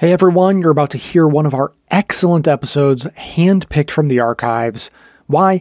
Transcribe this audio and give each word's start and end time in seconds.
Hey 0.00 0.12
everyone, 0.12 0.60
you're 0.60 0.70
about 0.70 0.90
to 0.90 0.96
hear 0.96 1.26
one 1.26 1.44
of 1.44 1.54
our 1.54 1.72
excellent 1.90 2.46
episodes 2.46 3.04
handpicked 3.16 3.90
from 3.90 4.06
the 4.06 4.20
archives. 4.20 4.92
Why? 5.26 5.60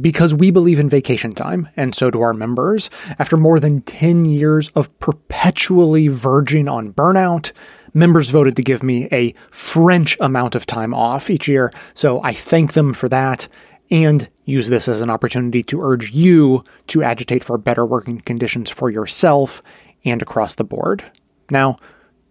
Because 0.00 0.32
we 0.32 0.52
believe 0.52 0.78
in 0.78 0.88
vacation 0.88 1.32
time, 1.32 1.68
and 1.76 1.92
so 1.92 2.08
do 2.08 2.20
our 2.20 2.32
members. 2.32 2.90
After 3.18 3.36
more 3.36 3.58
than 3.58 3.80
10 3.80 4.24
years 4.24 4.68
of 4.76 4.96
perpetually 5.00 6.06
verging 6.06 6.68
on 6.68 6.92
burnout, 6.92 7.50
members 7.92 8.30
voted 8.30 8.54
to 8.54 8.62
give 8.62 8.84
me 8.84 9.08
a 9.10 9.34
French 9.50 10.16
amount 10.20 10.54
of 10.54 10.64
time 10.64 10.94
off 10.94 11.28
each 11.28 11.48
year, 11.48 11.72
so 11.92 12.22
I 12.22 12.34
thank 12.34 12.74
them 12.74 12.94
for 12.94 13.08
that 13.08 13.48
and 13.90 14.28
use 14.44 14.68
this 14.68 14.86
as 14.86 15.00
an 15.00 15.10
opportunity 15.10 15.64
to 15.64 15.82
urge 15.82 16.12
you 16.12 16.62
to 16.86 17.02
agitate 17.02 17.42
for 17.42 17.58
better 17.58 17.84
working 17.84 18.20
conditions 18.20 18.70
for 18.70 18.90
yourself 18.90 19.60
and 20.04 20.22
across 20.22 20.54
the 20.54 20.62
board. 20.62 21.02
Now, 21.50 21.78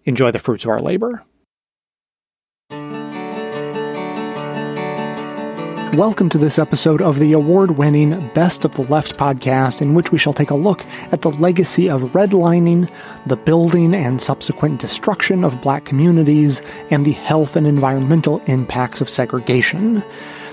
enjoy 0.06 0.32
the 0.32 0.40
fruits 0.40 0.64
of 0.64 0.70
our 0.70 0.80
labor. 0.80 1.26
Welcome 5.96 6.30
to 6.30 6.38
this 6.38 6.58
episode 6.58 7.02
of 7.02 7.20
the 7.20 7.34
award 7.34 7.72
winning 7.72 8.30
Best 8.30 8.64
of 8.64 8.74
the 8.76 8.84
Left 8.84 9.18
podcast, 9.18 9.82
in 9.82 9.94
which 9.94 10.10
we 10.10 10.18
shall 10.18 10.32
take 10.32 10.50
a 10.50 10.56
look 10.56 10.86
at 11.12 11.22
the 11.22 11.32
legacy 11.32 11.90
of 11.90 12.14
redlining, 12.14 12.90
the 13.26 13.36
building 13.36 13.94
and 13.94 14.22
subsequent 14.22 14.80
destruction 14.80 15.44
of 15.44 15.62
black 15.62 15.84
communities, 15.84 16.62
and 16.92 17.06
the 17.06 17.12
health 17.12 17.58
and 17.58 17.68
environmental 17.68 18.40
impacts 18.46 19.02
of 19.02 19.10
segregation. 19.10 20.02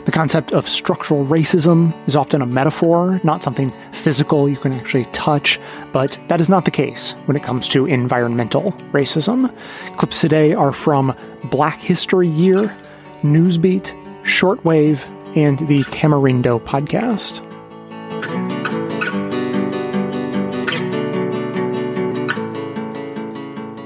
The 0.06 0.10
concept 0.10 0.54
of 0.54 0.68
structural 0.68 1.24
racism 1.24 1.94
is 2.08 2.16
often 2.16 2.42
a 2.42 2.46
metaphor, 2.46 3.20
not 3.22 3.44
something 3.44 3.72
physical 3.92 4.48
you 4.48 4.56
can 4.56 4.72
actually 4.72 5.04
touch, 5.12 5.60
but 5.92 6.18
that 6.26 6.40
is 6.40 6.48
not 6.48 6.64
the 6.64 6.72
case 6.72 7.12
when 7.26 7.36
it 7.36 7.44
comes 7.44 7.68
to 7.68 7.86
environmental 7.86 8.72
racism. 8.90 9.54
Clips 9.98 10.20
today 10.20 10.52
are 10.52 10.72
from 10.72 11.14
Black 11.44 11.78
History 11.78 12.26
Year, 12.26 12.76
Newsbeat, 13.22 13.94
Shortwave, 14.24 15.04
and 15.36 15.58
the 15.68 15.82
Tamarindo 15.84 16.60
podcast. 16.60 17.44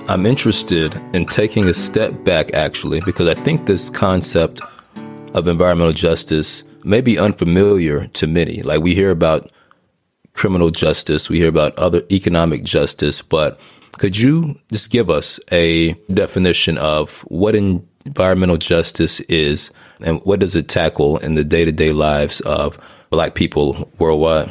I'm 0.09 0.27
interested 0.27 0.95
in 1.15 1.25
taking 1.25 1.69
a 1.69 1.75
step 1.75 2.23
back, 2.23 2.53
actually, 2.53 3.01
because 3.01 3.29
I 3.29 3.35
think 3.43 3.65
this 3.65 3.89
concept 3.89 4.61
of 5.33 5.49
environmental 5.49 5.95
justice 5.95 6.65
may 6.85 7.01
be 7.01 7.19
unfamiliar 7.19 8.09
to 8.09 8.27
many. 8.27 8.63
Like 8.63 8.83
we 8.83 8.95
hear 8.95 9.11
about 9.11 9.51
criminal 10.35 10.71
justice, 10.71 11.31
we 11.31 11.39
hear 11.39 11.49
about 11.49 11.79
other 11.79 12.03
economic 12.11 12.65
justice, 12.65 13.23
but 13.23 13.59
could 13.99 14.19
you 14.19 14.59
just 14.71 14.91
give 14.91 15.09
us 15.09 15.39
a 15.51 15.93
definition 16.13 16.79
of 16.79 17.21
what 17.29 17.55
in 17.55 17.87
environmental 18.05 18.57
justice 18.57 19.21
is 19.21 19.71
and 20.01 20.21
what 20.25 20.41
does 20.41 20.57
it 20.57 20.69
tackle 20.69 21.19
in 21.19 21.35
the 21.35 21.45
day 21.45 21.65
to 21.65 21.73
day 21.73 21.93
lives 21.93 22.41
of 22.41 22.79
Black 23.11 23.35
people 23.35 23.91
worldwide? 23.99 24.51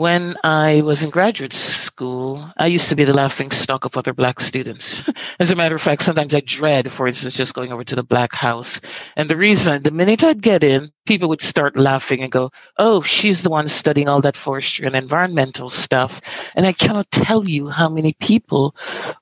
When 0.00 0.36
I 0.42 0.80
was 0.80 1.04
in 1.04 1.10
graduate 1.10 1.52
school, 1.52 2.50
I 2.56 2.68
used 2.68 2.88
to 2.88 2.96
be 2.96 3.04
the 3.04 3.12
laughing 3.12 3.50
stock 3.50 3.84
of 3.84 3.98
other 3.98 4.14
black 4.14 4.40
students. 4.40 5.04
As 5.38 5.50
a 5.50 5.56
matter 5.56 5.74
of 5.74 5.82
fact, 5.82 6.00
sometimes 6.00 6.34
I 6.34 6.40
dread, 6.40 6.90
for 6.90 7.06
instance, 7.06 7.36
just 7.36 7.52
going 7.52 7.70
over 7.70 7.84
to 7.84 7.96
the 7.96 8.02
black 8.02 8.34
house. 8.34 8.80
And 9.16 9.28
the 9.28 9.36
reason, 9.36 9.82
the 9.82 9.90
minute 9.90 10.24
I'd 10.24 10.40
get 10.40 10.64
in, 10.64 10.90
people 11.04 11.28
would 11.28 11.42
start 11.42 11.76
laughing 11.76 12.22
and 12.22 12.32
go, 12.32 12.50
Oh, 12.78 13.02
she's 13.02 13.42
the 13.42 13.50
one 13.50 13.68
studying 13.68 14.08
all 14.08 14.22
that 14.22 14.38
forestry 14.38 14.86
and 14.86 14.96
environmental 14.96 15.68
stuff. 15.68 16.22
And 16.54 16.66
I 16.66 16.72
cannot 16.72 17.10
tell 17.10 17.46
you 17.46 17.68
how 17.68 17.90
many 17.90 18.14
people 18.14 18.74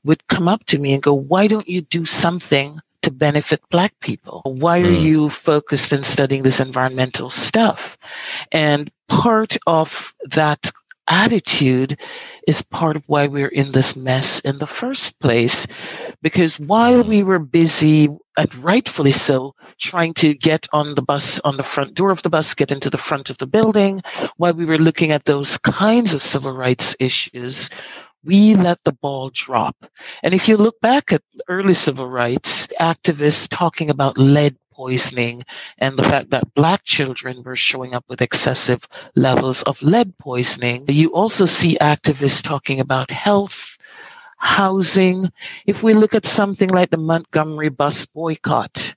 would 0.04 0.28
come 0.28 0.46
up 0.46 0.64
to 0.66 0.78
me 0.78 0.94
and 0.94 1.02
go, 1.02 1.12
Why 1.12 1.48
don't 1.48 1.68
you 1.68 1.80
do 1.80 2.04
something 2.04 2.78
to 3.02 3.10
benefit 3.10 3.60
black 3.70 3.94
people? 4.00 4.42
Why 4.44 4.80
are 4.80 4.84
mm. 4.84 5.00
you 5.00 5.28
focused 5.28 5.92
in 5.92 6.02
studying 6.02 6.42
this 6.42 6.60
environmental 6.60 7.30
stuff? 7.30 7.96
And 8.52 8.90
part 9.08 9.56
of 9.66 10.14
that 10.30 10.70
attitude 11.08 11.98
is 12.46 12.62
part 12.62 12.96
of 12.96 13.08
why 13.08 13.26
we're 13.26 13.48
in 13.48 13.70
this 13.70 13.96
mess 13.96 14.40
in 14.40 14.58
the 14.58 14.66
first 14.66 15.20
place. 15.20 15.66
Because 16.22 16.58
while 16.58 17.02
we 17.02 17.22
were 17.22 17.38
busy, 17.38 18.08
and 18.36 18.54
rightfully 18.56 19.12
so, 19.12 19.54
trying 19.78 20.14
to 20.14 20.34
get 20.34 20.66
on 20.72 20.94
the 20.94 21.02
bus, 21.02 21.40
on 21.40 21.56
the 21.56 21.62
front 21.62 21.94
door 21.94 22.10
of 22.10 22.22
the 22.22 22.30
bus, 22.30 22.54
get 22.54 22.70
into 22.70 22.90
the 22.90 22.98
front 22.98 23.30
of 23.30 23.38
the 23.38 23.46
building, 23.46 24.02
while 24.36 24.54
we 24.54 24.64
were 24.64 24.78
looking 24.78 25.10
at 25.10 25.24
those 25.24 25.58
kinds 25.58 26.14
of 26.14 26.22
civil 26.22 26.52
rights 26.52 26.94
issues, 27.00 27.70
we 28.28 28.54
let 28.54 28.84
the 28.84 28.92
ball 28.92 29.30
drop. 29.32 29.74
And 30.22 30.34
if 30.34 30.48
you 30.48 30.58
look 30.58 30.78
back 30.82 31.12
at 31.14 31.22
early 31.48 31.72
civil 31.72 32.06
rights 32.06 32.66
activists 32.78 33.48
talking 33.48 33.88
about 33.88 34.18
lead 34.18 34.54
poisoning 34.70 35.44
and 35.78 35.96
the 35.96 36.02
fact 36.02 36.28
that 36.30 36.52
black 36.52 36.84
children 36.84 37.42
were 37.42 37.56
showing 37.56 37.94
up 37.94 38.04
with 38.06 38.20
excessive 38.20 38.86
levels 39.16 39.62
of 39.62 39.80
lead 39.80 40.12
poisoning, 40.18 40.84
you 40.88 41.14
also 41.14 41.46
see 41.46 41.78
activists 41.80 42.42
talking 42.42 42.80
about 42.80 43.10
health, 43.10 43.78
housing. 44.36 45.32
If 45.64 45.82
we 45.82 45.94
look 45.94 46.14
at 46.14 46.26
something 46.26 46.68
like 46.68 46.90
the 46.90 46.98
Montgomery 46.98 47.70
bus 47.70 48.04
boycott, 48.04 48.94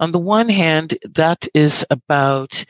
on 0.00 0.10
the 0.10 0.18
one 0.18 0.48
hand, 0.48 0.96
that 1.16 1.46
is 1.52 1.84
about 1.90 2.64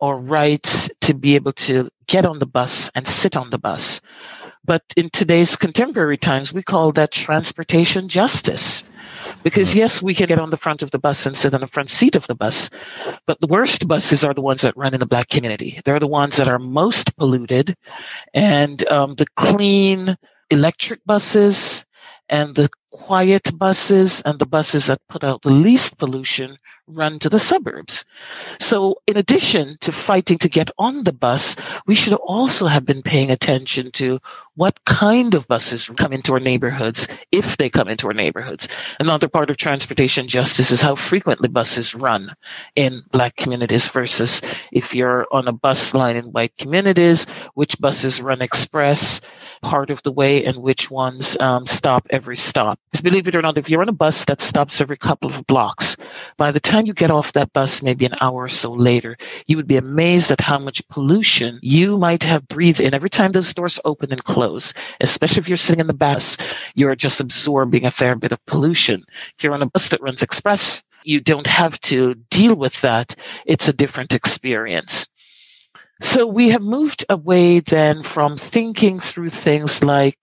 our 0.00 0.16
rights 0.16 0.88
to 1.02 1.12
be 1.12 1.34
able 1.34 1.52
to 1.52 1.90
get 2.06 2.24
on 2.24 2.38
the 2.38 2.46
bus 2.46 2.90
and 2.94 3.06
sit 3.06 3.36
on 3.36 3.50
the 3.50 3.58
bus. 3.58 4.00
But 4.64 4.82
in 4.96 5.10
today's 5.10 5.56
contemporary 5.56 6.16
times, 6.16 6.52
we 6.52 6.62
call 6.62 6.92
that 6.92 7.12
transportation 7.12 8.08
justice. 8.08 8.84
Because 9.42 9.74
yes, 9.74 10.02
we 10.02 10.14
can 10.14 10.26
get 10.26 10.38
on 10.38 10.50
the 10.50 10.56
front 10.56 10.82
of 10.82 10.90
the 10.90 10.98
bus 10.98 11.24
and 11.26 11.36
sit 11.36 11.54
on 11.54 11.60
the 11.60 11.66
front 11.66 11.90
seat 11.90 12.14
of 12.14 12.26
the 12.26 12.34
bus, 12.34 12.68
but 13.26 13.40
the 13.40 13.46
worst 13.46 13.88
buses 13.88 14.24
are 14.24 14.34
the 14.34 14.40
ones 14.40 14.62
that 14.62 14.76
run 14.76 14.94
in 14.94 15.00
the 15.00 15.06
black 15.06 15.28
community. 15.28 15.80
They're 15.84 15.98
the 15.98 16.06
ones 16.06 16.36
that 16.36 16.48
are 16.48 16.58
most 16.58 17.16
polluted, 17.16 17.76
and 18.34 18.86
um, 18.88 19.14
the 19.14 19.26
clean 19.36 20.16
electric 20.50 21.04
buses 21.06 21.86
and 22.30 22.54
the 22.54 22.70
quiet 22.92 23.50
buses 23.58 24.20
and 24.22 24.38
the 24.38 24.46
buses 24.46 24.86
that 24.86 25.00
put 25.08 25.22
out 25.22 25.42
the 25.42 25.50
least 25.50 25.98
pollution 25.98 26.56
run 26.86 27.18
to 27.20 27.28
the 27.28 27.38
suburbs. 27.38 28.04
So, 28.58 28.96
in 29.06 29.16
addition 29.16 29.76
to 29.80 29.92
fighting 29.92 30.38
to 30.38 30.48
get 30.48 30.70
on 30.78 31.04
the 31.04 31.12
bus, 31.12 31.56
we 31.86 31.94
should 31.94 32.14
also 32.14 32.66
have 32.66 32.84
been 32.84 33.02
paying 33.02 33.30
attention 33.30 33.92
to 33.92 34.18
what 34.54 34.84
kind 34.84 35.34
of 35.34 35.46
buses 35.46 35.88
come 35.96 36.12
into 36.12 36.32
our 36.32 36.40
neighborhoods, 36.40 37.06
if 37.30 37.56
they 37.56 37.70
come 37.70 37.88
into 37.88 38.08
our 38.08 38.14
neighborhoods. 38.14 38.68
Another 38.98 39.28
part 39.28 39.50
of 39.50 39.56
transportation 39.56 40.26
justice 40.26 40.70
is 40.70 40.82
how 40.82 40.94
frequently 40.94 41.48
buses 41.48 41.94
run 41.94 42.34
in 42.74 43.02
Black 43.12 43.36
communities 43.36 43.88
versus 43.88 44.42
if 44.72 44.94
you're 44.94 45.26
on 45.32 45.46
a 45.48 45.52
bus 45.52 45.94
line 45.94 46.16
in 46.16 46.32
white 46.32 46.56
communities, 46.58 47.26
which 47.54 47.78
buses 47.80 48.20
run 48.20 48.42
express 48.42 49.20
part 49.62 49.90
of 49.90 50.02
the 50.02 50.12
way 50.12 50.44
and 50.44 50.58
which 50.58 50.90
ones 50.90 51.36
um, 51.40 51.66
stop 51.66 52.06
every 52.10 52.36
stop. 52.36 52.78
Because 52.90 53.02
believe 53.02 53.28
it 53.28 53.36
or 53.36 53.42
not, 53.42 53.58
if 53.58 53.68
you're 53.68 53.82
on 53.82 53.88
a 53.88 53.92
bus 53.92 54.24
that 54.26 54.40
stops 54.40 54.80
every 54.80 54.96
couple 54.96 55.30
of 55.30 55.46
blocks, 55.46 55.96
by 56.36 56.50
the 56.50 56.60
time 56.60 56.86
you 56.86 56.94
get 56.94 57.10
off 57.10 57.32
that 57.32 57.52
bus, 57.52 57.82
maybe 57.82 58.04
an 58.04 58.14
hour 58.20 58.44
or 58.44 58.48
so 58.48 58.72
later, 58.72 59.16
you 59.46 59.56
would 59.56 59.66
be 59.66 59.76
amazed 59.76 60.30
at 60.30 60.40
how 60.40 60.58
much 60.58 60.86
pollution 60.88 61.58
you 61.62 61.96
might 61.96 62.22
have 62.22 62.48
breathed 62.48 62.80
in 62.80 62.94
every 62.94 63.10
time 63.10 63.32
those 63.32 63.54
doors 63.54 63.80
open 63.84 64.12
and 64.12 64.24
close. 64.24 64.74
Especially 65.00 65.40
if 65.40 65.48
you're 65.48 65.56
sitting 65.56 65.80
in 65.80 65.86
the 65.86 65.94
bus, 65.94 66.36
you're 66.74 66.96
just 66.96 67.20
absorbing 67.20 67.84
a 67.84 67.90
fair 67.90 68.16
bit 68.16 68.32
of 68.32 68.44
pollution. 68.46 69.04
If 69.36 69.44
you're 69.44 69.54
on 69.54 69.62
a 69.62 69.66
bus 69.66 69.88
that 69.88 70.02
runs 70.02 70.22
express, 70.22 70.82
you 71.04 71.20
don't 71.20 71.46
have 71.46 71.80
to 71.82 72.14
deal 72.30 72.54
with 72.54 72.80
that. 72.82 73.14
It's 73.46 73.68
a 73.68 73.72
different 73.72 74.14
experience. 74.14 75.06
So 76.00 76.26
we 76.26 76.50
have 76.50 76.62
moved 76.62 77.04
away 77.08 77.60
then 77.60 78.02
from 78.02 78.36
thinking 78.36 79.00
through 79.00 79.30
things 79.30 79.84
like 79.84 80.18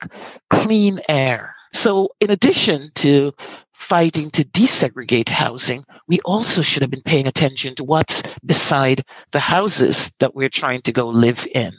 clean 0.49 0.99
air. 1.07 1.55
So 1.73 2.09
in 2.19 2.31
addition 2.31 2.91
to 2.95 3.33
fighting 3.73 4.31
to 4.31 4.43
desegregate 4.43 5.29
housing, 5.29 5.85
we 6.07 6.19
also 6.25 6.63
should 6.63 6.81
have 6.81 6.89
been 6.89 7.03
paying 7.03 7.27
attention 7.27 7.75
to 7.75 7.83
what's 7.83 8.23
beside 8.43 9.03
the 9.31 9.39
houses 9.39 10.11
that 10.19 10.33
we're 10.33 10.49
trying 10.49 10.81
to 10.83 10.91
go 10.91 11.09
live 11.09 11.47
in. 11.53 11.73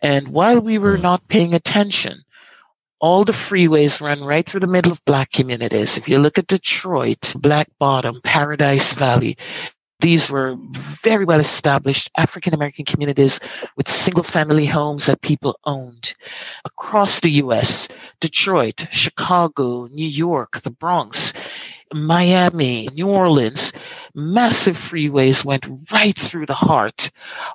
And 0.00 0.28
while 0.28 0.60
we 0.60 0.78
were 0.78 0.96
hmm. 0.96 1.02
not 1.02 1.28
paying 1.28 1.52
attention, 1.52 2.22
all 3.00 3.24
the 3.24 3.32
freeways 3.32 4.00
run 4.00 4.24
right 4.24 4.46
through 4.46 4.60
the 4.60 4.66
middle 4.66 4.90
of 4.90 5.04
black 5.04 5.30
communities. 5.30 5.98
If 5.98 6.08
you 6.08 6.18
look 6.18 6.38
at 6.38 6.46
Detroit, 6.46 7.34
Black 7.36 7.68
Bottom, 7.78 8.20
Paradise 8.24 8.94
Valley, 8.94 9.36
these 10.04 10.30
were 10.30 10.54
very 10.72 11.24
well 11.24 11.40
established 11.40 12.10
African 12.18 12.52
American 12.52 12.84
communities 12.84 13.40
with 13.74 13.88
single 13.88 14.22
family 14.22 14.66
homes 14.66 15.06
that 15.06 15.22
people 15.22 15.58
owned. 15.64 16.12
Across 16.66 17.20
the 17.20 17.30
US, 17.44 17.88
Detroit, 18.20 18.86
Chicago, 18.90 19.86
New 19.86 20.06
York, 20.06 20.60
the 20.60 20.70
Bronx, 20.70 21.32
Miami, 21.94 22.86
New 22.92 23.08
Orleans, 23.08 23.72
massive 24.14 24.76
freeways 24.76 25.42
went 25.42 25.66
right 25.90 26.18
through 26.18 26.44
the 26.44 26.52
heart 26.52 27.10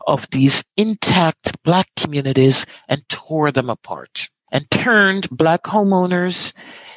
of 0.08 0.28
these 0.32 0.64
intact 0.76 1.62
black 1.62 1.88
communities 1.96 2.66
and 2.88 3.08
tore 3.10 3.52
them 3.52 3.70
apart 3.70 4.28
and 4.52 4.70
turned 4.72 5.30
black 5.30 5.62
homeowners 5.66 6.54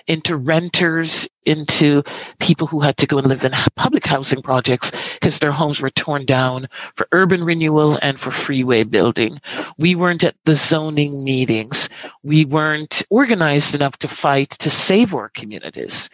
into 0.06 0.37
renters, 0.37 1.28
into 1.44 2.02
people 2.38 2.66
who 2.66 2.81
had 2.81 2.96
to 2.99 3.06
go 3.06 3.19
and 3.19 3.26
live 3.26 3.44
in 3.44 3.52
public 3.76 4.06
housing 4.06 4.43
projects 4.43 4.93
because 5.14 5.38
their 5.38 5.52
homes 5.52 5.81
were 5.81 5.90
torn 5.90 6.25
down 6.25 6.69
for 6.94 7.08
urban 7.12 7.44
renewal 7.44 7.99
and 8.02 8.19
for 8.19 8.31
freeway 8.31 8.84
building. 8.84 9.40
We 9.78 9.94
weren't 9.94 10.25
at 10.25 10.37
the 10.44 10.54
zoning 10.54 11.25
meetings. 11.25 11.88
We 12.22 12.44
weren't 12.44 13.02
organized 13.10 13.75
enough 13.75 13.99
to 13.99 14.08
fight 14.08 14.50
to 14.50 14.70
save 14.70 15.14
our 15.14 15.28
communities. 15.28 16.10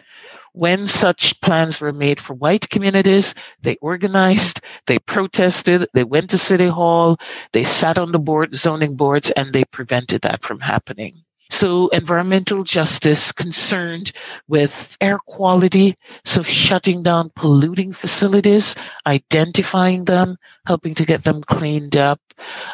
When 0.53 0.87
such 0.87 1.39
plans 1.41 1.79
were 1.79 1.93
made 1.93 2.19
for 2.19 2.33
white 2.33 2.69
communities, 2.69 3.35
they 3.61 3.75
organized, 3.77 4.61
they 4.87 4.97
protested, 4.97 5.87
they 5.93 6.03
went 6.03 6.31
to 6.31 6.37
City 6.39 6.67
Hall, 6.67 7.17
they 7.51 7.63
sat 7.63 7.99
on 7.99 8.11
the 8.11 8.19
board, 8.19 8.55
zoning 8.55 8.95
boards, 8.95 9.29
and 9.31 9.53
they 9.53 9.63
prevented 9.65 10.21
that 10.21 10.41
from 10.41 10.59
happening. 10.59 11.23
So 11.49 11.87
environmental 11.89 12.63
justice 12.63 13.31
concerned 13.31 14.11
with 14.47 14.97
air 15.01 15.19
quality, 15.25 15.95
so 16.23 16.43
shutting 16.43 17.03
down 17.03 17.31
polluting 17.35 17.91
facilities, 17.93 18.75
identifying 19.05 20.05
them, 20.05 20.37
helping 20.65 20.93
to 20.95 21.05
get 21.05 21.23
them 21.23 21.41
cleaned 21.41 21.97
up. 21.97 22.21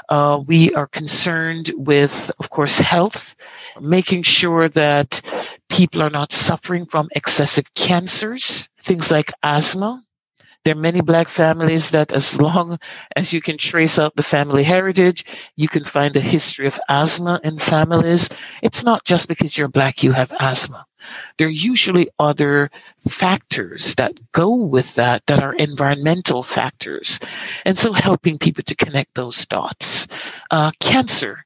Uh, 0.10 0.42
we 0.46 0.74
are 0.74 0.88
concerned 0.88 1.72
with, 1.76 2.30
of 2.40 2.50
course, 2.50 2.78
health, 2.78 3.36
making 3.80 4.24
sure 4.24 4.70
that 4.70 5.22
people 5.70 6.02
are 6.04 6.10
not 6.10 6.32
suffering 6.32 6.86
from 6.86 7.10
excessive 7.16 7.74
cancers, 7.74 8.70
things 8.80 9.10
like 9.10 9.32
asthma, 9.42 10.05
there 10.66 10.76
are 10.76 10.80
many 10.80 11.02
black 11.02 11.28
families 11.30 11.92
that 11.92 12.12
as 12.12 12.42
long 12.42 12.80
as 13.16 13.32
you 13.32 13.40
can 13.40 13.58
trace 13.58 14.00
out 14.00 14.16
the 14.16 14.24
family 14.24 14.64
heritage, 14.64 15.24
you 15.56 15.68
can 15.68 15.84
find 15.86 16.16
a 16.18 16.20
history 16.20 16.68
of 16.68 16.80
asthma 16.90 17.40
in 17.44 17.60
families. 17.60 18.30
It's 18.64 18.84
not 18.84 19.06
just 19.06 19.28
because 19.28 19.58
you're 19.58 19.68
black, 19.68 20.04
you 20.04 20.12
have 20.12 20.34
asthma. 20.40 20.86
There 21.38 21.48
are 21.48 21.52
usually 21.52 22.10
other 22.18 22.72
factors 23.08 23.94
that 23.96 24.14
go 24.32 24.56
with 24.56 24.96
that 24.96 25.22
that 25.28 25.44
are 25.44 25.54
environmental 25.54 26.42
factors. 26.42 27.20
And 27.64 27.78
so 27.78 27.94
helping 27.94 28.40
people 28.40 28.64
to 28.64 28.76
connect 28.76 29.14
those 29.14 29.46
dots. 29.46 30.08
Uh, 30.50 30.72
cancer. 30.80 31.46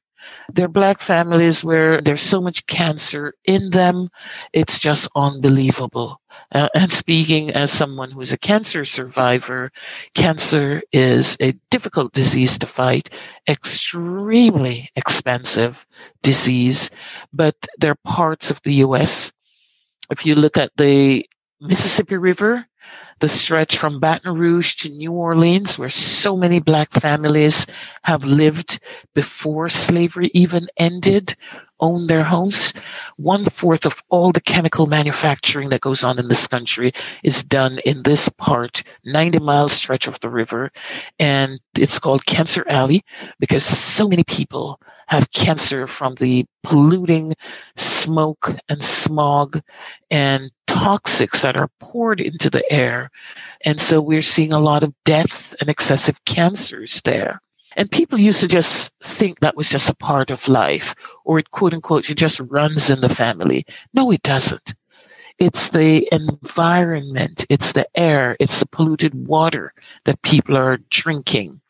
There 0.54 0.66
are 0.66 0.70
black 0.70 1.02
families 1.02 1.62
where 1.64 2.02
there's 2.02 2.22
so 2.22 2.42
much 2.42 2.66
cancer 2.68 3.34
in 3.44 3.72
them. 3.72 4.10
It's 4.54 4.80
just 4.80 5.10
unbelievable. 5.14 6.19
Uh, 6.52 6.68
and 6.74 6.92
speaking 6.92 7.52
as 7.52 7.72
someone 7.72 8.10
who's 8.10 8.34
a 8.34 8.38
cancer 8.38 8.84
survivor, 8.84 9.72
cancer 10.16 10.82
is 10.92 11.38
a 11.40 11.52
difficult 11.70 12.12
disease 12.14 12.58
to 12.58 12.66
fight, 12.66 13.10
extremely 13.48 14.90
expensive 14.96 15.86
disease, 16.24 16.90
but 17.32 17.56
there 17.78 17.92
are 17.92 18.12
parts 18.12 18.50
of 18.50 18.62
the 18.64 18.74
US. 18.86 19.32
If 20.10 20.26
you 20.26 20.34
look 20.34 20.58
at 20.58 20.72
the 20.76 21.30
Mississippi 21.62 22.18
River, 22.18 22.66
the 23.20 23.30
stretch 23.30 23.78
from 23.78 24.00
Baton 24.00 24.34
Rouge 24.36 24.76
to 24.78 24.90
New 24.90 25.12
Orleans, 25.12 25.78
where 25.78 25.90
so 25.90 26.36
many 26.36 26.60
black 26.60 26.90
families 26.92 27.68
have 28.04 28.24
lived 28.24 28.80
before 29.14 29.70
slavery 29.70 30.32
even 30.34 30.68
ended, 30.78 31.36
own 31.80 32.08
their 32.08 32.24
homes. 32.24 32.74
One 33.18 33.46
fourth 33.46 33.86
of 33.86 34.04
all 34.10 34.32
the 34.32 34.42
chemical 34.42 34.86
manufacturing 34.86 35.70
that 35.70 35.82
goes 35.82 36.04
on 36.04 36.20
in 36.20 36.28
this 36.28 36.48
country 36.48 36.94
is 37.24 37.44
done 37.44 37.80
in 37.86 38.04
this 38.04 38.30
part, 38.30 38.84
90 39.06 39.40
mile 39.40 39.68
stretch 39.68 40.08
of 40.08 40.20
the 40.20 40.30
river. 40.30 40.72
And 41.20 41.60
it's 41.78 42.00
called 42.00 42.26
Cancer 42.26 42.66
Alley 42.68 43.04
because 43.40 43.64
so 43.64 44.08
many 44.08 44.24
people 44.24 44.80
have 45.08 45.32
cancer 45.32 45.88
from 45.88 46.16
the 46.16 46.46
polluting 46.64 47.36
smoke 47.76 48.52
and 48.70 48.84
smog 48.84 49.60
and 50.12 50.52
toxics 50.68 51.42
that 51.42 51.58
are 51.58 51.70
poured 51.80 52.22
into 52.22 52.50
the 52.50 52.70
air. 52.72 53.10
And 53.66 53.80
so 53.82 54.02
we're 54.02 54.22
seeing 54.22 54.54
a 54.54 54.60
lot 54.60 54.84
of 54.84 54.94
death 55.06 55.56
and 55.60 55.70
excessive 55.70 56.24
cancers 56.26 57.02
there. 57.02 57.42
And 57.76 57.92
people 57.92 58.20
used 58.20 58.42
to 58.42 58.48
just 58.48 58.98
think 59.00 59.40
that 59.40 59.56
was 59.56 59.70
just 59.70 59.90
a 59.90 59.96
part 59.96 60.32
of 60.32 60.48
life, 60.48 60.96
or 61.24 61.40
it 61.40 61.52
quote 61.52 61.74
unquote, 61.74 62.10
it 62.10 62.16
just 62.16 62.40
runs 62.40 62.90
in 62.90 63.02
the 63.02 63.10
family. 63.10 63.66
No, 63.94 64.12
it 64.12 64.24
doesn't. 64.24 64.74
It's 65.38 65.70
the 65.70 66.08
environment, 66.12 67.46
it's 67.50 67.72
the 67.72 67.88
air, 67.98 68.36
it's 68.42 68.60
the 68.60 68.68
polluted 68.68 69.14
water 69.28 69.74
that 70.04 70.22
people 70.22 70.58
are 70.58 70.80
drinking, 70.90 71.62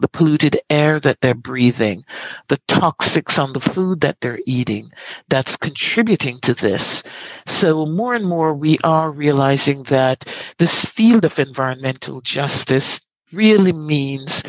the 0.00 0.06
polluted 0.06 0.60
air 0.70 1.00
that 1.00 1.20
they're 1.20 1.34
breathing, 1.34 2.04
the 2.46 2.58
toxics 2.68 3.42
on 3.42 3.52
the 3.52 3.60
food 3.60 4.02
that 4.02 4.20
they're 4.20 4.38
eating 4.46 4.92
that's 5.28 5.56
contributing 5.56 6.38
to 6.40 6.54
this. 6.54 7.02
So 7.46 7.84
more 7.86 8.14
and 8.14 8.26
more 8.26 8.54
we 8.54 8.78
are 8.84 9.10
realizing 9.10 9.82
that 9.84 10.24
this 10.58 10.84
field 10.84 11.24
of 11.24 11.40
environmental 11.40 12.20
justice 12.20 13.00
really 13.32 13.72
means 13.72 14.44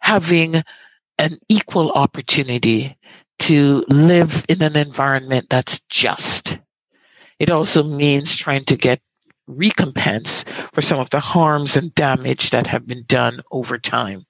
having 0.00 0.62
an 1.18 1.38
equal 1.48 1.92
opportunity 1.92 2.96
to 3.38 3.84
live 3.88 4.44
in 4.48 4.62
an 4.62 4.76
environment 4.76 5.48
that's 5.48 5.80
just. 5.88 6.58
It 7.38 7.50
also 7.50 7.82
means 7.82 8.36
trying 8.36 8.64
to 8.66 8.76
get 8.76 9.00
recompense 9.46 10.44
for 10.72 10.82
some 10.82 11.00
of 11.00 11.10
the 11.10 11.20
harms 11.20 11.76
and 11.76 11.94
damage 11.94 12.50
that 12.50 12.66
have 12.66 12.86
been 12.86 13.04
done 13.06 13.42
over 13.50 13.78
time. 13.78 14.26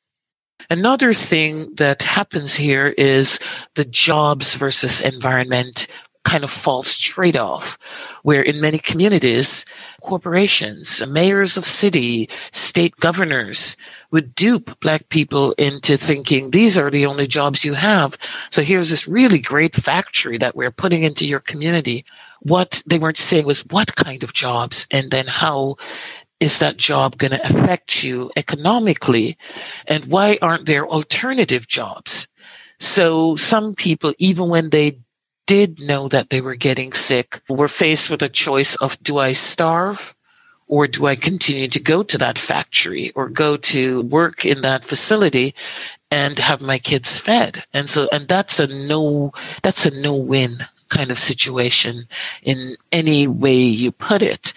Another 0.69 1.13
thing 1.13 1.75
that 1.77 2.03
happens 2.03 2.55
here 2.55 2.89
is 2.89 3.41
the 3.75 3.85
jobs 3.85 4.55
versus 4.55 5.01
environment 5.01 5.89
kind 6.25 6.45
of 6.45 6.51
false 6.51 6.99
trade 6.99 7.37
off, 7.37 7.79
where 8.23 8.43
in 8.43 8.61
many 8.61 8.79
communities, 8.79 9.65
corporations, 10.03 11.03
mayors 11.09 11.57
of 11.57 11.65
city, 11.65 12.29
state 12.53 12.95
governors 12.97 13.77
would 14.11 14.35
dupe 14.35 14.79
black 14.81 15.09
people 15.09 15.53
into 15.53 15.97
thinking 15.97 16.51
these 16.51 16.77
are 16.77 16.91
the 16.91 17.07
only 17.07 17.27
jobs 17.27 17.65
you 17.65 17.75
have. 17.75 18.17
So 18.51 18.63
here's 18.63 18.91
this 18.91 19.09
really 19.09 19.39
great 19.39 19.75
factory 19.75 20.39
that 20.39 20.55
we're 20.55 20.71
putting 20.71 21.03
into 21.03 21.27
your 21.27 21.41
community. 21.41 22.05
What 22.43 22.83
they 22.87 22.99
weren't 22.99 23.17
saying 23.19 23.47
was 23.47 23.65
what 23.67 23.95
kind 23.97 24.23
of 24.23 24.33
jobs 24.33 24.87
and 24.91 25.11
then 25.11 25.27
how 25.27 25.77
is 26.41 26.59
that 26.59 26.79
job 26.79 27.19
going 27.19 27.33
to 27.33 27.45
affect 27.45 28.03
you 28.03 28.31
economically? 28.37 29.37
And 29.87 30.07
why 30.07 30.39
aren't 30.41 30.67
there 30.67 30.87
alternative 30.87 31.69
jobs? 31.69 32.29
So 32.79 33.37
some 33.37 33.75
people, 33.75 34.15
even 34.19 34.49
when 34.49 34.71
they 34.71 34.99
did 35.51 35.81
know 35.81 36.07
that 36.07 36.31
they 36.31 36.41
were 36.41 36.55
getting 36.55 36.93
sick 36.93 37.41
were 37.49 37.67
faced 37.67 38.09
with 38.09 38.23
a 38.23 38.29
choice 38.29 38.77
of 38.77 38.97
do 39.03 39.19
I 39.19 39.33
starve 39.33 40.15
or 40.69 40.87
do 40.87 41.07
I 41.07 41.17
continue 41.17 41.67
to 41.71 41.81
go 41.81 42.05
to 42.05 42.19
that 42.19 42.39
factory 42.39 43.11
or 43.17 43.29
go 43.29 43.57
to 43.57 44.03
work 44.03 44.47
in 44.47 44.61
that 44.61 44.85
facility 44.85 45.57
and 46.09 46.39
have 46.39 46.61
my 46.61 46.79
kids 46.79 47.19
fed? 47.19 47.65
And 47.75 47.91
so, 47.91 48.09
and 48.13 48.29
that's 48.29 48.61
a 48.61 48.69
no, 48.69 49.33
that's 49.65 49.87
a 49.87 49.91
no 49.91 50.15
win 50.15 50.65
kind 50.89 51.11
of 51.11 51.19
situation 51.19 52.07
in 52.45 52.77
any 52.93 53.27
way 53.27 53.57
you 53.57 53.91
put 53.91 54.23
it. 54.23 54.53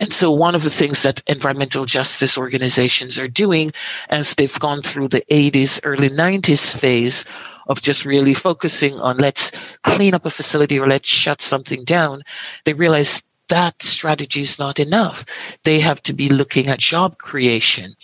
And 0.00 0.12
so 0.12 0.32
one 0.32 0.56
of 0.56 0.64
the 0.64 0.70
things 0.70 1.04
that 1.04 1.22
environmental 1.28 1.84
justice 1.84 2.36
organizations 2.36 3.16
are 3.20 3.28
doing 3.28 3.72
as 4.08 4.34
they've 4.34 4.58
gone 4.58 4.82
through 4.82 5.06
the 5.06 5.24
80s, 5.30 5.80
early 5.84 6.08
90s 6.08 6.76
phase 6.76 7.26
of 7.66 7.80
just 7.80 8.04
really 8.04 8.34
focusing 8.34 9.00
on 9.00 9.18
let's 9.18 9.52
clean 9.82 10.14
up 10.14 10.26
a 10.26 10.30
facility 10.30 10.78
or 10.78 10.88
let's 10.88 11.08
shut 11.08 11.40
something 11.40 11.84
down, 11.84 12.22
they 12.64 12.72
realize 12.72 13.22
that 13.48 13.82
strategy 13.82 14.40
is 14.40 14.58
not 14.58 14.80
enough. 14.80 15.24
They 15.64 15.80
have 15.80 16.02
to 16.04 16.12
be 16.12 16.28
looking 16.28 16.68
at 16.68 16.78
job 16.78 17.18
creation. 17.18 17.96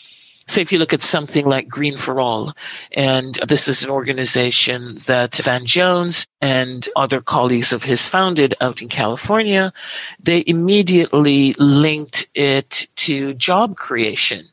So 0.49 0.63
if 0.63 0.73
you 0.73 0.79
look 0.79 0.95
at 0.95 1.03
something 1.03 1.45
like 1.45 1.69
Green 1.69 1.99
for 1.99 2.21
All, 2.21 2.55
and 2.93 3.35
this 3.47 3.69
is 3.69 3.85
an 3.85 3.91
organization 3.91 4.97
that 5.07 5.35
Van 5.35 5.67
Jones 5.67 6.27
and 6.41 6.89
other 6.97 7.21
colleagues 7.21 7.75
of 7.75 7.83
his 7.83 8.09
founded 8.09 8.55
out 8.59 8.81
in 8.81 8.89
California, 8.89 9.75
they 10.23 10.43
immediately 10.47 11.53
linked 11.59 12.29
it 12.35 12.87
to 12.97 13.35
job 13.35 13.77
creation. 13.77 14.49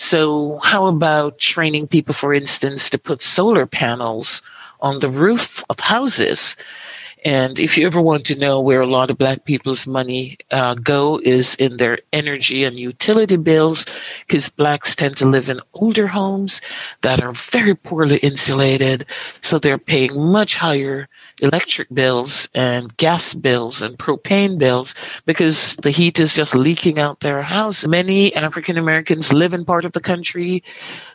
So 0.00 0.58
how 0.62 0.86
about 0.86 1.36
training 1.36 1.88
people, 1.88 2.14
for 2.14 2.32
instance, 2.32 2.88
to 2.88 2.98
put 2.98 3.20
solar 3.20 3.66
panels 3.66 4.40
on 4.80 4.96
the 4.96 5.10
roof 5.10 5.62
of 5.68 5.78
houses? 5.78 6.56
And 7.24 7.58
if 7.58 7.76
you 7.76 7.86
ever 7.86 8.00
want 8.00 8.26
to 8.26 8.38
know 8.38 8.60
where 8.60 8.80
a 8.80 8.86
lot 8.86 9.10
of 9.10 9.18
black 9.18 9.44
people's 9.44 9.86
money 9.86 10.38
uh, 10.50 10.74
go 10.74 11.20
is 11.22 11.54
in 11.56 11.76
their 11.76 11.98
energy 12.12 12.64
and 12.64 12.78
utility 12.78 13.36
bills, 13.36 13.86
because 14.26 14.48
blacks 14.48 14.94
tend 14.94 15.16
to 15.18 15.26
live 15.26 15.48
in 15.48 15.60
older 15.74 16.06
homes 16.06 16.60
that 17.02 17.22
are 17.22 17.32
very 17.32 17.74
poorly 17.74 18.16
insulated. 18.18 19.06
So 19.42 19.58
they're 19.58 19.78
paying 19.78 20.32
much 20.32 20.56
higher 20.56 21.08
electric 21.42 21.92
bills 21.92 22.48
and 22.54 22.94
gas 22.96 23.34
bills 23.34 23.82
and 23.82 23.98
propane 23.98 24.58
bills 24.58 24.94
because 25.26 25.76
the 25.76 25.90
heat 25.90 26.20
is 26.20 26.34
just 26.34 26.54
leaking 26.54 26.98
out 26.98 27.20
their 27.20 27.42
house. 27.42 27.86
Many 27.86 28.34
African 28.34 28.78
Americans 28.78 29.32
live 29.32 29.54
in 29.54 29.64
part 29.64 29.84
of 29.84 29.92
the 29.92 30.00
country 30.00 30.62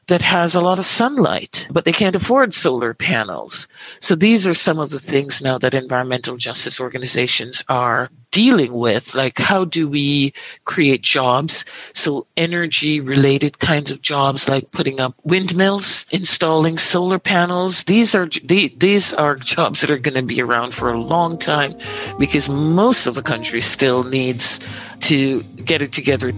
that 0.07 0.21
has 0.21 0.53
a 0.53 0.61
lot 0.61 0.77
of 0.77 0.85
sunlight, 0.85 1.67
but 1.71 1.83
they 1.83 1.91
can't 1.91 2.15
afford 2.15 2.53
solar 2.53 2.93
panels. 2.93 3.67
So 3.99 4.15
these 4.15 4.47
are 4.47 4.53
some 4.53 4.77
of 4.77 4.91
the 4.91 4.99
things 4.99 5.41
now 5.41 5.57
that 5.57 5.73
environmental 5.73 6.37
justice 6.37 6.79
organizations 6.79 7.63
are 7.69 8.09
dealing 8.29 8.73
with. 8.73 9.15
Like, 9.15 9.39
how 9.39 9.65
do 9.65 9.87
we 9.87 10.33
create 10.63 11.01
jobs? 11.01 11.65
So 11.93 12.27
energy 12.37 12.99
related 12.99 13.57
kinds 13.57 13.89
of 13.91 14.01
jobs 14.01 14.47
like 14.47 14.69
putting 14.71 14.99
up 14.99 15.15
windmills, 15.23 16.05
installing 16.11 16.77
solar 16.77 17.17
panels. 17.17 17.85
These 17.85 18.13
are, 18.13 18.27
these 18.27 19.13
are 19.13 19.35
jobs 19.53 19.81
that 19.81 19.89
are 19.89 19.97
going 19.97 20.15
to 20.15 20.21
be 20.21 20.41
around 20.41 20.75
for 20.75 20.91
a 20.91 20.99
long 20.99 21.39
time 21.39 21.75
because 22.19 22.47
most 22.47 23.07
of 23.07 23.15
the 23.15 23.23
country 23.23 23.61
still 23.61 24.03
needs 24.03 24.59
to 24.99 25.41
get 25.41 25.81
it 25.81 25.91
together. 25.93 26.31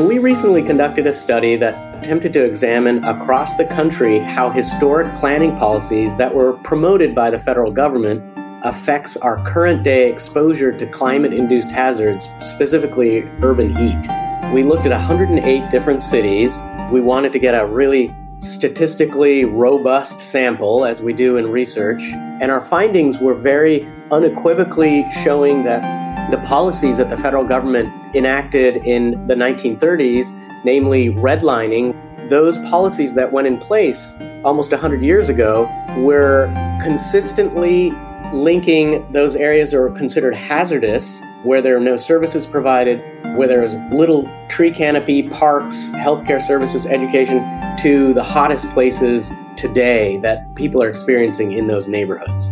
We 0.00 0.18
recently 0.18 0.64
conducted 0.64 1.06
a 1.06 1.12
study 1.12 1.54
that 1.58 2.00
attempted 2.00 2.32
to 2.32 2.44
examine 2.44 3.04
across 3.04 3.54
the 3.54 3.64
country 3.64 4.18
how 4.18 4.50
historic 4.50 5.14
planning 5.14 5.56
policies 5.56 6.16
that 6.16 6.34
were 6.34 6.54
promoted 6.64 7.14
by 7.14 7.30
the 7.30 7.38
federal 7.38 7.70
government 7.70 8.20
affects 8.64 9.16
our 9.16 9.40
current 9.44 9.84
day 9.84 10.10
exposure 10.10 10.72
to 10.72 10.86
climate 10.86 11.32
induced 11.32 11.70
hazards, 11.70 12.28
specifically 12.40 13.22
urban 13.40 13.72
heat. 13.76 14.52
We 14.52 14.64
looked 14.64 14.84
at 14.84 14.90
108 14.90 15.70
different 15.70 16.02
cities. 16.02 16.60
We 16.90 17.00
wanted 17.00 17.32
to 17.32 17.38
get 17.38 17.54
a 17.54 17.64
really 17.64 18.12
statistically 18.40 19.44
robust 19.44 20.18
sample, 20.18 20.84
as 20.84 21.00
we 21.02 21.12
do 21.12 21.36
in 21.36 21.52
research, 21.52 22.02
and 22.02 22.50
our 22.50 22.60
findings 22.60 23.18
were 23.18 23.34
very 23.34 23.88
unequivocally 24.10 25.06
showing 25.22 25.62
that 25.64 26.03
the 26.34 26.46
policies 26.48 26.98
that 26.98 27.10
the 27.10 27.16
federal 27.16 27.44
government 27.44 27.92
enacted 28.12 28.78
in 28.78 29.24
the 29.28 29.36
1930s, 29.36 30.32
namely 30.64 31.10
redlining, 31.10 31.94
those 32.28 32.58
policies 32.58 33.14
that 33.14 33.30
went 33.30 33.46
in 33.46 33.56
place 33.56 34.12
almost 34.42 34.72
100 34.72 35.00
years 35.00 35.28
ago 35.28 35.70
were 35.98 36.50
consistently 36.82 37.92
linking 38.32 39.06
those 39.12 39.36
areas 39.36 39.70
that 39.70 39.78
were 39.78 39.92
considered 39.92 40.34
hazardous, 40.34 41.22
where 41.44 41.62
there 41.62 41.76
are 41.76 41.80
no 41.80 41.96
services 41.96 42.48
provided, 42.48 42.98
where 43.36 43.46
there 43.46 43.62
is 43.62 43.76
little 43.92 44.28
tree 44.48 44.72
canopy, 44.72 45.28
parks, 45.28 45.90
healthcare 45.90 46.42
services, 46.42 46.84
education, 46.84 47.38
to 47.78 48.12
the 48.12 48.24
hottest 48.24 48.68
places 48.70 49.30
today 49.54 50.16
that 50.16 50.52
people 50.56 50.82
are 50.82 50.88
experiencing 50.88 51.52
in 51.52 51.68
those 51.68 51.86
neighborhoods. 51.86 52.50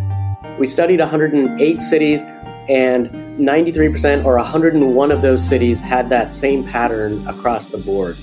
We 0.61 0.69
studied 0.69 1.01
108 1.01 1.83
cities 1.83 2.23
and 2.73 3.11
93% 3.39 4.25
or 4.25 4.37
101 4.37 5.13
of 5.13 5.21
those 5.21 5.47
cities 5.47 5.79
had 5.79 6.09
that 6.09 6.33
same 6.33 6.65
pattern 6.65 7.27
across 7.29 7.69
the 7.69 7.77
board. 7.77 8.17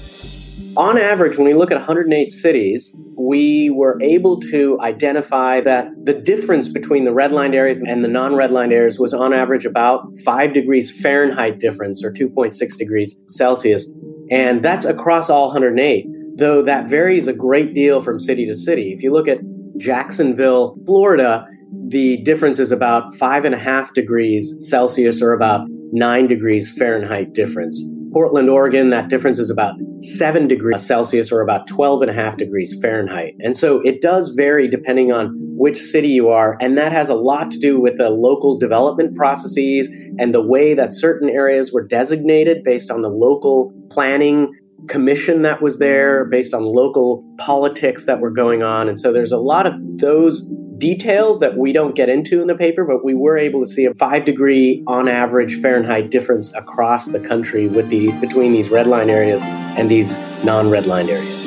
On 0.75 0.97
average, 0.97 1.37
when 1.37 1.45
we 1.45 1.53
look 1.53 1.71
at 1.71 1.77
108 1.77 2.31
cities, 2.31 2.95
we 3.15 3.69
were 3.69 4.01
able 4.01 4.39
to 4.39 4.79
identify 4.81 5.61
that 5.61 5.89
the 6.03 6.13
difference 6.13 6.67
between 6.67 7.05
the 7.05 7.11
redlined 7.11 7.53
areas 7.53 7.81
and 7.81 8.03
the 8.03 8.07
non 8.07 8.31
redlined 8.31 8.71
areas 8.71 8.97
was 8.97 9.13
on 9.13 9.33
average 9.33 9.65
about 9.65 10.01
5 10.23 10.53
degrees 10.53 10.89
Fahrenheit 10.99 11.59
difference 11.59 12.03
or 12.03 12.11
2.6 12.11 12.77
degrees 12.77 13.23
Celsius. 13.27 13.91
And 14.31 14.63
that's 14.63 14.85
across 14.85 15.29
all 15.29 15.47
108, 15.47 16.07
though 16.37 16.63
that 16.63 16.89
varies 16.89 17.27
a 17.27 17.33
great 17.33 17.75
deal 17.75 18.01
from 18.01 18.19
city 18.19 18.47
to 18.47 18.55
city. 18.55 18.93
If 18.93 19.03
you 19.03 19.11
look 19.11 19.27
at 19.27 19.39
Jacksonville, 19.77 20.75
Florida, 20.85 21.45
the 21.87 22.17
difference 22.23 22.59
is 22.59 22.71
about 22.71 23.15
five 23.15 23.45
and 23.45 23.55
a 23.55 23.59
half 23.59 23.93
degrees 23.93 24.53
Celsius 24.69 25.21
or 25.21 25.33
about 25.33 25.67
nine 25.91 26.27
degrees 26.27 26.71
Fahrenheit 26.71 27.33
difference. 27.33 27.81
Portland, 28.11 28.49
Oregon, 28.49 28.89
that 28.89 29.09
difference 29.09 29.37
is 29.37 29.49
about 29.49 29.75
seven 30.01 30.47
degrees 30.47 30.85
Celsius 30.85 31.31
or 31.31 31.41
about 31.41 31.67
12 31.67 32.03
and 32.03 32.11
a 32.11 32.13
half 32.13 32.37
degrees 32.37 32.75
Fahrenheit. 32.81 33.35
And 33.39 33.55
so 33.55 33.81
it 33.81 34.01
does 34.01 34.29
vary 34.35 34.67
depending 34.67 35.11
on 35.11 35.35
which 35.59 35.77
city 35.77 36.07
you 36.07 36.29
are. 36.29 36.57
And 36.59 36.77
that 36.77 36.91
has 36.91 37.09
a 37.09 37.15
lot 37.15 37.51
to 37.51 37.59
do 37.59 37.79
with 37.79 37.97
the 37.97 38.09
local 38.09 38.57
development 38.57 39.15
processes 39.15 39.89
and 40.17 40.33
the 40.33 40.41
way 40.41 40.73
that 40.73 40.93
certain 40.93 41.29
areas 41.29 41.71
were 41.71 41.85
designated 41.85 42.63
based 42.63 42.89
on 42.89 43.01
the 43.01 43.09
local 43.09 43.71
planning 43.91 44.53
commission 44.87 45.41
that 45.43 45.61
was 45.61 45.77
there, 45.77 46.25
based 46.25 46.53
on 46.53 46.63
local 46.63 47.23
politics 47.37 48.05
that 48.05 48.21
were 48.21 48.31
going 48.31 48.63
on. 48.63 48.87
And 48.87 48.99
so 48.99 49.11
there's 49.11 49.31
a 49.31 49.37
lot 49.37 49.67
of 49.67 49.73
those 49.99 50.49
details 50.79 51.39
that 51.39 51.57
we 51.57 51.71
don't 51.73 51.93
get 51.93 52.09
into 52.09 52.41
in 52.41 52.47
the 52.47 52.55
paper, 52.55 52.85
but 52.85 53.03
we 53.03 53.13
were 53.13 53.37
able 53.37 53.59
to 53.59 53.67
see 53.67 53.85
a 53.85 53.93
five 53.93 54.25
degree 54.25 54.83
on 54.87 55.07
average 55.07 55.61
Fahrenheit 55.61 56.09
difference 56.09 56.53
across 56.55 57.07
the 57.07 57.19
country 57.19 57.67
with 57.67 57.89
the 57.89 58.11
between 58.19 58.53
these 58.53 58.69
red 58.69 58.87
line 58.87 59.09
areas 59.09 59.41
and 59.77 59.91
these 59.91 60.17
non 60.43 60.69
red 60.69 60.85
line 60.85 61.09
areas. 61.09 61.39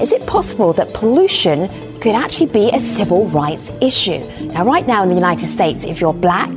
Is 0.00 0.12
it 0.12 0.26
possible 0.26 0.72
that 0.72 0.92
pollution 0.94 1.68
could 2.00 2.14
actually 2.14 2.46
be 2.46 2.70
a 2.72 2.80
civil 2.80 3.26
rights 3.26 3.70
issue? 3.80 4.18
Now, 4.46 4.64
right 4.64 4.86
now 4.86 5.02
in 5.02 5.08
the 5.08 5.14
United 5.14 5.46
States, 5.46 5.84
if 5.84 6.00
you're 6.00 6.12
black, 6.12 6.50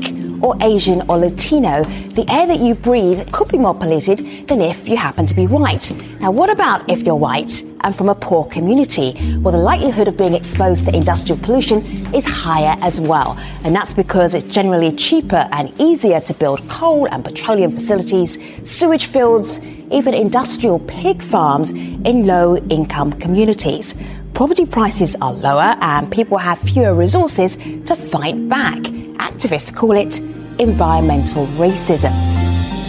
or 0.46 0.56
Asian 0.62 1.02
or 1.10 1.18
Latino, 1.18 1.84
the 2.12 2.24
air 2.30 2.46
that 2.46 2.60
you 2.60 2.76
breathe 2.76 3.32
could 3.32 3.48
be 3.48 3.58
more 3.58 3.74
polluted 3.74 4.48
than 4.48 4.62
if 4.62 4.88
you 4.88 4.96
happen 4.96 5.26
to 5.26 5.34
be 5.34 5.48
white. 5.48 5.92
Now, 6.20 6.30
what 6.30 6.52
about 6.52 6.88
if 6.88 7.02
you're 7.02 7.16
white 7.16 7.64
and 7.82 7.96
from 7.96 8.10
a 8.10 8.16
poor 8.16 8.46
community? 8.46 9.14
Well, 9.40 9.54
the 9.54 9.58
likelihood 9.58 10.08
of 10.08 10.18
being 10.18 10.36
exposed 10.36 10.86
to 10.86 10.96
industrial 10.96 11.42
pollution 11.42 11.84
is 12.14 12.26
higher 12.26 12.78
as 12.82 13.02
well. 13.02 13.36
And 13.64 13.76
that's 13.76 13.94
because 13.94 14.36
it's 14.36 14.46
generally 14.46 14.92
cheaper 14.92 15.50
and 15.52 15.74
easier 15.82 16.20
to 16.22 16.34
build 16.36 16.68
coal 16.70 17.08
and 17.08 17.26
petroleum 17.26 17.72
facilities, 17.72 18.38
sewage 18.62 19.08
fields, 19.08 19.60
even 19.92 20.14
industrial 20.14 20.78
pig 20.80 21.24
farms 21.24 21.72
in 21.72 22.28
low 22.28 22.58
income 22.58 23.14
communities. 23.14 23.96
Property 24.36 24.66
prices 24.66 25.16
are 25.22 25.32
lower 25.32 25.78
and 25.80 26.12
people 26.12 26.38
have 26.38 26.60
fewer 26.60 26.94
resources 26.94 27.56
to 27.56 27.96
fight 27.96 28.50
back. 28.50 28.80
Activists 29.16 29.74
call 29.74 29.94
it 29.94 30.20
environmental 30.60 31.48
racism. 31.56 32.45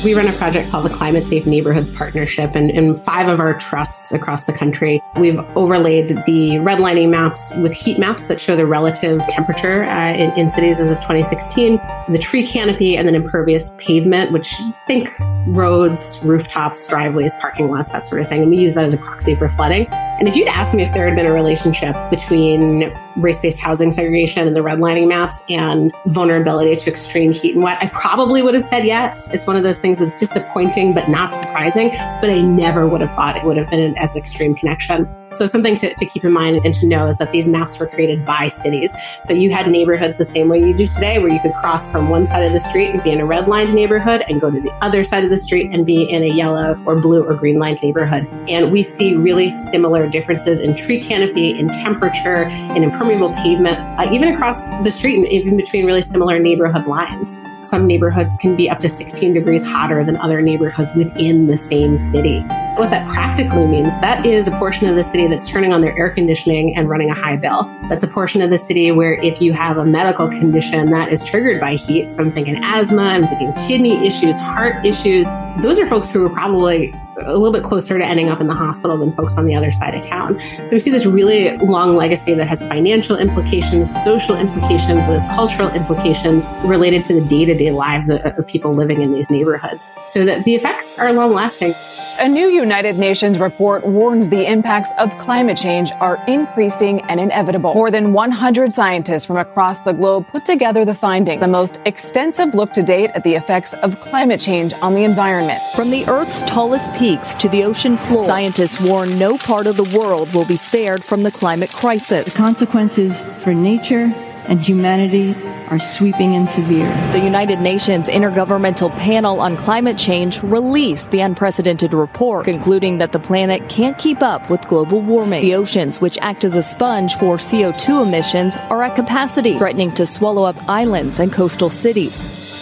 We 0.06 0.14
run 0.14 0.28
a 0.28 0.32
project 0.34 0.70
called 0.70 0.84
the 0.84 0.94
Climate 0.94 1.24
Safe 1.24 1.46
Neighborhoods 1.46 1.90
Partnership, 1.90 2.52
and 2.54 2.70
in 2.70 3.00
five 3.00 3.26
of 3.26 3.40
our 3.40 3.58
trusts 3.58 4.12
across 4.12 4.44
the 4.44 4.52
country, 4.52 5.02
we've 5.18 5.40
overlaid 5.56 6.10
the 6.26 6.50
redlining 6.60 7.08
maps 7.08 7.52
with 7.56 7.72
heat 7.72 7.98
maps 7.98 8.26
that 8.26 8.40
show 8.40 8.54
the 8.54 8.66
relative 8.66 9.20
temperature 9.30 9.82
uh, 9.82 10.12
in, 10.12 10.30
in 10.38 10.52
cities 10.52 10.78
as 10.78 10.92
of 10.92 10.98
2016, 10.98 11.80
the 12.08 12.18
tree 12.18 12.46
canopy, 12.46 12.96
and 12.96 13.08
then 13.08 13.16
impervious 13.16 13.72
pavement, 13.78 14.30
which 14.30 14.54
think 14.86 15.10
roads, 15.48 16.20
rooftops, 16.22 16.86
driveways, 16.86 17.34
parking 17.40 17.68
lots, 17.68 17.90
that 17.90 18.06
sort 18.06 18.20
of 18.20 18.28
thing. 18.28 18.42
And 18.42 18.50
we 18.52 18.58
use 18.58 18.74
that 18.74 18.84
as 18.84 18.94
a 18.94 18.98
proxy 18.98 19.34
for 19.34 19.48
flooding. 19.48 19.88
And 20.18 20.28
if 20.28 20.36
you'd 20.36 20.48
asked 20.48 20.72
me 20.72 20.82
if 20.82 20.94
there 20.94 21.06
had 21.06 21.14
been 21.14 21.26
a 21.26 21.32
relationship 21.32 21.94
between 22.10 22.96
race 23.16 23.40
based 23.40 23.58
housing 23.58 23.92
segregation 23.92 24.46
and 24.46 24.56
the 24.56 24.60
redlining 24.60 25.08
maps 25.08 25.42
and 25.48 25.92
vulnerability 26.06 26.74
to 26.76 26.90
extreme 26.90 27.32
heat 27.32 27.54
and 27.54 27.62
wet, 27.62 27.78
I 27.82 27.88
probably 27.88 28.40
would 28.40 28.54
have 28.54 28.64
said 28.64 28.86
yes. 28.86 29.28
It's 29.32 29.46
one 29.46 29.56
of 29.56 29.62
those 29.62 29.78
things 29.78 29.95
that's 29.98 30.18
disappointing 30.20 30.94
but 30.94 31.08
not 31.08 31.34
surprising, 31.42 31.90
but 32.20 32.30
I 32.30 32.40
never 32.40 32.86
would 32.86 33.00
have 33.00 33.14
thought 33.14 33.36
it 33.36 33.44
would 33.44 33.56
have 33.56 33.70
been 33.70 33.80
an 33.80 33.96
as 33.98 34.14
extreme 34.16 34.54
connection. 34.54 35.08
So 35.32 35.46
something 35.46 35.76
to, 35.78 35.92
to 35.92 36.06
keep 36.06 36.24
in 36.24 36.32
mind 36.32 36.64
and 36.64 36.74
to 36.74 36.86
know 36.86 37.08
is 37.08 37.18
that 37.18 37.32
these 37.32 37.48
maps 37.48 37.78
were 37.78 37.86
created 37.86 38.24
by 38.24 38.48
cities. 38.48 38.92
So 39.24 39.32
you 39.32 39.50
had 39.50 39.68
neighborhoods 39.68 40.18
the 40.18 40.24
same 40.24 40.48
way 40.48 40.60
you 40.60 40.72
do 40.72 40.86
today, 40.86 41.18
where 41.18 41.30
you 41.30 41.40
could 41.40 41.52
cross 41.54 41.84
from 41.90 42.08
one 42.08 42.26
side 42.26 42.44
of 42.44 42.52
the 42.52 42.60
street 42.60 42.90
and 42.90 43.02
be 43.02 43.10
in 43.10 43.20
a 43.20 43.26
red 43.26 43.48
lined 43.48 43.74
neighborhood 43.74 44.22
and 44.28 44.40
go 44.40 44.50
to 44.50 44.60
the 44.60 44.72
other 44.82 45.04
side 45.04 45.24
of 45.24 45.30
the 45.30 45.38
street 45.38 45.70
and 45.72 45.84
be 45.84 46.04
in 46.04 46.22
a 46.22 46.28
yellow 46.28 46.80
or 46.86 46.96
blue 46.96 47.24
or 47.24 47.34
green 47.34 47.58
lined 47.58 47.82
neighborhood. 47.82 48.26
And 48.48 48.70
we 48.70 48.82
see 48.82 49.14
really 49.14 49.50
similar 49.70 50.08
differences 50.08 50.60
in 50.60 50.76
tree 50.76 51.02
canopy, 51.02 51.58
in 51.58 51.68
temperature, 51.68 52.44
in 52.44 52.84
impermeable 52.84 53.34
pavement, 53.34 53.78
uh, 53.98 54.08
even 54.12 54.32
across 54.32 54.64
the 54.84 54.92
street 54.92 55.26
even 55.30 55.56
between 55.56 55.86
really 55.86 56.02
similar 56.02 56.38
neighborhood 56.38 56.86
lines 56.86 57.36
some 57.68 57.86
neighborhoods 57.86 58.34
can 58.40 58.56
be 58.56 58.70
up 58.70 58.80
to 58.80 58.88
16 58.88 59.34
degrees 59.34 59.64
hotter 59.64 60.04
than 60.04 60.16
other 60.16 60.40
neighborhoods 60.40 60.94
within 60.94 61.46
the 61.46 61.56
same 61.56 61.98
city. 62.10 62.40
What 62.76 62.90
that 62.90 63.08
practically 63.08 63.66
means, 63.66 63.88
that 64.00 64.26
is 64.26 64.48
a 64.48 64.50
portion 64.52 64.86
of 64.86 64.96
the 64.96 65.04
city 65.04 65.26
that's 65.28 65.48
turning 65.48 65.72
on 65.72 65.80
their 65.80 65.96
air 65.98 66.10
conditioning 66.10 66.76
and 66.76 66.88
running 66.88 67.10
a 67.10 67.14
high 67.14 67.36
bill. 67.36 67.64
That's 67.88 68.04
a 68.04 68.08
portion 68.08 68.42
of 68.42 68.50
the 68.50 68.58
city 68.58 68.92
where 68.92 69.14
if 69.22 69.40
you 69.40 69.52
have 69.54 69.78
a 69.78 69.84
medical 69.84 70.28
condition 70.28 70.90
that 70.90 71.12
is 71.12 71.24
triggered 71.24 71.60
by 71.60 71.76
heat, 71.76 72.12
so 72.12 72.20
I'm 72.20 72.32
thinking 72.32 72.62
asthma, 72.62 73.02
I'm 73.02 73.26
thinking 73.26 73.52
kidney 73.66 74.06
issues, 74.06 74.36
heart 74.36 74.84
issues, 74.84 75.26
those 75.62 75.78
are 75.78 75.86
folks 75.86 76.10
who 76.10 76.24
are 76.24 76.30
probably 76.30 76.94
a 77.18 77.32
little 77.32 77.52
bit 77.52 77.62
closer 77.62 77.98
to 77.98 78.04
ending 78.04 78.28
up 78.28 78.40
in 78.40 78.46
the 78.46 78.54
hospital 78.54 78.96
than 78.98 79.12
folks 79.12 79.36
on 79.36 79.46
the 79.46 79.54
other 79.54 79.72
side 79.72 79.94
of 79.94 80.04
town. 80.04 80.40
So 80.66 80.72
we 80.72 80.80
see 80.80 80.90
this 80.90 81.06
really 81.06 81.56
long 81.58 81.96
legacy 81.96 82.34
that 82.34 82.48
has 82.48 82.60
financial 82.60 83.16
implications, 83.16 83.88
social 84.04 84.36
implications, 84.36 85.06
those 85.06 85.22
cultural 85.34 85.70
implications 85.70 86.44
related 86.64 87.04
to 87.04 87.14
the 87.14 87.26
day 87.26 87.44
to 87.44 87.54
day 87.54 87.70
lives 87.70 88.10
of, 88.10 88.20
of 88.20 88.46
people 88.46 88.72
living 88.72 89.00
in 89.00 89.14
these 89.14 89.30
neighborhoods. 89.30 89.86
So 90.08 90.24
that 90.24 90.44
the 90.44 90.54
effects 90.54 90.98
are 90.98 91.12
long 91.12 91.32
lasting. 91.32 91.74
A 92.18 92.26
new 92.26 92.48
United 92.48 92.98
Nations 92.98 93.38
report 93.38 93.84
warns 93.84 94.30
the 94.30 94.50
impacts 94.50 94.90
of 94.98 95.16
climate 95.18 95.58
change 95.58 95.92
are 96.00 96.22
increasing 96.26 97.02
and 97.02 97.20
inevitable. 97.20 97.74
More 97.74 97.90
than 97.90 98.14
100 98.14 98.72
scientists 98.72 99.26
from 99.26 99.36
across 99.36 99.80
the 99.80 99.92
globe 99.92 100.26
put 100.28 100.46
together 100.46 100.86
the 100.86 100.94
findings, 100.94 101.42
the 101.42 101.48
most 101.48 101.78
extensive 101.84 102.54
look 102.54 102.72
to 102.72 102.82
date 102.82 103.10
at 103.10 103.22
the 103.22 103.34
effects 103.34 103.74
of 103.74 104.00
climate 104.00 104.40
change 104.40 104.72
on 104.80 104.94
the 104.94 105.04
environment. 105.04 105.60
From 105.74 105.90
the 105.90 106.06
Earth's 106.06 106.40
tallest 106.42 106.94
peaks 107.06 107.36
to 107.36 107.48
the 107.48 107.62
ocean 107.62 107.96
floor, 107.96 108.24
scientists 108.24 108.80
warn 108.80 109.16
no 109.16 109.38
part 109.38 109.68
of 109.68 109.76
the 109.76 109.96
world 109.96 110.32
will 110.34 110.46
be 110.46 110.56
spared 110.56 111.04
from 111.04 111.22
the 111.22 111.30
climate 111.30 111.70
crisis. 111.70 112.32
The 112.32 112.36
consequences 112.36 113.22
for 113.44 113.54
nature 113.54 114.12
and 114.48 114.60
humanity 114.60 115.32
are 115.68 115.78
sweeping 115.78 116.34
and 116.34 116.48
severe. 116.48 116.88
The 117.12 117.20
United 117.20 117.60
Nations 117.60 118.08
Intergovernmental 118.08 118.90
Panel 118.96 119.38
on 119.40 119.56
Climate 119.56 119.96
Change 119.96 120.42
released 120.42 121.12
the 121.12 121.20
unprecedented 121.20 121.94
report, 121.94 122.44
concluding 122.44 122.98
that 122.98 123.12
the 123.12 123.20
planet 123.20 123.68
can't 123.68 123.96
keep 123.98 124.20
up 124.20 124.50
with 124.50 124.66
global 124.66 125.00
warming. 125.00 125.42
The 125.42 125.54
oceans, 125.54 126.00
which 126.00 126.18
act 126.18 126.42
as 126.42 126.56
a 126.56 126.62
sponge 126.62 127.14
for 127.14 127.36
CO2 127.36 128.02
emissions, 128.02 128.56
are 128.68 128.82
at 128.82 128.96
capacity, 128.96 129.56
threatening 129.58 129.92
to 129.92 130.06
swallow 130.06 130.42
up 130.42 130.56
islands 130.68 131.20
and 131.20 131.32
coastal 131.32 131.70
cities. 131.70 132.55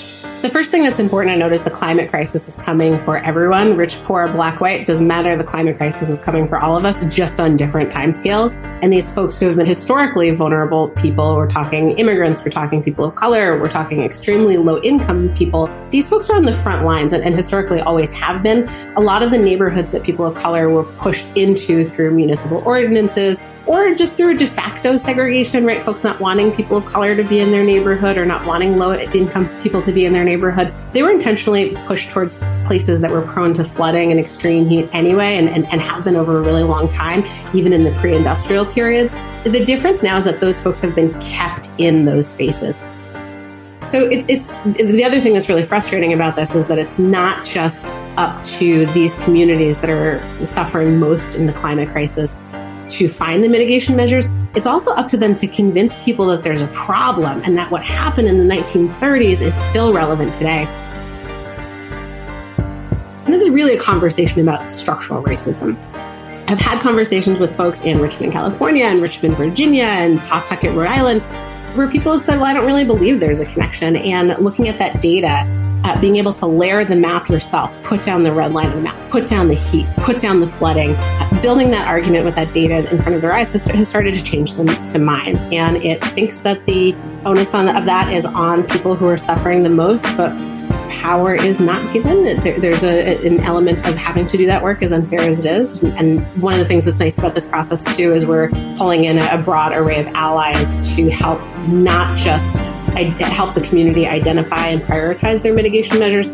The 0.45 0.51
first 0.51 0.71
thing 0.71 0.83
that's 0.83 0.99
important 0.99 1.33
to 1.33 1.39
note 1.39 1.55
is 1.55 1.63
the 1.63 1.71
climate 1.71 2.11
crisis 2.11 2.47
is 2.47 2.57
coming 2.57 3.03
for 3.07 3.17
everyone, 3.17 3.79
rich, 3.79 3.95
poor, 4.05 4.29
black, 4.29 4.61
white, 4.61 4.85
doesn't 4.85 5.07
matter. 5.07 5.39
The 5.39 5.43
climate 5.43 5.79
crisis 5.79 6.11
is 6.11 6.21
coming 6.21 6.47
for 6.47 6.59
all 6.59 6.77
of 6.77 6.85
us, 6.85 7.03
just 7.07 7.41
on 7.41 7.57
different 7.57 7.91
timescales. 7.91 8.55
And 8.83 8.93
these 8.93 9.09
folks 9.09 9.39
who 9.39 9.47
have 9.47 9.57
been 9.57 9.65
historically 9.65 10.31
vulnerable 10.33 10.91
people, 10.91 11.35
we're 11.35 11.49
talking 11.49 11.93
immigrants, 11.93 12.45
we're 12.45 12.51
talking 12.51 12.83
people 12.83 13.07
of 13.07 13.15
color, 13.15 13.59
we're 13.59 13.71
talking 13.71 14.03
extremely 14.05 14.59
low 14.59 14.83
income 14.83 15.35
people. 15.35 15.71
These 15.89 16.09
folks 16.09 16.29
are 16.29 16.37
on 16.37 16.45
the 16.45 16.59
front 16.59 16.85
lines 16.85 17.15
and, 17.15 17.25
and 17.25 17.35
historically 17.35 17.81
always 17.81 18.11
have 18.11 18.43
been. 18.43 18.69
A 18.99 19.01
lot 19.01 19.23
of 19.23 19.31
the 19.31 19.39
neighborhoods 19.39 19.93
that 19.93 20.03
people 20.03 20.27
of 20.27 20.35
color 20.35 20.69
were 20.69 20.85
pushed 20.85 21.25
into 21.37 21.89
through 21.89 22.11
municipal 22.11 22.59
ordinances, 22.67 23.41
or 23.67 23.95
just 23.95 24.15
through 24.15 24.37
de 24.37 24.47
facto 24.47 24.97
segregation, 24.99 25.65
right? 25.65 25.83
Folks 25.85 26.05
not 26.05 26.21
wanting 26.21 26.53
people 26.53 26.77
of 26.77 26.87
color 26.87 27.17
to 27.17 27.25
be 27.25 27.41
in 27.41 27.51
their 27.51 27.65
neighborhood 27.65 28.19
or 28.19 28.27
not 28.27 28.45
wanting 28.47 28.77
low 28.77 28.95
income 28.95 29.49
people 29.63 29.81
to 29.83 29.93
be 29.93 30.05
in 30.05 30.13
their 30.13 30.25
neighborhood. 30.25 30.73
They 30.93 31.03
were 31.03 31.11
intentionally 31.11 31.75
pushed 31.87 32.11
towards 32.11 32.35
places 32.67 33.01
that 33.01 33.11
were 33.11 33.23
prone 33.23 33.55
to 33.55 33.65
flooding 33.65 34.11
and 34.11 34.21
extreme 34.21 34.69
heat 34.69 34.89
anyway, 34.93 35.37
and, 35.37 35.49
and, 35.49 35.67
and 35.67 35.81
have 35.81 36.05
been 36.05 36.17
over 36.17 36.39
a 36.39 36.43
really 36.43 36.63
long 36.63 36.89
time, 36.89 37.25
even 37.55 37.73
in 37.73 37.85
the 37.85 37.93
pre 37.93 38.15
industrial 38.15 38.67
periods. 38.67 39.15
The 39.45 39.65
difference 39.65 40.03
now 40.03 40.19
is 40.19 40.25
that 40.25 40.41
those 40.41 40.61
folks 40.61 40.81
have 40.81 40.95
been 40.95 41.19
kept 41.21 41.69
in 41.79 42.05
those 42.05 42.27
spaces. 42.27 42.77
So 43.91 44.07
it's, 44.07 44.29
it's 44.29 44.61
the 44.63 45.05
other 45.05 45.21
thing 45.21 45.35
that's 45.35 45.49
really 45.49 45.63
frustrating 45.63 46.15
about 46.15 46.37
this 46.37 46.55
is 46.55 46.67
that 46.67 46.79
it's 46.79 46.99
not 46.99 47.45
just 47.45 47.87
up 48.17 48.43
to 48.45 48.87
these 48.87 49.17
communities 49.19 49.79
that 49.81 49.91
are 49.91 50.47
suffering 50.47 50.99
most 50.99 51.35
in 51.35 51.47
the 51.47 51.53
climate 51.53 51.91
crisis 51.91 52.35
to 52.91 53.09
find 53.09 53.43
the 53.43 53.49
mitigation 53.49 53.97
measures, 53.97 54.29
it's 54.55 54.67
also 54.67 54.93
up 54.93 55.09
to 55.11 55.17
them 55.17 55.35
to 55.37 55.47
convince 55.47 55.97
people 56.05 56.27
that 56.27 56.43
there's 56.43 56.61
a 56.61 56.69
problem 56.69 57.43
and 57.45 57.57
that 57.59 57.71
what 57.71 57.83
happened 57.83 58.29
in 58.29 58.39
the 58.39 58.55
1930s 58.55 59.41
is 59.41 59.55
still 59.71 59.93
relevant 59.93 60.33
today. 60.35 60.65
And 63.25 63.33
this 63.33 63.43
is 63.43 63.51
really 63.51 63.75
a 63.75 63.81
conversation 63.81 64.41
about 64.41 64.71
structural 64.71 65.23
racism. 65.23 65.77
I've 66.47 66.59
had 66.59 66.81
conversations 66.81 67.39
with 67.39 67.57
folks 67.57 67.81
in 67.81 68.01
Richmond, 68.01 68.33
California, 68.33 68.85
and 68.85 69.01
Richmond, 69.01 69.37
Virginia, 69.37 69.85
and 69.85 70.21
Pawtucket, 70.21 70.75
Rhode 70.75 70.89
Island, 70.89 71.23
where 71.75 71.89
people 71.89 72.13
have 72.13 72.23
said, 72.23 72.37
Well, 72.37 72.45
I 72.45 72.53
don't 72.53 72.67
really 72.67 72.85
believe 72.85 73.19
there's 73.19 73.41
a 73.41 73.47
connection. 73.47 73.97
And 73.97 74.37
looking 74.39 74.69
at 74.69 74.79
that 74.79 75.01
data, 75.01 75.47
uh, 75.85 76.01
being 76.01 76.17
able 76.17 76.33
to 76.33 76.47
layer 76.47 76.85
the 76.85 76.97
map 76.97 77.29
yourself, 77.29 77.71
put 77.85 78.03
down 78.03 78.23
the 78.23 78.33
red 78.33 78.53
line 78.53 78.69
of 78.69 78.75
the 78.75 78.81
map, 78.81 79.11
put 79.11 79.27
down 79.27 79.49
the 79.49 79.55
heat, 79.55 79.87
put 79.99 80.21
down 80.21 80.41
the 80.41 80.49
flooding, 80.49 80.95
uh, 80.95 81.41
building 81.43 81.71
that 81.71 81.87
argument 81.87 82.25
with 82.25 82.35
that 82.35 82.53
data 82.53 82.91
in 82.91 83.01
front 83.03 83.15
of 83.15 83.21
their 83.21 83.33
eyes 83.33 83.53
has, 83.53 83.65
has 83.67 83.89
started 83.89 84.15
to 84.15 84.23
change 84.23 84.55
them 84.55 84.67
to 84.67 84.99
minds. 84.99 85.41
And 85.53 85.77
it 85.77 86.03
stinks 86.05 86.39
that 86.39 86.65
the 86.67 86.95
onus 87.25 87.53
on, 87.55 87.69
of 87.69 87.85
that 87.85 88.13
is 88.13 88.25
on 88.25 88.67
people 88.67 88.97
who 88.97 89.07
are 89.07 89.19
suffering 89.19 89.63
the 89.63 89.69
most, 89.69 90.05
but 90.17 90.31
power 90.91 91.35
is 91.35 91.61
not 91.61 91.93
given. 91.93 92.25
There, 92.41 92.59
there's 92.59 92.83
a, 92.83 93.27
an 93.27 93.41
element 93.41 93.87
of 93.87 93.95
having 93.95 94.27
to 94.29 94.39
do 94.39 94.47
that 94.47 94.63
work, 94.63 94.83
as 94.83 94.91
unfair 94.91 95.21
as 95.21 95.45
it 95.45 95.47
is. 95.47 95.83
And 95.83 96.25
one 96.41 96.55
of 96.55 96.61
the 96.61 96.65
things 96.65 96.87
that's 96.87 96.99
nice 96.99 97.19
about 97.19 97.35
this 97.35 97.45
process, 97.45 97.85
too, 97.97 98.15
is 98.15 98.25
we're 98.25 98.49
pulling 98.79 99.05
in 99.05 99.19
a 99.19 99.37
broad 99.37 99.75
array 99.75 100.01
of 100.01 100.07
allies 100.09 100.95
to 100.97 101.11
help 101.11 101.41
not 101.69 102.17
just 102.17 102.57
help 103.03 103.55
the 103.55 103.61
community 103.61 104.07
identify 104.07 104.69
and 104.69 104.83
prioritize 104.83 105.43
their 105.43 105.53
mitigation 105.53 105.99
measures, 105.99 106.29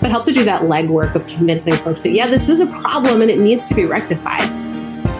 but 0.00 0.10
help 0.10 0.24
to 0.26 0.32
do 0.32 0.44
that 0.44 0.62
legwork 0.62 1.14
of 1.14 1.26
convincing 1.26 1.74
folks 1.74 2.02
that, 2.02 2.10
yeah, 2.10 2.26
this 2.26 2.48
is 2.48 2.60
a 2.60 2.66
problem 2.66 3.22
and 3.22 3.30
it 3.30 3.38
needs 3.38 3.68
to 3.68 3.74
be 3.74 3.84
rectified. 3.84 4.48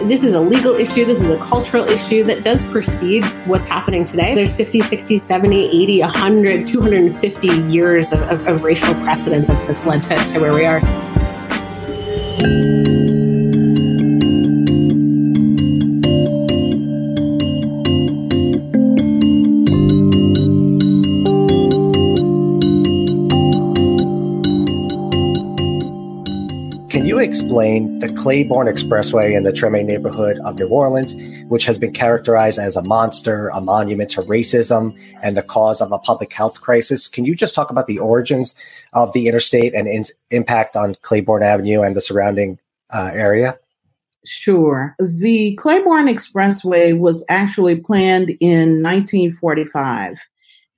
This 0.07 0.23
is 0.23 0.33
a 0.35 0.39
legal 0.39 0.75
issue. 0.75 1.05
This 1.05 1.19
is 1.19 1.29
a 1.29 1.37
cultural 1.37 1.83
issue 1.83 2.23
that 2.25 2.43
does 2.43 2.63
precede 2.65 3.25
what's 3.45 3.65
happening 3.65 4.05
today. 4.05 4.35
There's 4.35 4.53
50, 4.53 4.81
60, 4.81 5.17
70, 5.17 5.83
80, 5.83 6.01
100, 6.01 6.67
250 6.67 7.47
years 7.47 8.11
of, 8.11 8.21
of, 8.21 8.47
of 8.47 8.63
racial 8.63 8.93
precedent 8.95 9.47
that's 9.47 9.83
led 9.85 10.03
to, 10.03 10.33
to 10.33 10.39
where 10.39 10.53
we 10.53 10.65
are. 10.65 10.81
Explain 27.77 27.99
the 27.99 28.21
Claiborne 28.21 28.67
Expressway 28.67 29.35
in 29.35 29.43
the 29.43 29.51
Treme 29.51 29.85
neighborhood 29.85 30.37
of 30.43 30.57
New 30.57 30.67
Orleans, 30.67 31.15
which 31.47 31.65
has 31.65 31.77
been 31.77 31.93
characterized 31.93 32.59
as 32.59 32.75
a 32.75 32.83
monster, 32.83 33.49
a 33.49 33.61
monument 33.61 34.09
to 34.11 34.21
racism, 34.23 34.97
and 35.21 35.37
the 35.37 35.43
cause 35.43 35.81
of 35.81 35.91
a 35.91 35.99
public 35.99 36.33
health 36.33 36.61
crisis. 36.61 37.07
Can 37.07 37.25
you 37.25 37.35
just 37.35 37.53
talk 37.53 37.69
about 37.69 37.87
the 37.87 37.99
origins 37.99 38.55
of 38.93 39.13
the 39.13 39.27
interstate 39.27 39.73
and 39.73 39.87
its 39.87 40.11
impact 40.31 40.75
on 40.75 40.95
Claiborne 41.01 41.43
Avenue 41.43 41.81
and 41.81 41.95
the 41.95 42.01
surrounding 42.01 42.59
uh, 42.91 43.11
area? 43.13 43.57
Sure. 44.25 44.95
The 44.99 45.55
Claiborne 45.55 46.07
Expressway 46.07 46.97
was 46.97 47.23
actually 47.29 47.79
planned 47.79 48.31
in 48.39 48.81
1945, 48.81 50.19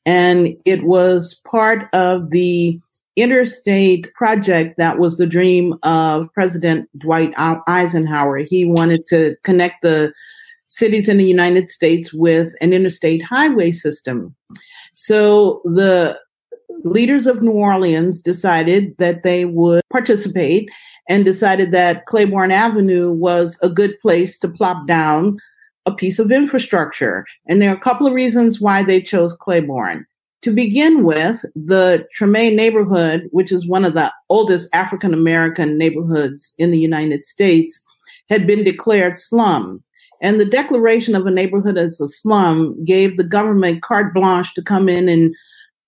and 0.06 0.56
it 0.66 0.84
was 0.84 1.40
part 1.46 1.88
of 1.94 2.30
the 2.30 2.80
interstate 3.22 4.14
project 4.14 4.78
that 4.78 5.00
was 5.00 5.18
the 5.18 5.28
dream 5.28 5.76
of 5.84 6.32
President 6.34 6.90
Dwight 6.98 7.34
Eisenhower. 7.38 8.38
He 8.38 8.66
wanted 8.66 9.06
to 9.08 9.36
connect 9.44 9.82
the 9.82 10.14
cities 10.68 11.10
in 11.10 11.18
the 11.18 11.26
United 11.26 11.70
States 11.70 12.14
with 12.14 12.54
an 12.62 12.74
interstate 12.74 13.22
highway 13.22 13.72
system. 13.72 14.36
So 14.94 15.62
the 15.66 16.20
leaders 16.84 17.26
of 17.26 17.42
New 17.42 17.52
Orleans 17.52 18.20
decided 18.20 18.96
that 18.98 19.24
they 19.24 19.46
would 19.46 19.82
participate 19.90 20.70
and 21.08 21.26
decided 21.26 21.72
that 21.72 22.06
Claiborne 22.06 22.52
Avenue 22.52 23.12
was 23.12 23.58
a 23.62 23.70
good 23.70 24.00
place 24.00 24.38
to 24.40 24.48
plop 24.48 24.88
down 24.88 25.38
a 25.86 25.94
piece 25.94 26.20
of 26.20 26.32
infrastructure. 26.32 27.26
And 27.48 27.62
there 27.62 27.72
are 27.72 27.76
a 27.76 27.80
couple 27.80 28.06
of 28.06 28.14
reasons 28.14 28.62
why 28.62 28.84
they 28.84 29.02
chose 29.02 29.36
Claiborne. 29.36 30.06
To 30.44 30.54
begin 30.54 31.04
with, 31.04 31.44
the 31.54 32.08
Treme 32.18 32.56
neighborhood, 32.56 33.28
which 33.32 33.52
is 33.52 33.68
one 33.68 33.84
of 33.84 33.94
the 33.94 34.12
oldest 34.30 34.70
African 34.74 35.14
American 35.14 35.78
neighborhoods 35.78 36.54
in 36.58 36.72
the 36.72 36.80
United 36.80 37.26
States, 37.26 37.84
had 38.30 38.48
been 38.48 38.64
declared 38.64 39.20
slum. 39.20 39.84
And 40.22 40.40
the 40.40 40.46
declaration 40.46 41.16
of 41.16 41.26
a 41.26 41.32
neighborhood 41.32 41.78
as 41.78 42.00
a 42.00 42.08
slum 42.08 42.82
gave 42.86 43.18
the 43.18 43.24
government 43.24 43.82
carte 43.82 44.14
blanche 44.14 44.54
to 44.54 44.62
come 44.62 44.88
in 44.88 45.10
and 45.10 45.36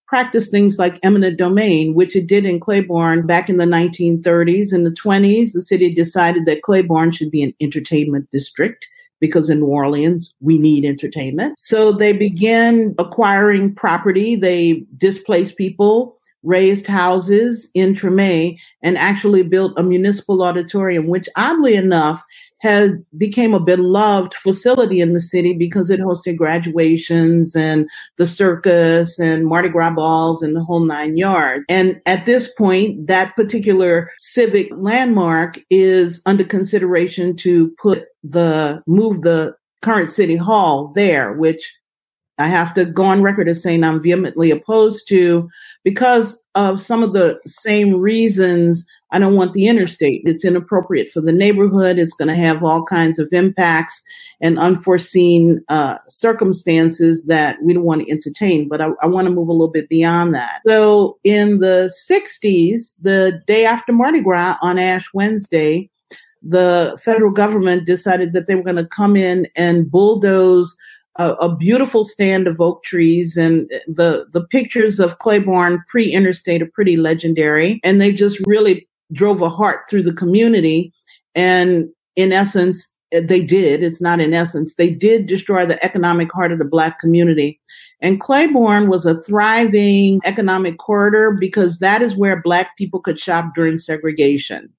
practice 0.08 0.50
things 0.50 0.78
like 0.78 1.00
eminent 1.04 1.38
domain, 1.38 1.94
which 1.94 2.18
it 2.18 2.28
did 2.28 2.46
in 2.46 2.60
Claiborne 2.60 3.26
back 3.26 3.50
in 3.50 3.56
the 3.56 3.66
1930s. 3.66 4.74
In 4.74 4.84
the 4.84 4.92
20s, 4.92 5.54
the 5.54 5.62
city 5.62 5.94
decided 5.94 6.46
that 6.46 6.64
Claiborne 6.64 7.12
should 7.12 7.32
be 7.32 7.42
an 7.44 7.54
entertainment 7.62 8.30
district 8.32 8.90
because 9.22 9.50
in 9.50 9.60
New 9.62 9.68
Orleans, 9.68 10.34
we 10.42 10.58
need 10.58 10.84
entertainment. 10.84 11.58
So 11.58 11.94
they 11.94 12.12
began 12.12 12.94
acquiring 12.98 13.74
property. 13.74 14.36
They 14.36 14.84
displaced 14.98 15.56
people, 15.56 16.18
razed 16.44 16.88
houses 16.88 17.70
in 17.74 17.94
Treme, 17.94 18.58
and 18.82 18.98
actually 18.98 19.44
built 19.44 19.80
a 19.80 19.84
municipal 19.84 20.44
auditorium, 20.44 21.08
which 21.08 21.30
oddly 21.38 21.76
enough 21.76 22.22
has 22.62 22.94
became 23.18 23.54
a 23.54 23.60
beloved 23.60 24.34
facility 24.36 25.02
in 25.02 25.14
the 25.14 25.22
city 25.22 25.54
because 25.54 25.90
it 25.90 26.00
hosted 26.00 26.38
graduations 26.38 27.56
and 27.56 27.90
the 28.18 28.28
circus 28.28 29.20
and 29.20 29.48
Mardi 29.48 29.70
Gras 29.70 29.92
balls 29.92 30.44
and 30.44 30.56
the 30.56 30.64
whole 30.64 30.80
nine 30.80 31.18
yards. 31.18 31.66
And 31.68 32.00
at 32.06 32.26
this 32.26 32.54
point, 32.54 33.08
that 33.08 33.36
particular 33.36 34.12
civic 34.20 34.70
landmark 34.72 35.60
is 35.70 36.22
under 36.26 36.44
consideration 36.44 37.36
to 37.38 37.74
put 37.82 38.06
the 38.24 38.84
move 38.88 39.22
the 39.22 39.56
current 39.82 40.12
city 40.12 40.36
hall 40.36 40.92
there, 40.96 41.34
which 41.34 41.76
I 42.38 42.48
have 42.48 42.74
to 42.76 42.86
go 42.86 43.06
on 43.06 43.22
record 43.22 43.48
as 43.50 43.62
saying 43.62 43.84
I'm 43.84 44.02
vehemently 44.02 44.52
opposed 44.52 45.08
to 45.10 45.50
because 45.84 46.44
of 46.56 46.82
some 46.82 47.04
of 47.04 47.14
the 47.14 47.40
same 47.46 48.00
reasons 48.00 48.86
I 49.12 49.20
don't 49.20 49.36
want 49.36 49.54
the 49.54 49.68
interstate. 49.68 50.22
It's 50.26 50.46
inappropriate 50.46 51.10
for 51.10 51.22
the 51.22 51.34
neighborhood. 51.34 52.00
It's 52.00 52.14
going 52.14 52.30
to 52.30 52.36
have 52.36 52.64
all 52.64 52.84
kinds 52.84 53.20
of 53.20 53.30
impacts 53.32 54.02
and 54.40 54.58
unforeseen 54.58 55.64
uh, 55.70 55.98
circumstances 56.08 57.26
that 57.26 57.58
we 57.62 57.74
don't 57.74 57.84
want 57.84 58.02
to 58.02 58.12
entertain. 58.12 58.68
But 58.68 58.82
I, 58.82 58.90
I 59.02 59.08
want 59.08 59.28
to 59.28 59.34
move 59.34 59.50
a 59.50 59.54
little 59.54 59.72
bit 59.72 59.90
beyond 59.90 60.34
that. 60.34 60.62
So 60.66 61.20
in 61.24 61.60
the 61.60 61.94
60s, 62.10 63.02
the 63.02 63.42
day 63.46 63.66
after 63.66 63.94
Mardi 63.94 64.22
Gras 64.22 64.58
on 64.62 64.80
Ash 64.80 65.14
Wednesday, 65.14 65.90
the 66.42 67.00
federal 67.04 67.32
government 67.32 67.86
decided 67.86 68.34
that 68.34 68.48
they 68.48 68.56
were 68.56 68.64
going 68.64 68.76
to 68.78 68.88
come 68.88 69.16
in 69.16 69.48
and 69.56 69.92
bulldoze 69.92 70.76
a, 71.18 71.34
a, 71.34 71.56
beautiful 71.56 72.04
stand 72.04 72.48
of 72.48 72.60
oak 72.62 72.84
trees 72.84 73.38
and 73.38 73.70
the 73.86 74.26
the 74.32 74.44
pictures 74.46 75.00
of 75.00 75.20
Claiborne 75.20 75.84
pre-interstate 75.88 76.62
are 76.62 76.72
pretty 76.74 76.96
legendary 76.96 77.82
and 77.84 78.00
they 78.00 78.14
just 78.14 78.40
really 78.48 78.88
drove 79.12 79.42
a 79.42 79.50
heart 79.50 79.82
through 79.90 80.04
the 80.04 80.14
community. 80.14 80.94
And 81.36 81.90
in 82.16 82.32
essence, 82.32 82.96
they 83.12 83.42
did. 83.42 83.84
It's 83.84 84.02
not 84.02 84.20
in 84.20 84.34
essence. 84.34 84.76
They 84.76 84.90
did 84.90 85.28
destroy 85.28 85.66
the 85.66 85.84
economic 85.84 86.32
heart 86.32 86.52
of 86.52 86.60
the 86.60 86.66
Black 86.66 87.00
community. 87.00 87.60
And 88.00 88.22
Claiborne 88.22 88.90
was 88.90 89.06
a 89.06 89.22
thriving 89.22 90.22
economic 90.24 90.78
corridor 90.78 91.32
because 91.32 91.80
that 91.80 92.02
is 92.02 92.16
where 92.16 92.42
Black 92.42 92.78
people 92.78 93.00
could 93.00 93.20
shop 93.20 93.54
during 93.54 93.78
segregation. 93.78 94.72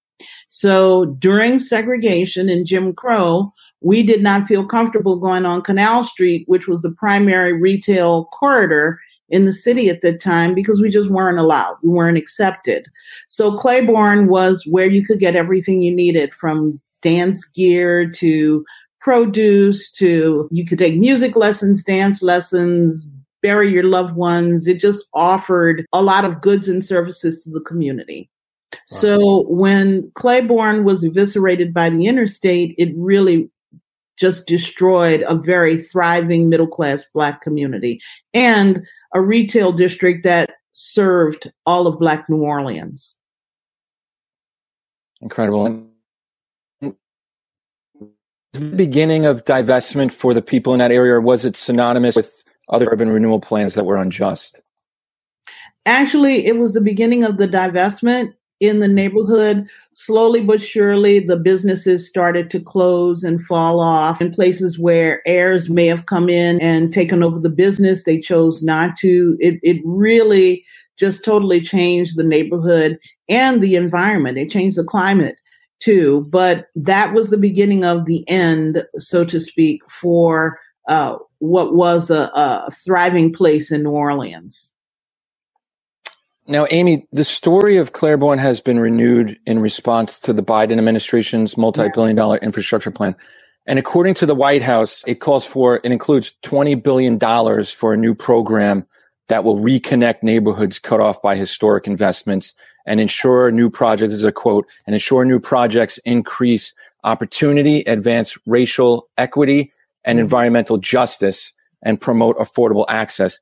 So 0.49 1.07
during 1.19 1.59
segregation 1.59 2.49
and 2.49 2.67
Jim 2.67 2.95
Crow, 2.95 3.53
we 3.81 4.03
did 4.03 4.23
not 4.23 4.47
feel 4.47 4.65
comfortable 4.65 5.17
going 5.17 5.45
on 5.45 5.63
Canal 5.63 6.05
Street, 6.05 6.45
which 6.47 6.69
was 6.69 6.83
the 6.83 6.91
primary 6.91 7.53
retail 7.53 8.27
corridor 8.27 8.99
in 9.33 9.47
the 9.47 9.53
city 9.53 9.89
at 9.89 10.03
that 10.03 10.21
time 10.21 10.55
because 10.55 10.81
we 10.81 10.91
just 10.91 11.11
weren't 11.11 11.39
allowed. 11.39 11.77
We 11.83 11.89
weren't 11.89 12.19
accepted. 12.19 12.87
So 13.29 13.57
Claiborne 13.57 14.29
was 14.29 14.65
where 14.71 14.89
you 14.89 15.03
could 15.03 15.19
get 15.19 15.35
everything 15.35 15.83
you 15.83 15.93
needed 15.93 16.33
from 16.35 16.81
dance 17.01 17.45
gear 17.45 18.09
to 18.09 18.65
produce 19.01 19.91
to 19.91 20.49
you 20.53 20.65
could 20.65 20.79
take 20.79 20.97
music 20.97 21.35
lessons, 21.35 21.83
dance 21.83 22.23
lessons, 22.23 23.05
bury 23.43 23.73
your 23.73 23.85
loved 23.85 24.15
ones. 24.15 24.69
It 24.69 24.79
just 24.79 25.05
offered 25.15 25.85
a 25.93 26.03
lot 26.03 26.25
of 26.25 26.41
goods 26.41 26.69
and 26.69 26.85
services 26.85 27.43
to 27.43 27.51
the 27.51 27.61
community. 27.61 28.31
Wow. 28.73 28.79
So 28.87 29.43
when 29.49 30.11
Claiborne 30.15 30.85
was 30.85 31.03
eviscerated 31.03 31.75
by 31.75 31.91
the 31.91 32.07
interstate, 32.07 32.75
it 32.79 32.93
really 32.97 33.51
just 34.19 34.47
destroyed 34.47 35.25
a 35.27 35.35
very 35.35 35.77
thriving 35.77 36.49
middle 36.49 36.67
class 36.67 37.05
black 37.13 37.41
community 37.41 38.01
and 38.35 38.87
a 39.15 39.21
retail 39.21 39.73
district 39.73 40.25
that 40.25 40.51
served 40.73 41.53
all 41.67 41.87
of 41.87 41.99
black 41.99 42.29
New 42.29 42.43
Orleans. 42.43 43.17
Incredible. 45.21 45.87
Is 46.81 46.93
the 48.53 48.77
beginning 48.77 49.25
of 49.25 49.45
divestment 49.45 50.13
for 50.13 50.35
the 50.35 50.43
people 50.43 50.73
in 50.73 50.79
that 50.79 50.93
area, 50.93 51.15
or 51.15 51.21
was 51.21 51.45
it 51.45 51.57
synonymous 51.57 52.17
with 52.17 52.45
other 52.69 52.87
urban 52.91 53.09
renewal 53.09 53.41
plans 53.41 53.75
that 53.75 53.87
were 53.87 53.97
unjust? 53.97 54.61
Actually, 55.87 56.47
it 56.47 56.59
was 56.59 56.75
the 56.75 56.81
beginning 56.81 57.25
of 57.25 57.39
the 57.39 57.49
divestment 57.49 58.35
in 58.63 58.79
the 58.79 58.89
neighborhood. 58.89 59.69
Slowly 59.95 60.41
but 60.41 60.63
surely, 60.63 61.19
the 61.19 61.37
businesses 61.37 62.07
started 62.07 62.49
to 62.51 62.61
close 62.61 63.25
and 63.25 63.45
fall 63.45 63.81
off. 63.81 64.23
In 64.23 64.33
places 64.33 64.79
where 64.79 65.21
heirs 65.27 65.69
may 65.69 65.87
have 65.87 66.07
come 66.07 66.29
in 66.29 66.61
and 66.61 66.93
taken 66.93 67.23
over 67.23 67.41
the 67.41 67.51
business, 67.51 68.05
they 68.05 68.21
chose 68.21 68.63
not 68.63 68.97
to. 68.99 69.37
It, 69.41 69.59
it 69.63 69.83
really 69.85 70.65
just 70.97 71.25
totally 71.25 71.61
changed 71.61 72.17
the 72.17 72.25
neighborhood 72.25 72.99
and 73.29 73.61
the 73.61 73.75
environment. 73.75 74.39
It 74.39 74.49
changed 74.49 74.77
the 74.77 74.85
climate 74.85 75.37
too. 75.81 76.27
But 76.31 76.67
that 76.77 77.13
was 77.13 77.31
the 77.31 77.39
beginning 77.39 77.85
of 77.85 78.07
the 78.07 78.27
end, 78.29 78.85
so 78.99 79.25
to 79.25 79.41
speak, 79.41 79.83
for 79.91 80.61
uh, 80.89 81.17
what 81.41 81.75
was 81.75 82.11
a, 82.11 82.31
a 82.35 82.71
thriving 82.85 83.33
place 83.33 83.73
in 83.73 83.83
New 83.83 83.91
Orleans. 83.91 84.71
Now, 86.49 86.67
Amy, 86.71 87.07
the 87.13 87.25
story 87.25 87.77
of 87.77 87.93
Claiborne 87.93 88.39
has 88.39 88.61
been 88.61 88.81
renewed 88.81 89.39
in 89.47 89.61
response 89.61 90.19
to 90.21 90.33
the 90.33 90.43
Biden 90.43 90.79
administration's 90.79 91.57
multi-billion 91.57 92.17
dollar 92.17 92.39
infrastructure 92.39 92.91
plan. 92.91 93.15
And 93.67 93.79
according 93.79 94.15
to 94.15 94.27
the 94.27 94.35
White 94.35 94.63
House, 94.63 95.05
it 95.07 95.21
calls 95.21 95.45
for, 95.45 95.77
it 95.85 95.93
includes 95.93 96.33
$20 96.43 96.83
billion 96.83 97.19
for 97.67 97.95
a 97.95 97.97
new 97.97 98.15
program 98.15 98.85
that 99.29 99.45
will 99.45 99.57
reconnect 99.57 100.23
neighborhoods 100.23 100.79
cut 100.79 101.01
off 101.01 101.23
by 101.23 101.37
historic 101.37 101.87
investments 101.87 102.55
and 102.87 103.01
ensure 103.01 103.53
new 103.53 103.71
projects, 103.71 104.13
is 104.13 104.25
a 104.25 104.33
quote, 104.33 104.67
and 104.87 104.95
ensure 104.95 105.25
new 105.25 105.39
projects 105.39 105.99
increase 105.99 106.75
opportunity, 107.05 107.81
advance 107.85 108.37
racial 108.47 109.09
equity 109.17 109.73
and 110.05 110.17
mm-hmm. 110.17 110.25
environmental 110.25 110.77
justice, 110.77 111.53
and 111.83 112.01
promote 112.01 112.37
affordable 112.39 112.85
access. 112.89 113.39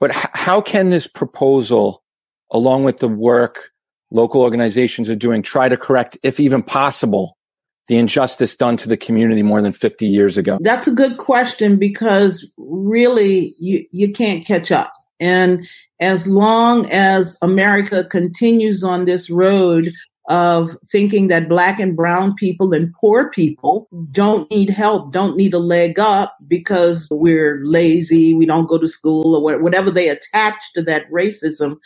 But 0.00 0.10
h- 0.10 0.26
how 0.32 0.60
can 0.60 0.90
this 0.90 1.06
proposal 1.06 2.03
along 2.50 2.84
with 2.84 2.98
the 2.98 3.08
work 3.08 3.70
local 4.10 4.42
organizations 4.42 5.10
are 5.10 5.16
doing, 5.16 5.42
try 5.42 5.68
to 5.68 5.76
correct, 5.76 6.16
if 6.22 6.38
even 6.38 6.62
possible, 6.62 7.36
the 7.88 7.96
injustice 7.96 8.56
done 8.56 8.76
to 8.78 8.88
the 8.88 8.96
community 8.96 9.42
more 9.42 9.60
than 9.60 9.72
50 9.72 10.06
years 10.06 10.36
ago? 10.36 10.58
That's 10.60 10.86
a 10.86 10.92
good 10.92 11.18
question 11.18 11.76
because 11.76 12.48
really 12.56 13.54
you, 13.58 13.84
you 13.90 14.10
can't 14.10 14.46
catch 14.46 14.70
up. 14.70 14.92
And 15.20 15.66
as 16.00 16.26
long 16.26 16.90
as 16.90 17.36
America 17.42 18.04
continues 18.04 18.82
on 18.82 19.04
this 19.04 19.30
road 19.30 19.90
of 20.28 20.76
thinking 20.90 21.28
that 21.28 21.48
black 21.48 21.78
and 21.78 21.94
brown 21.94 22.34
people 22.34 22.72
and 22.72 22.92
poor 22.98 23.30
people 23.30 23.88
don't 24.10 24.50
need 24.50 24.70
help, 24.70 25.12
don't 25.12 25.36
need 25.36 25.52
a 25.52 25.58
leg 25.58 25.98
up 25.98 26.34
because 26.48 27.06
we're 27.10 27.60
lazy, 27.64 28.32
we 28.32 28.46
don't 28.46 28.66
go 28.66 28.78
to 28.78 28.88
school, 28.88 29.36
or 29.36 29.58
whatever 29.58 29.90
they 29.90 30.08
attach 30.08 30.72
to 30.74 30.82
that 30.82 31.10
racism, 31.10 31.76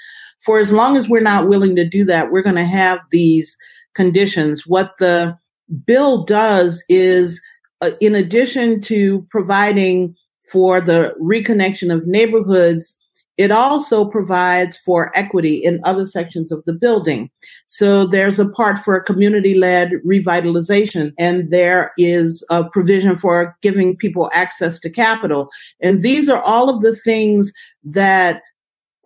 for 0.40 0.58
as 0.58 0.72
long 0.72 0.96
as 0.96 1.08
we're 1.08 1.20
not 1.20 1.48
willing 1.48 1.76
to 1.76 1.88
do 1.88 2.04
that, 2.04 2.30
we're 2.30 2.42
going 2.42 2.56
to 2.56 2.64
have 2.64 3.00
these 3.10 3.56
conditions. 3.94 4.66
What 4.66 4.92
the 4.98 5.36
bill 5.84 6.24
does 6.24 6.84
is, 6.88 7.40
uh, 7.80 7.90
in 8.00 8.14
addition 8.14 8.80
to 8.82 9.26
providing 9.30 10.14
for 10.50 10.80
the 10.80 11.14
reconnection 11.20 11.94
of 11.94 12.06
neighborhoods, 12.06 12.96
it 13.36 13.52
also 13.52 14.04
provides 14.04 14.76
for 14.78 15.16
equity 15.16 15.54
in 15.54 15.80
other 15.84 16.04
sections 16.04 16.50
of 16.50 16.64
the 16.64 16.72
building. 16.72 17.30
So 17.68 18.04
there's 18.04 18.40
a 18.40 18.48
part 18.48 18.80
for 18.80 19.00
community 19.00 19.54
led 19.54 19.92
revitalization, 20.04 21.12
and 21.18 21.50
there 21.50 21.92
is 21.96 22.44
a 22.50 22.64
provision 22.64 23.16
for 23.16 23.56
giving 23.62 23.96
people 23.96 24.28
access 24.34 24.80
to 24.80 24.90
capital. 24.90 25.50
And 25.80 26.02
these 26.02 26.28
are 26.28 26.42
all 26.42 26.68
of 26.68 26.82
the 26.82 26.96
things 26.96 27.52
that 27.84 28.42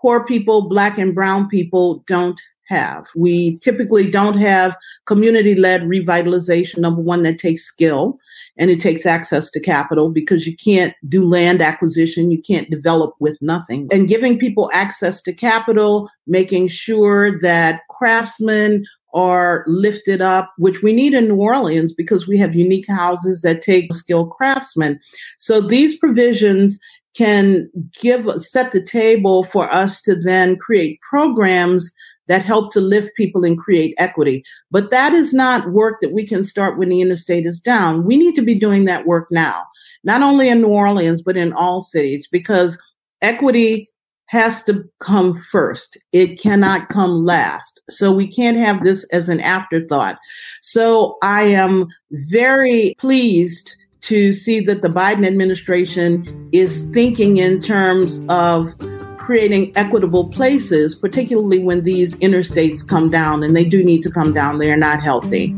poor 0.02 0.26
people, 0.26 0.68
black 0.68 0.98
and 0.98 1.14
brown 1.14 1.48
people 1.48 2.02
don't 2.06 2.40
have. 2.68 3.06
We 3.14 3.58
typically 3.58 4.10
don't 4.10 4.38
have 4.38 4.76
community 5.06 5.54
led 5.54 5.82
revitalization. 5.82 6.78
Number 6.78 7.00
one, 7.00 7.22
that 7.22 7.38
takes 7.38 7.62
skill 7.62 8.18
and 8.56 8.70
it 8.70 8.80
takes 8.80 9.06
access 9.06 9.50
to 9.50 9.60
capital 9.60 10.10
because 10.10 10.46
you 10.46 10.56
can't 10.56 10.94
do 11.08 11.24
land 11.24 11.62
acquisition. 11.62 12.30
You 12.30 12.40
can't 12.42 12.70
develop 12.70 13.14
with 13.20 13.40
nothing. 13.40 13.88
And 13.92 14.08
giving 14.08 14.38
people 14.38 14.70
access 14.72 15.22
to 15.22 15.32
capital, 15.32 16.10
making 16.26 16.68
sure 16.68 17.40
that 17.40 17.82
craftsmen 17.88 18.84
are 19.14 19.64
lifted 19.66 20.22
up, 20.22 20.54
which 20.56 20.82
we 20.82 20.92
need 20.92 21.12
in 21.12 21.28
New 21.28 21.36
Orleans 21.36 21.92
because 21.92 22.26
we 22.26 22.38
have 22.38 22.54
unique 22.54 22.88
houses 22.88 23.42
that 23.42 23.60
take 23.60 23.92
skilled 23.94 24.30
craftsmen. 24.30 24.98
So 25.36 25.60
these 25.60 25.98
provisions 25.98 26.80
can 27.14 27.68
give 28.00 28.28
set 28.40 28.72
the 28.72 28.82
table 28.82 29.44
for 29.44 29.70
us 29.70 30.00
to 30.02 30.14
then 30.14 30.56
create 30.56 31.00
programs 31.00 31.92
that 32.28 32.44
help 32.44 32.72
to 32.72 32.80
lift 32.80 33.16
people 33.16 33.44
and 33.44 33.58
create 33.58 33.94
equity. 33.98 34.44
But 34.70 34.90
that 34.90 35.12
is 35.12 35.34
not 35.34 35.72
work 35.72 36.00
that 36.00 36.12
we 36.12 36.26
can 36.26 36.44
start 36.44 36.78
when 36.78 36.88
the 36.88 37.00
interstate 37.00 37.46
is 37.46 37.60
down. 37.60 38.04
We 38.04 38.16
need 38.16 38.34
to 38.36 38.42
be 38.42 38.54
doing 38.54 38.84
that 38.84 39.06
work 39.06 39.28
now, 39.30 39.64
not 40.04 40.22
only 40.22 40.48
in 40.48 40.62
New 40.62 40.68
Orleans, 40.68 41.20
but 41.20 41.36
in 41.36 41.52
all 41.52 41.80
cities, 41.80 42.26
because 42.30 42.78
equity 43.20 43.90
has 44.26 44.62
to 44.62 44.82
come 45.00 45.36
first. 45.36 45.98
It 46.12 46.40
cannot 46.40 46.88
come 46.88 47.24
last. 47.26 47.82
So 47.90 48.12
we 48.12 48.26
can't 48.26 48.56
have 48.56 48.82
this 48.82 49.04
as 49.12 49.28
an 49.28 49.40
afterthought. 49.40 50.16
So 50.62 51.18
I 51.22 51.42
am 51.42 51.88
very 52.12 52.94
pleased 52.98 53.76
to 54.02 54.32
see 54.32 54.60
that 54.60 54.82
the 54.82 54.88
Biden 54.88 55.26
administration 55.26 56.48
is 56.52 56.82
thinking 56.92 57.38
in 57.38 57.60
terms 57.60 58.22
of 58.28 58.74
creating 59.18 59.72
equitable 59.76 60.28
places, 60.28 60.94
particularly 60.94 61.60
when 61.60 61.82
these 61.82 62.14
interstates 62.16 62.86
come 62.86 63.08
down, 63.10 63.42
and 63.42 63.54
they 63.54 63.64
do 63.64 63.82
need 63.82 64.02
to 64.02 64.10
come 64.10 64.32
down. 64.32 64.58
They 64.58 64.70
are 64.70 64.76
not 64.76 65.02
healthy. 65.02 65.54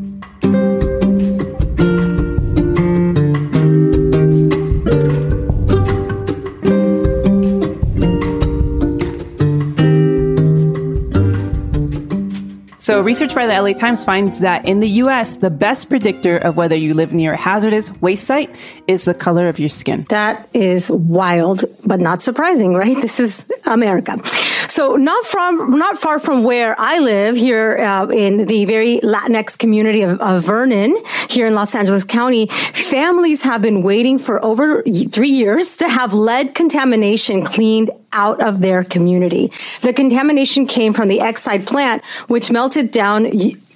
So, 12.94 13.00
research 13.00 13.34
by 13.34 13.48
the 13.48 13.60
LA 13.60 13.72
Times 13.72 14.04
finds 14.04 14.38
that 14.38 14.68
in 14.68 14.78
the 14.78 14.88
US, 15.02 15.38
the 15.38 15.50
best 15.50 15.88
predictor 15.88 16.38
of 16.38 16.56
whether 16.56 16.76
you 16.76 16.94
live 16.94 17.12
near 17.12 17.32
a 17.32 17.36
hazardous 17.36 17.90
waste 18.00 18.22
site 18.22 18.54
is 18.86 19.04
the 19.04 19.14
color 19.14 19.48
of 19.48 19.58
your 19.58 19.68
skin. 19.68 20.06
That 20.10 20.48
is 20.52 20.92
wild, 20.92 21.64
but 21.84 21.98
not 21.98 22.22
surprising, 22.22 22.74
right? 22.74 22.96
This 23.02 23.18
is 23.18 23.44
America. 23.66 24.22
So, 24.74 24.96
not 24.96 25.24
from 25.24 25.78
not 25.78 26.00
far 26.00 26.18
from 26.18 26.42
where 26.42 26.74
I 26.80 26.98
live 26.98 27.36
here 27.36 27.78
uh, 27.78 28.08
in 28.08 28.46
the 28.46 28.64
very 28.64 28.98
Latinx 29.04 29.56
community 29.56 30.02
of, 30.02 30.20
of 30.20 30.42
Vernon, 30.42 31.00
here 31.30 31.46
in 31.46 31.54
Los 31.54 31.76
Angeles 31.76 32.02
County, 32.02 32.48
families 32.48 33.42
have 33.42 33.62
been 33.62 33.84
waiting 33.84 34.18
for 34.18 34.44
over 34.44 34.82
three 34.82 35.30
years 35.30 35.76
to 35.76 35.88
have 35.88 36.12
lead 36.12 36.56
contamination 36.56 37.44
cleaned 37.44 37.92
out 38.12 38.42
of 38.42 38.62
their 38.62 38.82
community. 38.82 39.52
The 39.82 39.92
contamination 39.92 40.66
came 40.66 40.92
from 40.92 41.06
the 41.06 41.20
Exide 41.20 41.66
plant, 41.66 42.04
which 42.26 42.50
melted 42.50 42.90
down 42.90 43.26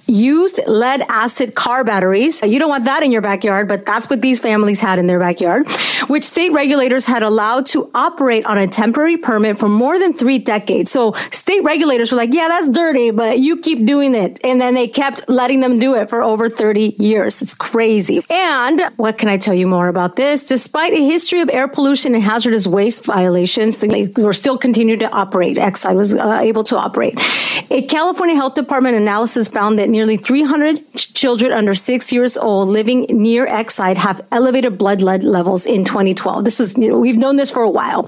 used 0.09 0.59
lead 0.67 1.05
acid 1.07 1.55
car 1.55 1.83
batteries. 1.83 2.41
You 2.41 2.59
don't 2.59 2.69
want 2.69 2.85
that 2.85 3.03
in 3.03 3.11
your 3.11 3.21
backyard, 3.21 3.67
but 3.67 3.85
that's 3.85 4.09
what 4.09 4.21
these 4.21 4.39
families 4.39 4.79
had 4.79 4.99
in 4.99 5.07
their 5.07 5.19
backyard, 5.19 5.69
which 6.07 6.25
state 6.25 6.51
regulators 6.51 7.05
had 7.05 7.23
allowed 7.23 7.67
to 7.67 7.89
operate 7.93 8.45
on 8.45 8.57
a 8.57 8.67
temporary 8.67 9.17
permit 9.17 9.57
for 9.57 9.69
more 9.69 9.99
than 9.99 10.13
three 10.13 10.39
decades. 10.39 10.91
So 10.91 11.13
state 11.31 11.63
regulators 11.63 12.11
were 12.11 12.17
like, 12.17 12.33
yeah, 12.33 12.47
that's 12.47 12.69
dirty, 12.69 13.11
but 13.11 13.39
you 13.39 13.57
keep 13.57 13.85
doing 13.85 14.15
it. 14.15 14.39
And 14.43 14.59
then 14.59 14.73
they 14.73 14.87
kept 14.87 15.29
letting 15.29 15.59
them 15.59 15.79
do 15.79 15.95
it 15.95 16.09
for 16.09 16.21
over 16.21 16.49
30 16.49 16.95
years. 16.97 17.41
It's 17.41 17.53
crazy. 17.53 18.23
And 18.29 18.81
what 18.97 19.17
can 19.17 19.29
I 19.29 19.37
tell 19.37 19.53
you 19.53 19.67
more 19.67 19.87
about 19.87 20.15
this? 20.15 20.43
Despite 20.43 20.93
a 20.93 21.05
history 21.05 21.41
of 21.41 21.49
air 21.49 21.67
pollution 21.67 22.15
and 22.15 22.23
hazardous 22.23 22.65
waste 22.65 23.05
violations, 23.05 23.77
they 23.77 24.07
were 24.17 24.33
still 24.33 24.57
continuing 24.57 24.99
to 24.99 25.11
operate. 25.11 25.57
Exide 25.57 25.95
was 25.95 26.13
uh, 26.13 26.39
able 26.41 26.63
to 26.65 26.77
operate. 26.77 27.19
A 27.69 27.83
California 27.83 28.35
Health 28.35 28.55
Department 28.55 28.95
analysis 28.95 29.47
found 29.47 29.77
that 29.79 29.89
nearly 29.99 30.15
300 30.15 30.95
children 30.95 31.51
under 31.51 31.75
six 31.75 32.09
years 32.13 32.37
old 32.37 32.69
living 32.69 33.05
near 33.09 33.45
Exide 33.45 33.97
have 33.97 34.25
elevated 34.31 34.77
blood 34.77 35.01
lead 35.01 35.25
levels 35.25 35.65
in 35.65 35.83
2012. 35.83 36.45
This 36.45 36.61
is, 36.61 36.77
you 36.77 36.87
know, 36.89 36.97
we've 36.97 37.17
known 37.17 37.35
this 37.35 37.51
for 37.51 37.63
a 37.63 37.69
while. 37.69 38.03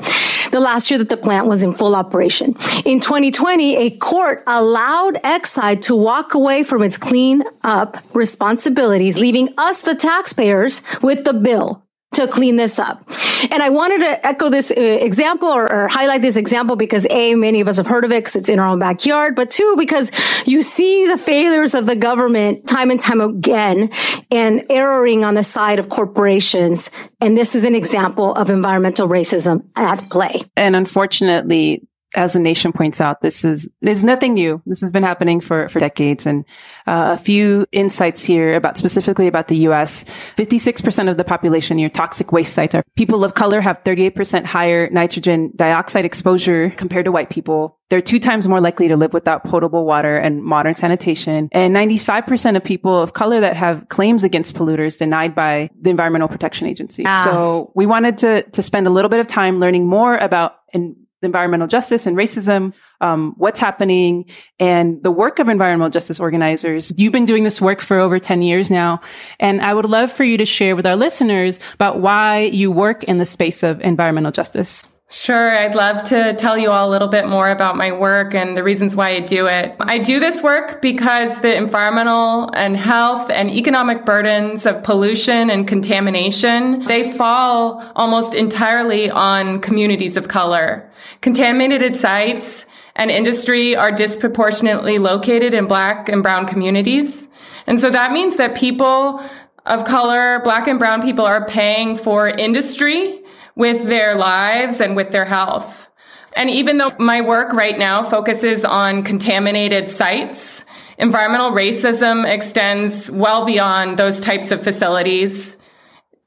The 0.52 0.62
last 0.62 0.90
year 0.90 0.98
that 1.00 1.10
the 1.10 1.18
plant 1.18 1.48
was 1.48 1.64
in 1.64 1.74
full 1.74 1.94
operation. 1.94 2.56
In 2.86 3.02
2020, 3.02 3.76
a 3.76 3.90
court 3.98 4.42
allowed 4.48 5.16
Exide 5.24 5.82
to 5.82 5.96
walk 5.98 6.34
away 6.34 6.64
from 6.64 6.82
its 6.82 6.96
clean 6.96 7.44
up 7.64 7.98
responsibilities, 8.14 9.20
leaving 9.20 9.54
us, 9.58 9.82
the 9.82 9.96
taxpayers, 9.96 10.82
with 11.02 11.26
the 11.26 11.34
bill 11.34 11.84
to 12.14 12.28
clean 12.28 12.58
this 12.58 12.78
up. 12.78 13.10
And 13.50 13.64
I 13.64 13.70
wanted 13.70 14.00
to 14.00 14.28
echo 14.28 14.50
this 14.50 14.70
uh, 14.70 14.76
example 14.76 15.48
or, 15.48 15.72
or, 15.72 15.88
highlight 15.88 16.22
this 16.22 16.36
example 16.36 16.76
because 16.76 17.08
A, 17.10 17.36
many 17.36 17.62
of 17.62 17.68
us 17.68 17.78
have 17.78 17.88
heard 17.88 18.04
of 18.04 18.12
it 18.12 18.20
because 18.20 18.36
it's 18.36 18.50
in 18.50 18.60
our 18.60 18.68
own 18.68 18.80
backyard, 18.80 19.36
but 19.36 19.50
two, 19.50 19.76
because 19.78 20.12
you 20.46 20.62
see 20.62 21.08
the 21.08 21.18
failures 21.18 21.74
of 21.74 21.86
the 21.86 21.96
government 21.96 22.68
time 22.68 22.92
and 22.92 23.00
time 23.00 23.22
again 23.22 23.90
and 24.30 24.66
erroring 24.70 25.24
on 25.24 25.36
the 25.36 25.44
side 25.44 25.80
of 25.80 25.88
corporations. 25.88 26.90
And 27.22 27.38
this 27.38 27.56
is 27.56 27.64
an 27.64 27.76
example 27.76 28.34
of 28.36 28.50
environmental 28.50 29.08
racism 29.08 29.64
at 29.76 30.10
play. 30.10 30.44
And 30.58 30.76
unfortunately, 30.76 31.88
as 32.14 32.34
the 32.34 32.40
nation 32.40 32.74
points 32.74 33.00
out, 33.00 33.22
this 33.22 33.46
is 33.46 33.70
there's 33.82 34.04
nothing 34.04 34.34
new. 34.34 34.62
This 34.66 34.82
has 34.82 34.92
been 34.92 35.04
happening 35.04 35.40
for 35.40 35.70
for 35.70 35.80
decades. 35.80 36.26
And 36.26 36.46
uh, 36.88 37.18
a 37.20 37.22
few 37.22 37.66
insights 37.72 38.24
here 38.24 38.56
about 38.56 38.78
specifically 38.78 39.28
about 39.28 39.48
the 39.48 39.58
U.S. 39.58 40.06
56 40.38 40.82
percent 40.82 41.10
of 41.10 41.18
the 41.18 41.24
population 41.24 41.78
near 41.78 41.90
toxic 41.90 42.32
waste 42.32 42.54
sites 42.54 42.76
are 42.76 42.84
people 42.96 43.24
of 43.24 43.34
color 43.34 43.62
have 43.62 43.82
38 43.84 44.16
percent 44.16 44.46
higher 44.46 44.90
nitrogen 44.90 45.52
dioxide 45.56 46.06
exposure 46.06 46.72
compared 46.72 47.06
to 47.06 47.12
white 47.12 47.30
people. 47.30 47.78
They're 47.90 48.02
two 48.02 48.20
times 48.20 48.48
more 48.48 48.62
likely 48.62 48.88
to 48.88 48.96
live 48.96 49.12
without 49.12 49.44
potable 49.44 49.86
water 49.86 50.16
and 50.18 50.42
modern 50.42 50.76
sanitation. 50.76 51.50
And 51.52 51.76
95% 51.76 52.56
of 52.56 52.64
people 52.64 53.02
of 53.02 53.12
color 53.12 53.42
that 53.42 53.58
have 53.58 53.90
claims 53.90 54.24
against 54.24 54.56
polluters 54.56 54.98
denied 54.98 55.36
by 55.36 55.70
the 55.78 55.90
Environmental 55.90 56.30
Protection 56.30 56.68
Agency. 56.68 57.04
Ah. 57.06 57.22
So 57.26 57.74
we 57.76 57.86
wanted 57.86 58.20
to, 58.20 58.44
to 58.44 58.64
spend 58.64 58.88
a 58.88 58.90
little 58.90 59.10
bit 59.10 59.20
of 59.20 59.28
time 59.28 59.60
learning 59.60 59.88
more 59.88 60.16
about 60.16 60.56
and 60.74 60.96
environmental 61.22 61.68
justice 61.68 62.06
and 62.06 62.18
racism, 62.18 62.74
um, 63.00 63.34
what's 63.38 63.60
happening, 63.60 64.26
and 64.60 65.02
the 65.04 65.12
work 65.12 65.40
of 65.40 65.50
environmental 65.50 65.90
justice 65.90 66.20
organizers. 66.20 66.94
You've 66.98 67.14
been 67.14 67.26
doing 67.26 67.44
this 67.44 67.62
work 67.62 67.82
for 67.82 68.00
over 68.00 68.20
10 68.20 68.42
years 68.42 68.72
now, 68.72 69.02
and 69.40 69.62
I 69.62 69.74
would 69.74 69.86
love 69.86 70.12
for 70.12 70.24
you 70.24 70.38
to 70.38 70.46
share 70.46 70.76
with 70.76 70.86
our 70.86 70.96
listeners 70.96 71.60
about 71.74 72.00
why 72.00 72.42
you 72.42 72.72
work 72.72 73.04
in 73.04 73.18
the 73.18 73.26
space 73.26 73.64
of 73.64 73.82
environmental 73.82 74.32
justice. 74.32 74.86
Sure, 75.14 75.54
I'd 75.54 75.76
love 75.76 76.06
to 76.06 76.34
tell 76.36 76.58
you 76.58 76.72
all 76.72 76.90
a 76.90 76.90
little 76.90 77.10
bit 77.10 77.28
more 77.28 77.50
about 77.50 77.76
my 77.76 77.92
work 77.92 78.34
and 78.34 78.56
the 78.56 78.64
reasons 78.64 78.96
why 78.96 79.10
I 79.10 79.20
do 79.20 79.46
it. 79.46 79.76
I 79.82 79.98
do 79.98 80.22
this 80.22 80.42
work 80.42 80.82
because 80.82 81.42
the 81.42 81.54
environmental 81.54 82.50
and 82.54 82.78
health 82.78 83.30
and 83.30 83.50
economic 83.52 84.06
burdens 84.06 84.66
of 84.66 84.84
pollution 84.84 85.50
and 85.50 85.68
contamination, 85.68 86.86
they 86.86 87.12
fall 87.12 87.84
almost 87.94 88.34
entirely 88.34 89.10
on 89.10 89.60
communities 89.60 90.16
of 90.16 90.30
color. 90.30 90.90
Contaminated 91.20 91.98
sites 91.98 92.66
and 92.96 93.12
industry 93.12 93.76
are 93.76 93.92
disproportionately 93.92 94.98
located 94.98 95.54
in 95.54 95.68
black 95.68 96.08
and 96.08 96.24
brown 96.24 96.46
communities. 96.46 97.28
And 97.68 97.82
so 97.82 97.90
that 97.90 98.14
means 98.14 98.38
that 98.38 98.56
people 98.56 99.22
of 99.66 99.84
color, 99.84 100.40
black 100.46 100.68
and 100.68 100.80
brown 100.80 101.02
people 101.02 101.26
are 101.26 101.46
paying 101.46 101.98
for 101.98 102.30
industry 102.30 103.21
with 103.56 103.88
their 103.88 104.16
lives 104.16 104.82
and 104.82 104.96
with 104.96 105.12
their 105.12 105.26
health. 105.26 105.90
And 106.36 106.50
even 106.50 106.78
though 106.78 106.92
my 106.98 107.22
work 107.22 107.54
right 107.54 107.78
now 107.78 108.04
focuses 108.04 108.64
on 108.64 109.04
contaminated 109.04 109.90
sites, 109.90 110.64
environmental 110.98 111.52
racism 111.52 112.30
extends 112.30 113.12
well 113.12 113.46
beyond 113.46 113.98
those 113.98 114.22
types 114.22 114.52
of 114.52 114.64
facilities. 114.64 115.58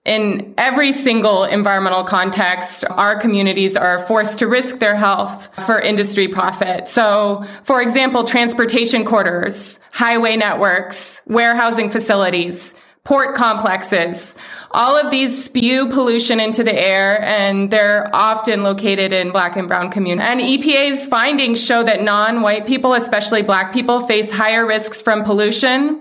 In 0.05 0.53
every 0.59 0.93
single 0.93 1.45
environmental 1.45 2.05
context, 2.05 2.85
our 2.91 3.19
communities 3.19 3.75
are 3.75 3.99
forced 4.01 4.41
to 4.41 4.47
risk 4.47 4.79
their 4.79 4.95
health 4.95 5.49
for 5.65 5.81
industry 5.81 6.29
profit. 6.29 6.89
So, 6.89 7.47
for 7.63 7.81
example, 7.81 8.25
transportation 8.25 9.07
corridors, 9.07 9.79
highway 9.93 10.37
networks, 10.37 11.23
warehousing 11.27 11.89
facilities, 11.89 12.75
port 13.05 13.35
complexes, 13.35 14.35
all 14.71 14.97
of 14.97 15.11
these 15.11 15.45
spew 15.45 15.89
pollution 15.89 16.41
into 16.41 16.65
the 16.65 16.75
air 16.75 17.23
and 17.23 17.71
they're 17.71 18.09
often 18.15 18.63
located 18.63 19.13
in 19.13 19.31
black 19.31 19.57
and 19.57 19.69
brown 19.69 19.91
communities. 19.91 20.27
And 20.27 20.41
EPA's 20.41 21.07
findings 21.07 21.63
show 21.63 21.83
that 21.83 22.03
non-white 22.03 22.67
people, 22.67 22.95
especially 22.95 23.43
black 23.43 23.75
people, 23.75 24.01
face 24.07 24.33
higher 24.33 24.67
risks 24.67 25.03
from 25.03 25.23
pollution 25.23 26.01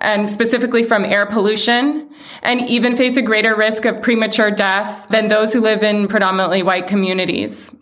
and 0.00 0.30
specifically 0.30 0.84
from 0.84 1.04
air 1.04 1.26
pollution 1.26 2.08
and 2.42 2.60
even 2.68 2.94
face 2.94 3.16
a 3.16 3.22
greater 3.22 3.56
risk 3.56 3.84
of 3.84 4.00
premature 4.00 4.50
death 4.50 5.08
than 5.08 5.26
those 5.26 5.52
who 5.52 5.60
live 5.60 5.82
in 5.82 6.06
predominantly 6.06 6.62
white 6.62 6.86
communities. 6.86 7.74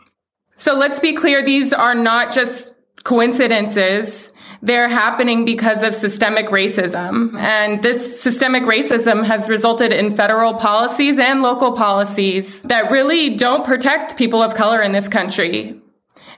So 0.57 0.75
let's 0.75 0.99
be 0.99 1.13
clear. 1.13 1.45
These 1.45 1.73
are 1.75 1.95
not 1.95 2.33
just 2.33 2.75
coincidences. 3.05 4.32
They're 4.65 4.89
happening 4.89 5.45
because 5.45 5.83
of 5.83 5.93
systemic 5.93 6.47
racism. 6.47 7.37
And 7.37 7.83
this 7.83 8.23
systemic 8.23 8.63
racism 8.63 9.25
has 9.25 9.49
resulted 9.49 9.93
in 9.93 10.15
federal 10.15 10.55
policies 10.55 11.19
and 11.19 11.43
local 11.43 11.73
policies 11.73 12.63
that 12.63 12.93
really 12.93 13.31
don't 13.31 13.65
protect 13.65 14.17
people 14.17 14.41
of 14.41 14.55
color 14.55 14.81
in 14.81 14.93
this 14.93 15.09
country. 15.09 15.81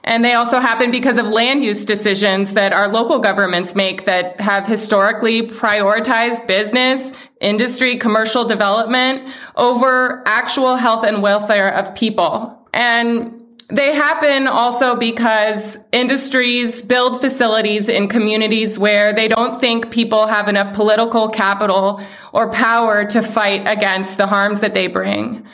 And 0.03 0.23
they 0.23 0.33
also 0.33 0.59
happen 0.59 0.91
because 0.91 1.17
of 1.17 1.27
land 1.27 1.63
use 1.63 1.83
decisions 1.83 2.53
that 2.53 2.73
our 2.73 2.87
local 2.87 3.19
governments 3.19 3.73
make 3.75 4.05
that 4.05 4.39
have 4.39 4.67
historically 4.67 5.47
prioritized 5.47 6.47
business, 6.47 7.11
industry, 7.41 7.97
commercial 7.97 8.45
development 8.45 9.27
over 9.55 10.21
actual 10.27 10.75
health 10.75 11.03
and 11.03 11.23
welfare 11.23 11.73
of 11.73 11.95
people. 11.95 12.67
And 12.71 13.34
they 13.69 13.95
happen 13.95 14.47
also 14.47 14.95
because 14.95 15.77
industries 15.91 16.83
build 16.83 17.19
facilities 17.19 17.89
in 17.89 18.07
communities 18.07 18.77
where 18.77 19.11
they 19.11 19.27
don't 19.27 19.59
think 19.59 19.91
people 19.91 20.27
have 20.27 20.47
enough 20.47 20.75
political 20.75 21.29
capital 21.29 21.99
or 22.31 22.51
power 22.51 23.05
to 23.05 23.23
fight 23.23 23.65
against 23.65 24.17
the 24.17 24.27
harms 24.27 24.59
that 24.59 24.73
they 24.75 24.87
bring. 24.87 25.45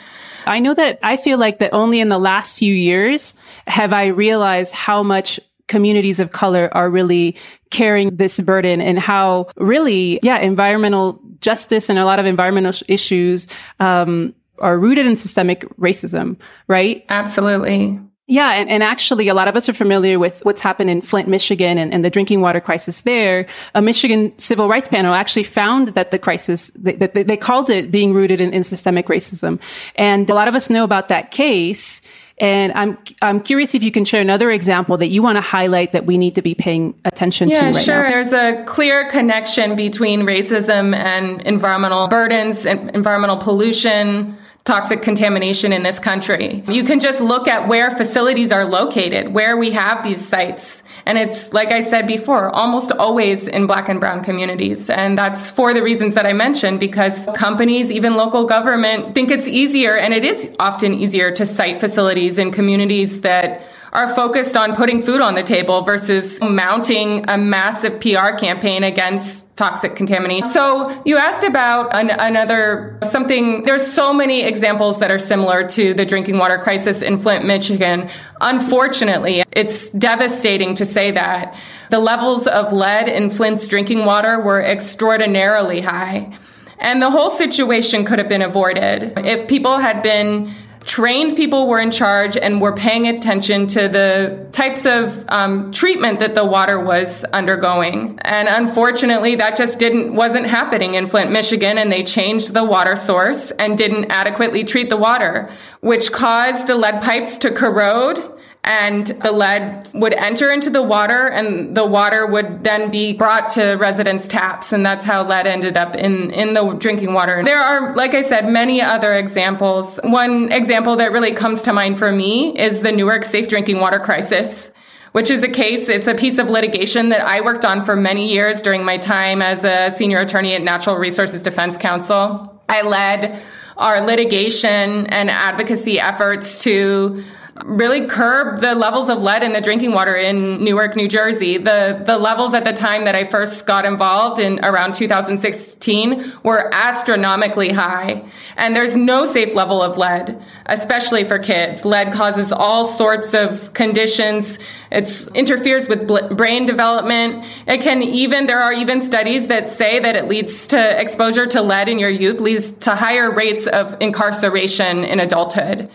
I 0.46 0.60
know 0.60 0.74
that 0.74 0.98
I 1.02 1.16
feel 1.16 1.38
like 1.38 1.58
that 1.60 1.72
only 1.72 2.00
in 2.00 2.08
the 2.08 2.18
last 2.18 2.58
few 2.58 2.74
years 2.74 3.34
have 3.66 3.92
I 3.92 4.06
realized 4.06 4.74
how 4.74 5.02
much 5.02 5.40
communities 5.68 6.20
of 6.20 6.32
color 6.32 6.68
are 6.72 6.90
really 6.90 7.36
carrying 7.70 8.14
this 8.16 8.38
burden 8.40 8.82
and 8.82 8.98
how 8.98 9.48
really, 9.56 10.18
yeah, 10.22 10.38
environmental 10.38 11.18
justice 11.40 11.88
and 11.88 11.98
a 11.98 12.04
lot 12.04 12.18
of 12.18 12.26
environmental 12.26 12.74
issues, 12.88 13.48
um, 13.80 14.34
are 14.62 14.78
rooted 14.78 15.06
in 15.06 15.16
systemic 15.16 15.68
racism, 15.76 16.36
right? 16.68 17.04
Absolutely. 17.08 18.00
Yeah, 18.28 18.52
and, 18.52 18.70
and 18.70 18.82
actually, 18.82 19.28
a 19.28 19.34
lot 19.34 19.48
of 19.48 19.56
us 19.56 19.68
are 19.68 19.74
familiar 19.74 20.18
with 20.18 20.40
what's 20.44 20.60
happened 20.60 20.88
in 20.88 21.02
Flint, 21.02 21.28
Michigan, 21.28 21.76
and, 21.76 21.92
and 21.92 22.04
the 22.04 22.08
drinking 22.08 22.40
water 22.40 22.60
crisis 22.60 23.02
there. 23.02 23.46
A 23.74 23.82
Michigan 23.82 24.32
civil 24.38 24.68
rights 24.68 24.88
panel 24.88 25.12
actually 25.12 25.42
found 25.42 25.88
that 25.88 26.12
the 26.12 26.18
crisis, 26.18 26.70
that 26.76 27.12
they, 27.14 27.24
they, 27.24 27.36
called 27.36 27.68
it 27.68 27.90
being 27.90 28.14
rooted 28.14 28.40
in, 28.40 28.54
in 28.54 28.62
systemic 28.64 29.08
racism. 29.08 29.60
And 29.96 30.30
a 30.30 30.34
lot 30.34 30.46
of 30.48 30.54
us 30.54 30.70
know 30.70 30.84
about 30.84 31.08
that 31.08 31.32
case. 31.32 32.00
And 32.38 32.72
I'm 32.72 32.96
I'm 33.20 33.40
curious 33.40 33.74
if 33.74 33.82
you 33.82 33.92
can 33.92 34.04
share 34.04 34.20
another 34.20 34.50
example 34.50 34.96
that 34.96 35.08
you 35.08 35.22
want 35.22 35.36
to 35.36 35.42
highlight 35.42 35.92
that 35.92 36.06
we 36.06 36.16
need 36.16 36.34
to 36.36 36.42
be 36.42 36.54
paying 36.54 36.98
attention 37.04 37.50
yeah, 37.50 37.70
to 37.70 37.76
right 37.76 37.84
sure. 37.84 38.02
now. 38.02 38.08
There's 38.08 38.32
a 38.32 38.64
clear 38.66 39.06
connection 39.08 39.76
between 39.76 40.22
racism 40.22 40.94
and 40.94 41.42
environmental 41.42 42.08
burdens 42.08 42.66
and 42.66 42.88
environmental 42.96 43.36
pollution, 43.36 44.36
toxic 44.64 45.02
contamination 45.02 45.72
in 45.72 45.82
this 45.82 45.98
country. 45.98 46.62
You 46.68 46.84
can 46.84 47.00
just 47.00 47.20
look 47.20 47.48
at 47.48 47.66
where 47.66 47.90
facilities 47.90 48.52
are 48.52 48.64
located, 48.64 49.34
where 49.34 49.56
we 49.56 49.72
have 49.72 50.04
these 50.04 50.24
sites. 50.24 50.84
And 51.04 51.18
it's, 51.18 51.52
like 51.52 51.72
I 51.72 51.80
said 51.80 52.06
before, 52.06 52.48
almost 52.50 52.92
always 52.92 53.48
in 53.48 53.66
black 53.66 53.88
and 53.88 53.98
brown 53.98 54.22
communities. 54.22 54.88
And 54.88 55.18
that's 55.18 55.50
for 55.50 55.74
the 55.74 55.82
reasons 55.82 56.14
that 56.14 56.26
I 56.26 56.32
mentioned, 56.32 56.78
because 56.78 57.26
companies, 57.34 57.90
even 57.90 58.14
local 58.14 58.44
government, 58.44 59.16
think 59.16 59.32
it's 59.32 59.48
easier, 59.48 59.96
and 59.96 60.14
it 60.14 60.24
is 60.24 60.54
often 60.60 60.94
easier 60.94 61.32
to 61.32 61.44
site 61.44 61.80
facilities 61.80 62.38
in 62.38 62.52
communities 62.52 63.22
that 63.22 63.62
are 63.92 64.14
focused 64.14 64.56
on 64.56 64.74
putting 64.74 65.02
food 65.02 65.20
on 65.20 65.34
the 65.34 65.42
table 65.42 65.82
versus 65.82 66.40
mounting 66.40 67.28
a 67.28 67.36
massive 67.36 68.00
PR 68.00 68.34
campaign 68.38 68.84
against 68.84 69.54
toxic 69.56 69.94
contamination. 69.94 70.48
So 70.48 71.02
you 71.04 71.18
asked 71.18 71.44
about 71.44 71.94
an, 71.94 72.08
another 72.08 72.98
something. 73.02 73.64
There's 73.64 73.86
so 73.86 74.14
many 74.14 74.42
examples 74.42 74.98
that 75.00 75.10
are 75.10 75.18
similar 75.18 75.68
to 75.70 75.92
the 75.92 76.06
drinking 76.06 76.38
water 76.38 76.56
crisis 76.56 77.02
in 77.02 77.18
Flint, 77.18 77.44
Michigan. 77.44 78.08
Unfortunately, 78.40 79.44
it's 79.52 79.90
devastating 79.90 80.74
to 80.76 80.86
say 80.86 81.10
that 81.10 81.54
the 81.90 81.98
levels 81.98 82.46
of 82.46 82.72
lead 82.72 83.08
in 83.08 83.28
Flint's 83.28 83.66
drinking 83.66 84.06
water 84.06 84.40
were 84.40 84.62
extraordinarily 84.62 85.82
high. 85.82 86.36
And 86.78 87.00
the 87.00 87.10
whole 87.10 87.30
situation 87.30 88.04
could 88.04 88.18
have 88.18 88.28
been 88.28 88.42
avoided 88.42 89.12
if 89.18 89.46
people 89.46 89.76
had 89.76 90.02
been 90.02 90.54
trained 90.84 91.36
people 91.36 91.68
were 91.68 91.78
in 91.78 91.90
charge 91.90 92.36
and 92.36 92.60
were 92.60 92.74
paying 92.74 93.06
attention 93.06 93.66
to 93.68 93.88
the 93.88 94.46
types 94.52 94.86
of 94.86 95.24
um, 95.28 95.72
treatment 95.72 96.20
that 96.20 96.34
the 96.34 96.44
water 96.44 96.78
was 96.78 97.24
undergoing. 97.24 98.18
And 98.22 98.48
unfortunately, 98.48 99.36
that 99.36 99.56
just 99.56 99.78
didn't 99.78 100.14
wasn't 100.14 100.46
happening 100.46 100.94
in 100.94 101.06
Flint, 101.06 101.30
Michigan, 101.30 101.78
and 101.78 101.90
they 101.90 102.02
changed 102.02 102.52
the 102.52 102.64
water 102.64 102.96
source 102.96 103.50
and 103.52 103.78
didn't 103.78 104.10
adequately 104.10 104.64
treat 104.64 104.88
the 104.88 104.96
water, 104.96 105.50
which 105.80 106.12
caused 106.12 106.66
the 106.66 106.74
lead 106.74 107.02
pipes 107.02 107.38
to 107.38 107.50
corrode 107.50 108.18
and 108.64 109.08
the 109.08 109.32
lead 109.32 109.88
would 109.92 110.12
enter 110.12 110.52
into 110.52 110.70
the 110.70 110.82
water 110.82 111.26
and 111.26 111.76
the 111.76 111.84
water 111.84 112.26
would 112.26 112.62
then 112.62 112.90
be 112.90 113.12
brought 113.12 113.50
to 113.50 113.72
residents 113.74 114.28
taps 114.28 114.72
and 114.72 114.86
that's 114.86 115.04
how 115.04 115.26
lead 115.26 115.46
ended 115.46 115.76
up 115.76 115.96
in 115.96 116.30
in 116.30 116.52
the 116.52 116.72
drinking 116.74 117.12
water 117.12 117.42
there 117.44 117.60
are 117.60 117.94
like 117.96 118.14
i 118.14 118.20
said 118.20 118.48
many 118.48 118.80
other 118.80 119.14
examples 119.14 119.98
one 120.04 120.52
example 120.52 120.96
that 120.96 121.10
really 121.10 121.32
comes 121.32 121.62
to 121.62 121.72
mind 121.72 121.98
for 121.98 122.12
me 122.12 122.56
is 122.56 122.82
the 122.82 122.92
newark 122.92 123.24
safe 123.24 123.48
drinking 123.48 123.80
water 123.80 123.98
crisis 123.98 124.70
which 125.12 125.30
is 125.30 125.42
a 125.42 125.48
case, 125.48 125.90
it's 125.90 126.06
a 126.06 126.14
piece 126.14 126.38
of 126.38 126.48
litigation 126.48 127.10
that 127.10 127.20
I 127.20 127.42
worked 127.42 127.66
on 127.66 127.84
for 127.84 127.96
many 127.96 128.32
years 128.32 128.62
during 128.62 128.82
my 128.82 128.96
time 128.96 129.42
as 129.42 129.62
a 129.62 129.94
senior 129.94 130.20
attorney 130.20 130.54
at 130.54 130.62
Natural 130.62 130.96
Resources 130.96 131.42
Defense 131.42 131.76
Council. 131.76 132.62
I 132.66 132.80
led 132.80 133.42
our 133.76 134.00
litigation 134.00 135.06
and 135.08 135.30
advocacy 135.30 136.00
efforts 136.00 136.62
to 136.64 137.24
really 137.64 138.06
curb 138.06 138.60
the 138.60 138.74
levels 138.74 139.10
of 139.10 139.20
lead 139.22 139.42
in 139.42 139.52
the 139.52 139.60
drinking 139.60 139.92
water 139.92 140.16
in 140.16 140.64
Newark, 140.64 140.96
New 140.96 141.06
Jersey. 141.08 141.58
The 141.58 142.02
the 142.04 142.16
levels 142.16 142.54
at 142.54 142.64
the 142.64 142.72
time 142.72 143.04
that 143.04 143.14
I 143.14 143.24
first 143.24 143.66
got 143.66 143.84
involved 143.84 144.40
in 144.40 144.64
around 144.64 144.94
2016 144.94 146.32
were 146.42 146.72
astronomically 146.72 147.70
high. 147.70 148.24
And 148.56 148.74
there's 148.74 148.96
no 148.96 149.26
safe 149.26 149.54
level 149.54 149.82
of 149.82 149.98
lead, 149.98 150.42
especially 150.66 151.24
for 151.24 151.38
kids. 151.38 151.84
Lead 151.84 152.12
causes 152.12 152.52
all 152.52 152.86
sorts 152.86 153.34
of 153.34 153.72
conditions. 153.74 154.58
It 154.90 155.28
interferes 155.34 155.88
with 155.88 156.08
brain 156.34 156.64
development. 156.64 157.44
It 157.66 157.82
can 157.82 158.02
even 158.02 158.46
there 158.46 158.62
are 158.62 158.72
even 158.72 159.02
studies 159.02 159.48
that 159.48 159.68
say 159.68 159.98
that 160.00 160.16
it 160.16 160.26
leads 160.26 160.68
to 160.68 161.00
exposure 161.00 161.46
to 161.48 161.60
lead 161.60 161.90
in 161.90 161.98
your 161.98 162.10
youth 162.10 162.40
leads 162.40 162.70
to 162.70 162.94
higher 162.94 163.30
rates 163.30 163.66
of 163.66 163.94
incarceration 164.00 165.04
in 165.04 165.20
adulthood. 165.20 165.90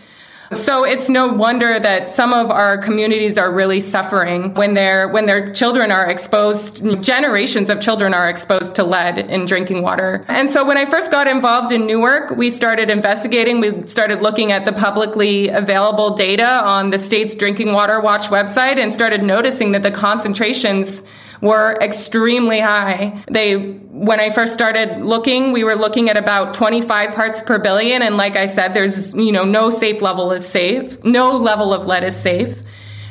So 0.52 0.84
it's 0.84 1.10
no 1.10 1.28
wonder 1.28 1.78
that 1.78 2.08
some 2.08 2.32
of 2.32 2.50
our 2.50 2.78
communities 2.78 3.36
are 3.36 3.52
really 3.52 3.80
suffering 3.80 4.54
when 4.54 4.72
their 4.72 5.06
when 5.08 5.26
their 5.26 5.52
children 5.52 5.92
are 5.92 6.08
exposed 6.08 6.82
generations 7.02 7.68
of 7.68 7.80
children 7.80 8.14
are 8.14 8.30
exposed 8.30 8.74
to 8.76 8.84
lead 8.84 9.30
in 9.30 9.44
drinking 9.44 9.82
water. 9.82 10.22
And 10.26 10.50
so 10.50 10.64
when 10.64 10.78
I 10.78 10.86
first 10.86 11.10
got 11.10 11.26
involved 11.26 11.70
in 11.70 11.86
Newark, 11.86 12.30
we 12.30 12.48
started 12.50 12.88
investigating, 12.88 13.60
we 13.60 13.86
started 13.86 14.22
looking 14.22 14.50
at 14.50 14.64
the 14.64 14.72
publicly 14.72 15.48
available 15.48 16.10
data 16.10 16.46
on 16.46 16.90
the 16.90 16.98
state's 16.98 17.34
drinking 17.34 17.74
water 17.74 18.00
watch 18.00 18.28
website 18.28 18.78
and 18.78 18.92
started 18.92 19.22
noticing 19.22 19.72
that 19.72 19.82
the 19.82 19.90
concentrations 19.90 21.02
were 21.40 21.78
extremely 21.80 22.60
high. 22.60 23.22
They, 23.30 23.56
when 23.56 24.20
I 24.20 24.30
first 24.30 24.52
started 24.52 25.02
looking, 25.02 25.52
we 25.52 25.64
were 25.64 25.76
looking 25.76 26.08
at 26.08 26.16
about 26.16 26.54
25 26.54 27.14
parts 27.14 27.40
per 27.40 27.58
billion. 27.58 28.02
And 28.02 28.16
like 28.16 28.36
I 28.36 28.46
said, 28.46 28.74
there's, 28.74 29.14
you 29.14 29.32
know, 29.32 29.44
no 29.44 29.70
safe 29.70 30.02
level 30.02 30.32
is 30.32 30.46
safe. 30.46 31.02
No 31.04 31.36
level 31.36 31.72
of 31.72 31.86
lead 31.86 32.04
is 32.04 32.16
safe. 32.16 32.62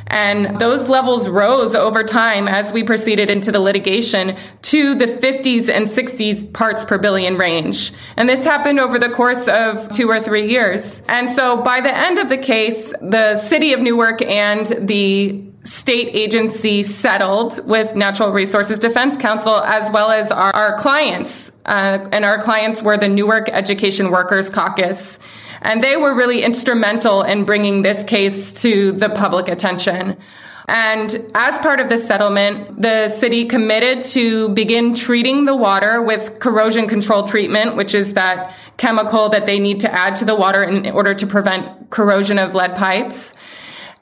And 0.07 0.57
those 0.57 0.89
levels 0.89 1.29
rose 1.29 1.75
over 1.75 2.03
time 2.03 2.47
as 2.47 2.71
we 2.71 2.83
proceeded 2.83 3.29
into 3.29 3.51
the 3.51 3.59
litigation 3.59 4.37
to 4.63 4.95
the 4.95 5.05
50s 5.05 5.69
and 5.69 5.85
60s 5.85 6.51
parts 6.53 6.83
per 6.85 6.97
billion 6.97 7.37
range. 7.37 7.93
And 8.15 8.27
this 8.27 8.43
happened 8.43 8.79
over 8.79 8.97
the 8.97 9.09
course 9.09 9.47
of 9.47 9.91
two 9.91 10.09
or 10.09 10.19
three 10.19 10.49
years. 10.49 11.01
And 11.07 11.29
so 11.29 11.61
by 11.61 11.81
the 11.81 11.95
end 11.95 12.19
of 12.19 12.29
the 12.29 12.37
case, 12.37 12.93
the 13.01 13.35
city 13.35 13.73
of 13.73 13.79
Newark 13.79 14.21
and 14.21 14.65
the 14.87 15.43
state 15.67 16.15
agency 16.15 16.83
settled 16.83 17.65
with 17.67 17.95
Natural 17.95 18.31
Resources 18.31 18.79
Defense 18.79 19.17
Council 19.17 19.55
as 19.55 19.91
well 19.91 20.11
as 20.11 20.31
our, 20.31 20.55
our 20.55 20.77
clients. 20.77 21.51
Uh, 21.65 22.07
and 22.11 22.23
our 22.23 22.41
clients 22.41 22.81
were 22.81 22.97
the 22.97 23.09
Newark 23.09 23.49
Education 23.49 24.09
Workers 24.11 24.49
Caucus. 24.49 25.19
And 25.61 25.83
they 25.83 25.97
were 25.97 26.13
really 26.13 26.43
instrumental 26.43 27.23
in 27.23 27.45
bringing 27.45 27.81
this 27.81 28.03
case 28.03 28.53
to 28.61 28.91
the 28.91 29.09
public 29.09 29.47
attention. 29.47 30.17
And 30.69 31.31
as 31.33 31.57
part 31.59 31.79
of 31.79 31.87
the 31.87 31.97
settlement, 31.97 32.81
the 32.81 33.07
city 33.07 33.45
committed 33.45 34.03
to 34.11 34.49
begin 34.49 34.93
treating 34.93 35.45
the 35.45 35.55
water 35.55 36.01
with 36.01 36.39
corrosion 36.39 36.87
control 36.87 37.23
treatment, 37.23 37.77
which 37.77 37.95
is 37.95 38.15
that 38.15 38.53
chemical 38.75 39.29
that 39.29 39.45
they 39.45 39.59
need 39.59 39.79
to 39.81 39.93
add 39.93 40.17
to 40.17 40.25
the 40.25 40.35
water 40.35 40.63
in 40.63 40.85
order 40.87 41.13
to 41.13 41.25
prevent 41.25 41.89
corrosion 41.89 42.37
of 42.37 42.53
lead 42.53 42.75
pipes. 42.75 43.33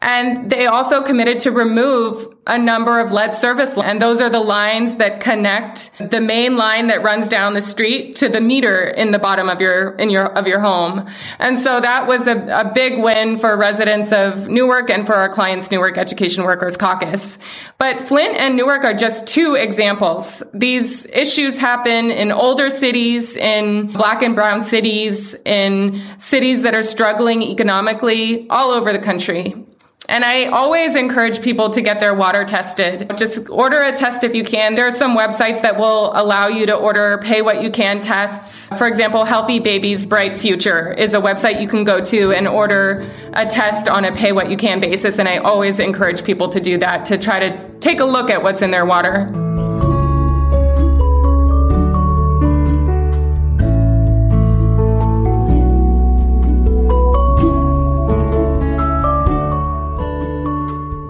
And 0.02 0.50
they 0.50 0.66
also 0.66 1.04
committed 1.04 1.40
to 1.42 1.52
remove 1.52 2.35
a 2.48 2.58
number 2.60 3.00
of 3.00 3.12
lead 3.12 3.36
service 3.36 3.76
lines. 3.76 3.90
and 3.90 4.02
those 4.02 4.22
are 4.22 4.30
the 4.30 4.40
lines 4.40 4.96
that 4.96 5.20
connect 5.20 5.90
the 6.00 6.22
main 6.22 6.58
line 6.58 6.88
that 6.88 7.02
runs 7.02 7.28
down 7.28 7.56
the 7.56 7.62
street 7.62 8.16
to 8.16 8.30
the 8.30 8.40
meter 8.40 8.88
in 8.88 9.10
the 9.12 9.18
bottom 9.18 9.50
of 9.50 9.60
your 9.60 9.96
in 9.96 10.12
your 10.12 10.26
of 10.38 10.48
your 10.48 10.60
home. 10.60 11.08
And 11.40 11.58
so 11.58 11.80
that 11.80 12.08
was 12.08 12.28
a, 12.28 12.36
a 12.48 12.72
big 12.74 13.00
win 13.02 13.38
for 13.38 13.58
residents 13.58 14.12
of 14.12 14.48
newark 14.48 14.92
and 14.92 15.08
for 15.08 15.16
our 15.16 15.30
clients 15.30 15.72
newark 15.72 15.98
education 15.98 16.44
workers 16.44 16.78
caucus. 16.78 17.40
But 17.80 18.02
flint 18.02 18.38
and 18.38 18.56
newark 18.56 18.84
are 18.84 18.94
just 18.94 19.26
two 19.26 19.56
examples. 19.56 20.44
These 20.54 21.08
issues 21.08 21.58
happen 21.58 22.12
in 22.12 22.32
older 22.32 22.70
cities 22.70 23.36
in 23.36 23.92
black 23.92 24.22
and 24.22 24.36
brown 24.36 24.62
cities 24.62 25.36
in 25.46 26.04
cities 26.20 26.62
that 26.62 26.76
are 26.76 26.84
struggling 26.84 27.42
economically 27.42 28.48
all 28.50 28.72
over 28.72 28.94
the 28.94 29.00
country 29.00 29.66
and 30.08 30.24
I 30.24 30.46
always 30.46 30.96
encourage 30.96 31.42
people 31.42 31.70
to 31.72 31.82
get 31.82 32.00
their 32.00 32.14
water 32.14 32.46
tested. 32.46 33.12
Just 33.18 33.50
order 33.50 33.82
a 33.82 33.92
test 33.92 34.24
if 34.24 34.36
you 34.36 34.44
can. 34.44 34.76
There 34.76 34.86
are 34.86 34.92
some 34.92 35.16
websites 35.18 35.62
that 35.62 35.78
will 35.78 36.12
allow 36.16 36.48
you 36.48 36.66
to 36.66 36.76
order 36.76 37.20
pay 37.20 37.42
what 37.42 37.62
you 37.62 37.72
can 37.72 38.02
tests. 38.02 38.68
For 38.78 38.88
example, 38.88 39.26
Healthy 39.26 39.60
Babies 39.60 40.06
Bright 40.06 40.40
Future 40.40 40.94
is 40.94 41.14
a 41.14 41.20
website 41.20 41.62
you 41.62 41.68
can 41.68 41.84
go 41.84 42.04
to 42.04 42.34
and 42.34 42.48
order 42.48 43.10
a 43.34 43.46
test 43.46 43.90
on 43.90 44.06
a 44.06 44.12
pay 44.12 44.32
what 44.32 44.50
you 44.50 44.58
can 44.58 44.80
basis. 44.80 45.20
And 45.20 45.28
I 45.28 45.38
always 45.38 45.80
encourage 45.80 46.24
people 46.24 46.50
to 46.50 46.60
do 46.60 46.78
that 46.78 47.06
to 47.06 47.18
try 47.18 47.40
to 47.40 47.70
take 47.80 48.00
a 48.00 48.06
look 48.06 48.30
at 48.30 48.44
what's 48.44 48.62
in 48.62 48.72
their 48.72 48.86
water. 48.86 49.45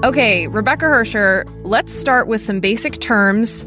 Okay, 0.05 0.45
Rebecca 0.45 0.85
Hersher, 0.85 1.51
let's 1.63 1.91
start 1.91 2.27
with 2.27 2.39
some 2.39 2.59
basic 2.59 2.99
terms. 2.99 3.65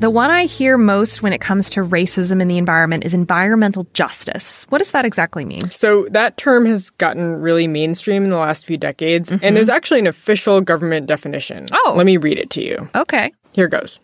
The 0.00 0.08
one 0.08 0.30
I 0.30 0.46
hear 0.46 0.78
most 0.78 1.22
when 1.22 1.34
it 1.34 1.42
comes 1.42 1.68
to 1.68 1.80
racism 1.82 2.40
in 2.40 2.48
the 2.48 2.56
environment 2.56 3.04
is 3.04 3.12
environmental 3.12 3.86
justice. 3.92 4.64
What 4.70 4.78
does 4.78 4.92
that 4.92 5.04
exactly 5.04 5.44
mean? 5.44 5.70
So, 5.70 6.06
that 6.12 6.38
term 6.38 6.64
has 6.64 6.88
gotten 6.88 7.42
really 7.42 7.66
mainstream 7.66 8.24
in 8.24 8.30
the 8.30 8.38
last 8.38 8.64
few 8.64 8.78
decades, 8.78 9.28
mm-hmm. 9.28 9.44
and 9.44 9.54
there's 9.54 9.68
actually 9.68 10.00
an 10.00 10.06
official 10.06 10.62
government 10.62 11.08
definition. 11.08 11.66
Oh. 11.70 11.92
Let 11.94 12.06
me 12.06 12.16
read 12.16 12.38
it 12.38 12.48
to 12.52 12.64
you. 12.64 12.88
Okay. 12.94 13.34
Here 13.52 13.68
goes 13.68 14.00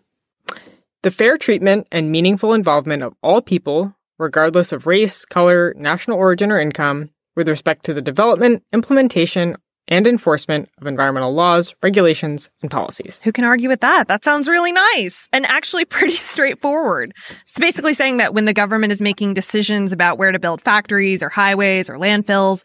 The 1.00 1.10
fair 1.10 1.38
treatment 1.38 1.88
and 1.90 2.12
meaningful 2.12 2.52
involvement 2.52 3.02
of 3.02 3.14
all 3.22 3.40
people, 3.40 3.96
regardless 4.18 4.72
of 4.72 4.86
race, 4.86 5.24
color, 5.24 5.72
national 5.78 6.18
origin, 6.18 6.52
or 6.52 6.60
income, 6.60 7.08
with 7.34 7.48
respect 7.48 7.86
to 7.86 7.94
the 7.94 8.02
development, 8.02 8.62
implementation, 8.74 9.56
and 9.88 10.06
enforcement 10.06 10.68
of 10.80 10.86
environmental 10.86 11.32
laws, 11.32 11.74
regulations, 11.82 12.50
and 12.62 12.70
policies. 12.70 13.20
Who 13.24 13.32
can 13.32 13.44
argue 13.44 13.68
with 13.68 13.80
that? 13.80 14.08
That 14.08 14.24
sounds 14.24 14.48
really 14.48 14.72
nice 14.72 15.28
and 15.32 15.44
actually 15.46 15.84
pretty 15.96 16.14
straightforward. 16.14 17.12
It's 17.42 17.58
basically 17.58 17.94
saying 17.94 18.18
that 18.18 18.34
when 18.34 18.44
the 18.44 18.52
government 18.52 18.92
is 18.92 19.02
making 19.02 19.34
decisions 19.34 19.92
about 19.92 20.18
where 20.18 20.32
to 20.32 20.38
build 20.38 20.62
factories 20.62 21.22
or 21.22 21.28
highways 21.28 21.90
or 21.90 21.98
landfills, 21.98 22.62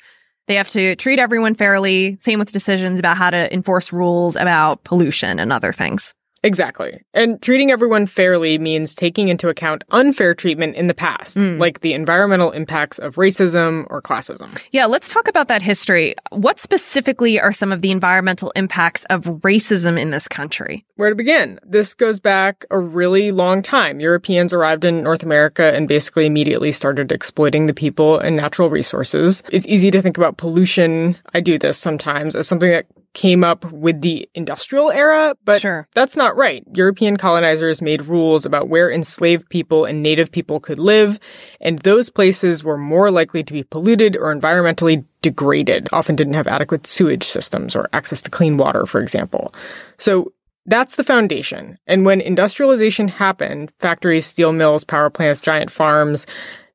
they 0.48 0.56
have 0.56 0.70
to 0.70 0.96
treat 0.96 1.20
everyone 1.20 1.56
fairly. 1.56 2.18
Same 2.22 2.40
with 2.40 2.52
decisions 2.52 3.00
about 3.00 3.18
how 3.18 3.30
to 3.30 3.54
enforce 3.54 3.92
rules 3.92 4.36
about 4.36 4.84
pollution 4.84 5.40
and 5.40 5.52
other 5.52 5.74
things. 5.74 6.14
Exactly. 6.48 7.02
And 7.14 7.42
treating 7.42 7.72
everyone 7.72 8.06
fairly 8.06 8.58
means 8.58 8.96
taking 8.96 9.28
into 9.28 9.50
account 9.50 9.84
unfair 9.92 10.34
treatment 10.34 10.78
in 10.78 10.88
the 10.88 10.94
past, 10.94 11.36
mm. 11.36 11.60
like 11.60 11.82
the 11.82 11.92
environmental 11.92 12.52
impacts 12.52 13.00
of 13.00 13.16
racism 13.16 13.86
or 13.90 14.02
classism. 14.02 14.58
Yeah, 14.72 14.86
let's 14.86 15.10
talk 15.10 15.28
about 15.28 15.50
that 15.50 15.62
history. 15.62 16.16
What 16.32 16.58
specifically 16.58 17.38
are 17.38 17.52
some 17.52 17.74
of 17.74 17.82
the 17.82 17.92
environmental 17.92 18.52
impacts 18.56 19.04
of 19.10 19.26
racism 19.42 20.00
in 20.00 20.12
this 20.12 20.30
country? 20.30 20.86
Where 20.96 21.10
to 21.10 21.16
begin? 21.16 21.60
This 21.64 21.94
goes 21.94 22.22
back 22.22 22.64
a 22.72 22.80
really 22.80 23.32
long 23.32 23.62
time. 23.62 24.00
Europeans 24.00 24.54
arrived 24.54 24.86
in 24.86 25.04
North 25.04 25.24
America 25.24 25.76
and 25.76 25.86
basically 25.86 26.26
immediately 26.26 26.72
started 26.72 27.12
exploiting 27.12 27.68
the 27.68 27.74
people 27.74 28.20
and 28.20 28.38
natural 28.38 28.70
resources. 28.70 29.44
It's 29.52 29.68
easy 29.68 29.92
to 29.92 30.02
think 30.02 30.18
about 30.18 30.38
pollution. 30.38 31.18
I 31.34 31.42
do 31.42 31.60
this 31.60 31.78
sometimes 31.78 32.38
as 32.38 32.48
something 32.48 32.70
that 32.70 32.86
came 33.14 33.44
up 33.44 33.72
with 33.72 34.02
the 34.02 34.30
industrial 34.36 34.92
era, 34.92 35.36
but 35.44 35.62
sure. 35.62 35.88
that's 35.94 36.16
not 36.16 36.38
right. 36.38 36.64
European 36.74 37.18
colonizers 37.18 37.82
made 37.82 38.06
rules 38.06 38.46
about 38.46 38.70
where 38.70 38.92
enslaved 38.92 39.50
people 39.50 39.86
and 39.86 40.04
native 40.04 40.32
people 40.32 40.60
could 40.60 40.80
live, 40.80 41.20
and 41.60 41.80
those 41.80 42.10
places 42.10 42.64
were 42.64 42.78
more 42.78 43.10
likely 43.10 43.44
to 43.44 43.54
be 43.54 43.64
polluted 43.64 44.16
or 44.16 44.34
environmentally 44.34 45.04
degraded, 45.22 45.90
often 45.92 46.16
didn't 46.16 46.34
have 46.36 46.48
adequate 46.48 46.86
sewage 46.86 47.24
systems 47.24 47.76
or 47.76 47.90
access 47.92 48.22
to 48.22 48.30
clean 48.30 48.58
water, 48.58 48.86
for 48.86 49.02
example. 49.02 49.54
So 49.98 50.32
that's 50.68 50.96
the 50.96 51.04
foundation. 51.04 51.78
And 51.88 52.06
when 52.06 52.22
industrialization 52.22 53.08
happened, 53.08 53.72
factories, 53.80 54.26
steel 54.26 54.52
mills, 54.52 54.84
power 54.84 55.10
plants, 55.10 55.42
giant 55.42 55.72
farms, 55.72 56.28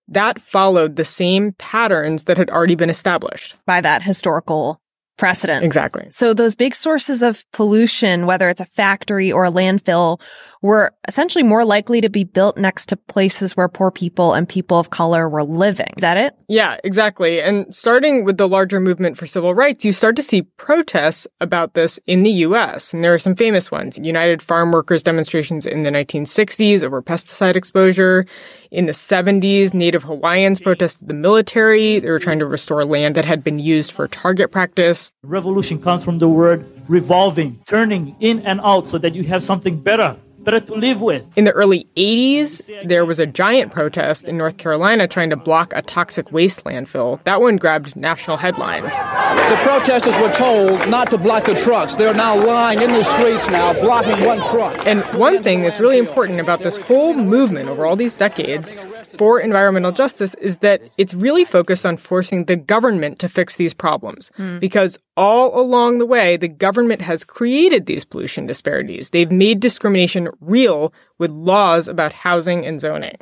that 0.09 0.41
followed 0.41 0.97
the 0.97 1.05
same 1.05 1.53
patterns 1.53 2.25
that 2.25 2.37
had 2.37 2.51
already 2.51 2.75
been 2.75 2.91
established 2.91 3.55
by 3.65 3.81
that 3.81 4.03
historical 4.03 4.82
precedent. 5.17 5.65
Exactly. 5.65 6.09
So 6.11 6.35
those 6.35 6.57
big 6.57 6.75
sources 6.75 7.23
of 7.23 7.45
pollution, 7.53 8.27
whether 8.27 8.49
it's 8.49 8.61
a 8.61 8.65
factory 8.65 9.31
or 9.31 9.45
a 9.45 9.51
landfill, 9.51 10.21
were 10.63 10.95
essentially 11.09 11.43
more 11.43 11.65
likely 11.65 12.01
to 12.01 12.09
be 12.09 12.23
built 12.23 12.57
next 12.57 12.87
to 12.87 12.97
places 12.97 13.57
where 13.57 13.69
poor 13.69 13.91
people 13.91 14.33
and 14.33 14.49
people 14.49 14.79
of 14.79 14.91
color 14.91 15.29
were 15.29 15.43
living. 15.43 15.93
Is 15.97 16.03
that 16.03 16.17
it? 16.17 16.37
Yeah, 16.49 16.77
exactly. 16.85 17.43
And 17.43 17.75
starting 17.75 18.25
with 18.25 18.37
the 18.37 18.49
larger 18.49 18.79
movement 18.79 19.19
for 19.19 19.27
civil 19.27 19.55
rights, 19.55 19.85
you 19.85 19.93
start 19.93 20.15
to 20.17 20.23
see 20.23 20.43
protests 20.43 21.27
about 21.41 21.75
this 21.75 21.99
in 22.07 22.23
the 22.23 22.31
US. 22.31 22.95
And 22.95 23.03
there 23.03 23.13
are 23.13 23.19
some 23.19 23.35
famous 23.35 23.73
ones. 23.73 23.99
United 24.01 24.41
Farm 24.41 24.71
Workers 24.71 25.03
demonstrations 25.03 25.67
in 25.67 25.83
the 25.83 25.91
1960s 25.91 26.85
over 26.85 27.03
pesticide 27.03 27.57
exposure. 27.57 28.25
In 28.71 28.87
the 28.87 28.93
70s, 28.93 29.75
Native 29.75 30.05
Hawaiians 30.05 30.61
protested 30.61 31.09
the 31.09 31.15
military. 31.15 31.99
They 31.99 32.09
were 32.09 32.21
trying 32.21 32.39
to 32.39 32.47
restore 32.47 32.85
land 32.85 33.17
that 33.17 33.25
had 33.25 33.43
been 33.43 33.59
used 33.59 33.91
for 33.91 34.07
target 34.07 34.53
practice. 34.53 35.02
Revolution 35.23 35.81
comes 35.81 36.05
from 36.05 36.19
the 36.19 36.29
word 36.29 36.65
revolving, 36.89 37.59
turning 37.67 38.15
in 38.21 38.41
and 38.41 38.61
out 38.63 38.87
so 38.87 38.99
that 38.99 39.15
you 39.15 39.25
have 39.25 39.43
something 39.43 39.81
better 39.81 40.17
better 40.45 40.61
to 40.61 40.75
live 40.75 41.01
with. 41.01 41.27
In 41.37 41.45
the 41.45 41.53
early 41.53 41.87
80s, 41.97 42.87
there 42.87 43.05
was 43.05 43.19
a 43.19 43.27
giant 43.27 43.73
protest 43.73 44.29
in 44.29 44.37
North 44.37 44.57
Carolina 44.57 45.07
trying 45.07 45.31
to 45.31 45.37
block 45.37 45.73
a 45.75 45.83
toxic 45.83 46.33
waste 46.33 46.65
landfill. 46.65 47.23
That 47.25 47.41
one 47.41 47.57
grabbed 47.57 47.97
national 47.97 48.37
headlines. 48.37 48.97
The 48.97 49.59
protesters 49.63 50.17
were 50.17 50.33
told 50.33 50.89
not 50.89 51.11
to 51.11 51.19
block 51.19 51.45
the 51.45 51.55
trucks. 51.55 51.95
They're 51.95 52.15
now 52.15 52.35
lying 52.45 52.81
in 52.83 52.93
the 52.93 53.05
streets 53.05 53.49
now, 53.49 53.73
blocking 53.73 54.25
one 54.27 54.41
truck. 54.51 54.87
And 54.87 55.05
one 55.19 55.43
thing 55.43 55.63
that's 55.63 55.81
really 55.81 55.99
important 55.99 56.41
about 56.41 56.63
this 56.63 56.77
whole 56.77 57.15
movement 57.15 57.69
over 57.69 57.87
all 57.87 57.97
these 57.97 58.15
decades 58.15 58.75
for 59.17 59.41
environmental 59.41 59.93
justice 59.93 60.35
is 60.35 60.59
that 60.59 60.83
it's 60.99 61.15
really 61.15 61.45
focused 61.45 61.87
on 61.87 61.97
forcing 61.97 62.47
the 62.47 62.57
government 62.57 63.19
to 63.21 63.29
fix 63.29 63.57
these 63.57 63.75
problems. 63.75 64.31
Mm. 64.39 64.61
Because 64.61 64.99
all 65.17 65.61
along 65.61 65.99
the 65.99 66.07
way, 66.07 66.37
the 66.37 66.49
government 66.49 67.03
has 67.03 67.25
created 67.25 67.87
these 67.87 68.05
pollution 68.05 68.47
disparities. 68.47 69.11
They've 69.11 69.31
made 69.31 69.61
discrimination 69.61 70.29
real 70.41 70.93
with 71.19 71.31
laws 71.31 71.89
about 71.89 72.13
housing 72.13 72.67
and 72.67 72.81
zoning. 72.81 73.17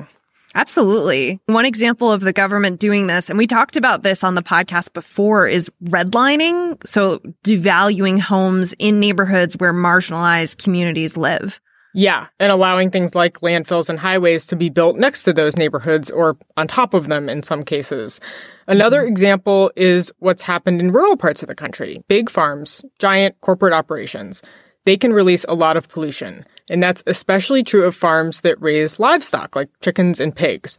Absolutely. 0.54 1.38
One 1.46 1.64
example 1.64 2.10
of 2.10 2.22
the 2.22 2.32
government 2.32 2.80
doing 2.80 3.06
this, 3.06 3.30
and 3.30 3.38
we 3.38 3.46
talked 3.46 3.76
about 3.76 4.02
this 4.02 4.24
on 4.24 4.34
the 4.34 4.42
podcast 4.42 4.92
before, 4.92 5.46
is 5.46 5.70
redlining. 5.84 6.84
So 6.84 7.20
devaluing 7.44 8.18
homes 8.18 8.74
in 8.78 8.98
neighborhoods 8.98 9.56
where 9.58 9.72
marginalized 9.72 10.62
communities 10.62 11.16
live. 11.16 11.60
Yeah, 11.92 12.28
and 12.38 12.52
allowing 12.52 12.90
things 12.90 13.14
like 13.14 13.40
landfills 13.40 13.88
and 13.88 13.98
highways 13.98 14.46
to 14.46 14.56
be 14.56 14.68
built 14.68 14.96
next 14.96 15.24
to 15.24 15.32
those 15.32 15.56
neighborhoods 15.56 16.10
or 16.10 16.36
on 16.56 16.68
top 16.68 16.94
of 16.94 17.08
them 17.08 17.28
in 17.28 17.42
some 17.42 17.64
cases. 17.64 18.20
Another 18.68 19.00
mm-hmm. 19.00 19.12
example 19.12 19.72
is 19.74 20.12
what's 20.20 20.42
happened 20.42 20.80
in 20.80 20.92
rural 20.92 21.16
parts 21.16 21.42
of 21.42 21.48
the 21.48 21.54
country. 21.54 22.02
Big 22.06 22.30
farms, 22.30 22.84
giant 22.98 23.40
corporate 23.40 23.72
operations. 23.72 24.42
They 24.84 24.96
can 24.96 25.12
release 25.12 25.44
a 25.48 25.54
lot 25.54 25.76
of 25.76 25.88
pollution. 25.88 26.44
And 26.70 26.82
that's 26.82 27.02
especially 27.06 27.64
true 27.64 27.84
of 27.84 27.96
farms 27.96 28.42
that 28.42 28.60
raise 28.62 29.00
livestock 29.00 29.56
like 29.56 29.68
chickens 29.80 30.20
and 30.20 30.34
pigs. 30.34 30.78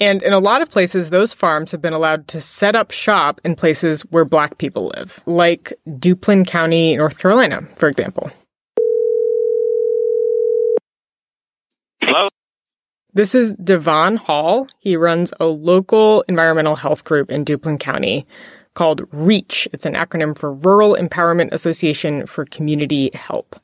And 0.00 0.22
in 0.22 0.32
a 0.32 0.38
lot 0.38 0.62
of 0.62 0.70
places, 0.70 1.10
those 1.10 1.32
farms 1.32 1.72
have 1.72 1.82
been 1.82 1.92
allowed 1.92 2.28
to 2.28 2.40
set 2.40 2.76
up 2.76 2.92
shop 2.92 3.40
in 3.44 3.56
places 3.56 4.02
where 4.02 4.24
black 4.24 4.56
people 4.58 4.92
live, 4.96 5.20
like 5.26 5.72
Duplin 5.88 6.46
County, 6.46 6.96
North 6.96 7.18
Carolina, 7.18 7.62
for 7.76 7.88
example. 7.88 8.30
Hello? 12.08 12.30
This 13.12 13.34
is 13.34 13.52
Devon 13.52 14.16
Hall. 14.16 14.66
He 14.78 14.96
runs 14.96 15.34
a 15.38 15.44
local 15.44 16.22
environmental 16.22 16.74
health 16.74 17.04
group 17.04 17.30
in 17.30 17.44
Duplin 17.44 17.78
County 17.78 18.26
called 18.72 19.06
REACH. 19.12 19.68
It's 19.74 19.84
an 19.84 19.92
acronym 19.92 20.38
for 20.38 20.54
Rural 20.54 20.96
Empowerment 20.98 21.52
Association 21.52 22.24
for 22.24 22.46
Community 22.46 23.10
Help. 23.12 23.56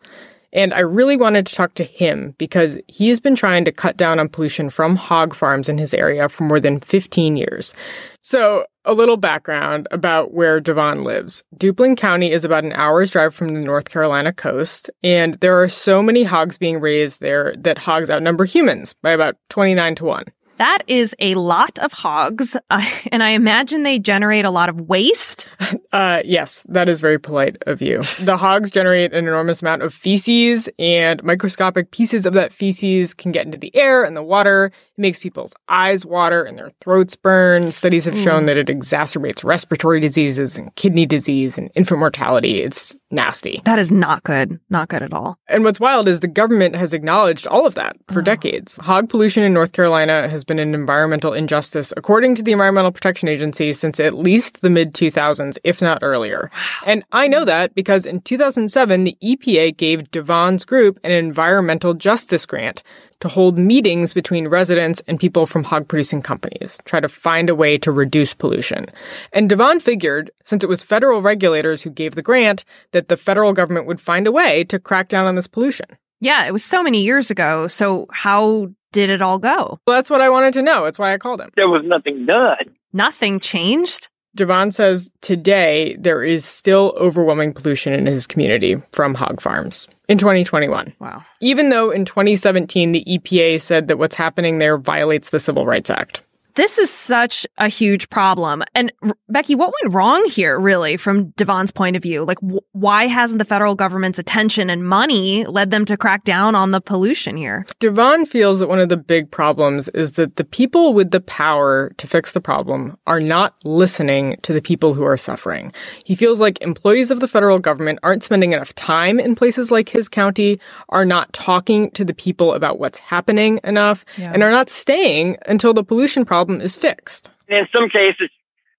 And 0.53 0.75
I 0.75 0.81
really 0.81 1.17
wanted 1.17 1.47
to 1.47 1.55
talk 1.55 1.73
to 1.75 1.85
him 1.85 2.35
because 2.37 2.79
he 2.87 3.09
has 3.09 3.19
been 3.19 3.35
trying 3.35 3.65
to 3.65 3.73
cut 3.73 3.97
down 3.97 4.21
on 4.21 4.29
pollution 4.29 4.69
from 4.69 4.95
hog 4.95 5.35
farms 5.35 5.71
in 5.71 5.79
his 5.79 5.95
area 5.95 6.29
for 6.29 6.45
more 6.45 6.61
than 6.61 6.81
15 6.81 7.39
years. 7.39 7.73
So 8.21 8.67
a 8.85 8.93
little 8.95 9.17
background 9.17 9.89
about 9.91 10.33
where 10.33 10.61
Devon 10.61 11.05
lives. 11.05 11.43
Duplin 11.57 11.97
County 11.97 12.31
is 12.33 12.45
about 12.45 12.65
an 12.65 12.73
hour's 12.73 13.11
drive 13.11 13.35
from 13.35 13.49
the 13.49 13.61
North 13.61 13.89
Carolina 13.89 14.33
coast, 14.33 14.91
and 15.03 15.35
there 15.35 15.61
are 15.63 15.69
so 15.69 16.03
many 16.03 16.25
hogs 16.25 16.59
being 16.59 16.81
raised 16.81 17.21
there 17.21 17.55
that 17.59 17.79
hogs 17.79 18.11
outnumber 18.11 18.45
humans 18.45 18.95
by 19.03 19.11
about 19.11 19.37
29 19.49 19.95
to 19.97 20.05
1. 20.05 20.25
That 20.57 20.85
is 20.87 21.17
a 21.19 21.35
lot 21.35 21.79
of 21.81 21.93
hogs, 21.93 22.57
uh, 22.71 22.91
and 23.13 23.23
I 23.23 23.31
imagine 23.31 23.83
they 23.83 23.99
generate 23.99 24.45
a 24.45 24.51
lot 24.51 24.69
of 24.69 24.83
waste. 24.83 25.47
Uh, 25.93 26.21
yes, 26.25 26.67
that 26.69 26.89
is 26.89 27.01
very 27.01 27.21
polite 27.21 27.57
of 27.69 27.81
you. 27.81 28.03
The 28.19 28.37
hogs 28.37 28.69
generate 28.69 29.13
an 29.13 29.29
enormous 29.29 29.63
amount 29.63 29.83
of 29.83 29.95
feces, 29.95 30.69
and 30.77 31.23
microscopic 31.23 31.93
pieces 31.93 32.27
of 32.27 32.35
that 32.35 32.53
feces 32.53 33.15
can 33.15 33.31
get 33.31 33.47
into 33.47 33.59
the 33.59 33.75
air 33.77 34.03
and 34.03 34.17
the 34.17 34.23
water. 34.23 34.73
It 34.97 35.01
makes 35.01 35.19
people's 35.19 35.55
eyes 35.69 36.07
water 36.07 36.45
and 36.45 36.57
their 36.57 36.71
throats 36.81 37.17
burn. 37.17 37.73
Studies 37.73 38.05
have 38.05 38.17
shown 38.17 38.45
mm. 38.45 38.47
that 38.47 38.57
it 38.57 38.69
exacerbates 38.69 39.45
respiratory 39.45 39.99
diseases 39.99 40.57
and 40.57 40.75
kidney 40.77 41.05
disease 41.05 41.59
and 41.59 41.69
infant 41.75 41.99
mortality. 41.99 42.63
It's 42.63 42.95
nasty. 43.11 43.61
That 43.65 43.81
is 43.81 43.91
not 43.91 44.23
good. 44.23 44.61
Not 44.71 44.89
good 44.89 45.03
at 45.03 45.13
all. 45.13 45.37
And 45.49 45.65
what's 45.65 45.81
wild 45.81 46.07
is 46.07 46.21
the 46.21 46.29
government 46.29 46.77
has 46.77 46.95
acknowledged 46.95 47.47
all 47.49 47.67
of 47.67 47.75
that 47.75 47.97
for 48.09 48.21
oh. 48.21 48.23
decades. 48.23 48.77
Hog 48.77 49.09
pollution 49.09 49.43
in 49.43 49.53
North 49.53 49.73
Carolina 49.73 50.29
has 50.29 50.45
been 50.45 50.61
an 50.61 50.75
environmental 50.75 51.33
injustice, 51.33 51.93
according 51.97 52.37
to 52.37 52.45
the 52.45 52.53
Environmental 52.53 52.93
Protection 52.93 53.29
Agency, 53.29 53.73
since 53.73 53.99
at 53.99 54.15
least 54.15 54.61
the 54.61 54.71
mid 54.71 54.95
2000s, 54.95 55.59
if 55.65 55.83
not 55.83 55.99
earlier. 56.03 56.53
And 56.87 57.05
I 57.11 57.27
know 57.27 57.45
that 57.45 57.75
because 57.75 58.07
in 58.07 58.21
2007, 58.21 59.03
the 59.03 59.17
EPA 59.23 59.77
gave 59.77 60.11
Devon's 60.13 60.65
group 60.65 61.01
an 61.03 61.11
environmental 61.11 61.95
justice 61.95 62.47
grant 62.47 62.85
to 63.21 63.29
hold 63.29 63.59
meetings 63.59 64.13
between 64.13 64.49
residents 64.49 65.03
and 65.07 65.21
people 65.21 65.47
from 65.47 65.65
hog 65.65 65.89
producing 65.89 66.23
companies, 66.23 66.79
try 66.85 67.01
to 67.01 67.09
find 67.09 67.49
a 67.49 67.55
way 67.55 67.79
to 67.79 67.93
reduce 67.93 68.35
pollution. 68.35 68.87
And 69.33 69.49
Devon 69.49 69.81
figured, 69.81 70.31
since 70.45 70.63
it 70.63 70.69
was 70.69 70.83
federal 70.83 71.23
regulators 71.23 71.83
who 71.83 71.91
gave 71.91 72.15
the 72.15 72.23
grant, 72.23 72.65
that 72.93 73.09
the 73.09 73.17
federal 73.17 73.53
government 73.53 73.87
would 73.87 74.01
find 74.01 74.27
a 74.27 74.33
way 74.33 74.65
to 74.65 74.79
crack 74.79 75.09
down 75.09 75.27
on 75.27 75.35
this 75.35 75.47
pollution. 75.47 75.87
Yeah, 76.21 76.47
it 76.47 76.53
was 76.53 76.65
so 76.65 76.83
many 76.83 77.03
years 77.03 77.31
ago. 77.31 77.67
So 77.67 78.07
how 78.11 78.69
did 78.93 79.11
it 79.11 79.21
all 79.21 79.39
go? 79.39 79.79
Well, 79.87 79.97
that's 79.97 80.09
what 80.09 80.21
I 80.21 80.31
wanted 80.31 80.55
to 80.55 80.63
know. 80.63 80.85
That's 80.85 80.99
why 80.99 81.13
I 81.13 81.19
called 81.19 81.41
him. 81.41 81.51
There 81.57 81.69
was 81.69 81.83
nothing 81.85 82.27
done. 82.27 82.75
Nothing 82.93 83.41
changed? 83.41 84.09
Devon 84.35 84.73
says 84.73 85.11
today 85.21 85.97
there 85.99 86.23
is 86.23 86.45
still 86.45 86.93
overwhelming 86.99 87.53
pollution 87.53 87.93
in 87.93 88.07
his 88.07 88.27
community 88.27 88.77
from 88.93 89.15
hog 89.15 89.41
farms 89.41 89.87
in 90.09 90.19
2021. 90.19 90.93
Wow. 90.99 91.25
Even 91.41 91.71
though 91.71 91.91
in 91.91 92.05
2017 92.05 92.93
the 92.93 93.05
EPA 93.05 93.61
said 93.61 93.89
that 93.89 93.99
what's 93.99 94.17
happening 94.17 94.59
there 94.59 94.77
violates 94.77 95.31
the 95.31 95.41
Civil 95.41 95.67
Rights 95.67 95.91
Act. 95.91 96.23
This 96.57 96.79
is 96.79 96.89
such 96.89 97.47
a 97.59 97.67
huge 97.69 98.09
problem. 98.11 98.63
And 98.77 98.93
R- 99.03 99.17
Becky, 99.29 99.57
what 99.57 99.73
went 99.83 99.93
wrong 99.93 100.25
here, 100.31 100.57
really, 100.59 100.97
from 100.97 101.31
Devon's 101.31 101.73
point 101.73 101.97
of 101.97 102.03
view? 102.03 102.25
Like, 102.25 102.39
wh- 102.39 102.63
why 102.73 103.09
hasn't 103.09 103.41
the 103.41 103.45
federal 103.45 103.75
government's 103.75 104.21
attention 104.21 104.71
and 104.71 104.87
money 104.87 105.45
led 105.47 105.73
them 105.73 105.85
to 105.87 105.97
crack 105.97 106.23
down 106.23 106.55
on 106.55 106.71
the 106.71 106.81
pollution 106.81 107.37
here? 107.37 107.65
Devon 107.81 108.25
feels 108.25 108.61
that 108.61 108.69
one 108.69 108.79
of 108.79 108.89
the 108.89 108.97
big 108.97 109.33
problems 109.33 109.89
is 109.89 110.13
that 110.13 110.37
the 110.37 110.45
people 110.45 110.95
with 110.95 111.11
the 111.11 111.21
power 111.21 111.91
to 111.97 112.07
fix 112.07 112.31
the 112.31 112.41
problem 112.41 112.97
are 113.07 113.21
not 113.21 113.55
listening 113.65 114.37
to 114.43 114.53
the 114.53 114.63
people 114.63 114.95
who 114.95 115.03
are 115.03 115.17
suffering. 115.17 115.73
He 116.05 116.15
feels 116.15 116.41
like 116.41 116.61
employees 116.63 117.11
of 117.11 117.19
the 117.19 117.27
federal 117.29 117.59
government 117.59 117.99
aren't 118.05 118.23
spending 118.23 118.53
enough 118.53 118.75
time 118.77 119.19
in 119.19 119.35
places 119.35 119.73
like 119.73 119.89
his 119.89 120.09
county, 120.09 120.61
are 120.91 121.05
not 121.05 121.33
talking 121.33 121.91
to 121.93 122.05
the 122.05 122.15
people 122.15 122.53
about 122.53 122.79
what's 122.79 122.99
happening 122.99 123.59
enough, 123.65 124.05
Yeah. 124.17 124.31
and 124.33 124.43
are 124.45 124.53
not 124.53 124.71
staying 124.71 125.37
until 125.47 125.75
the 125.75 125.83
pollution 125.83 126.25
problem 126.25 126.44
is 126.51 126.77
fixed. 126.77 127.31
In 127.49 127.67
some 127.73 127.89
cases, 127.89 128.31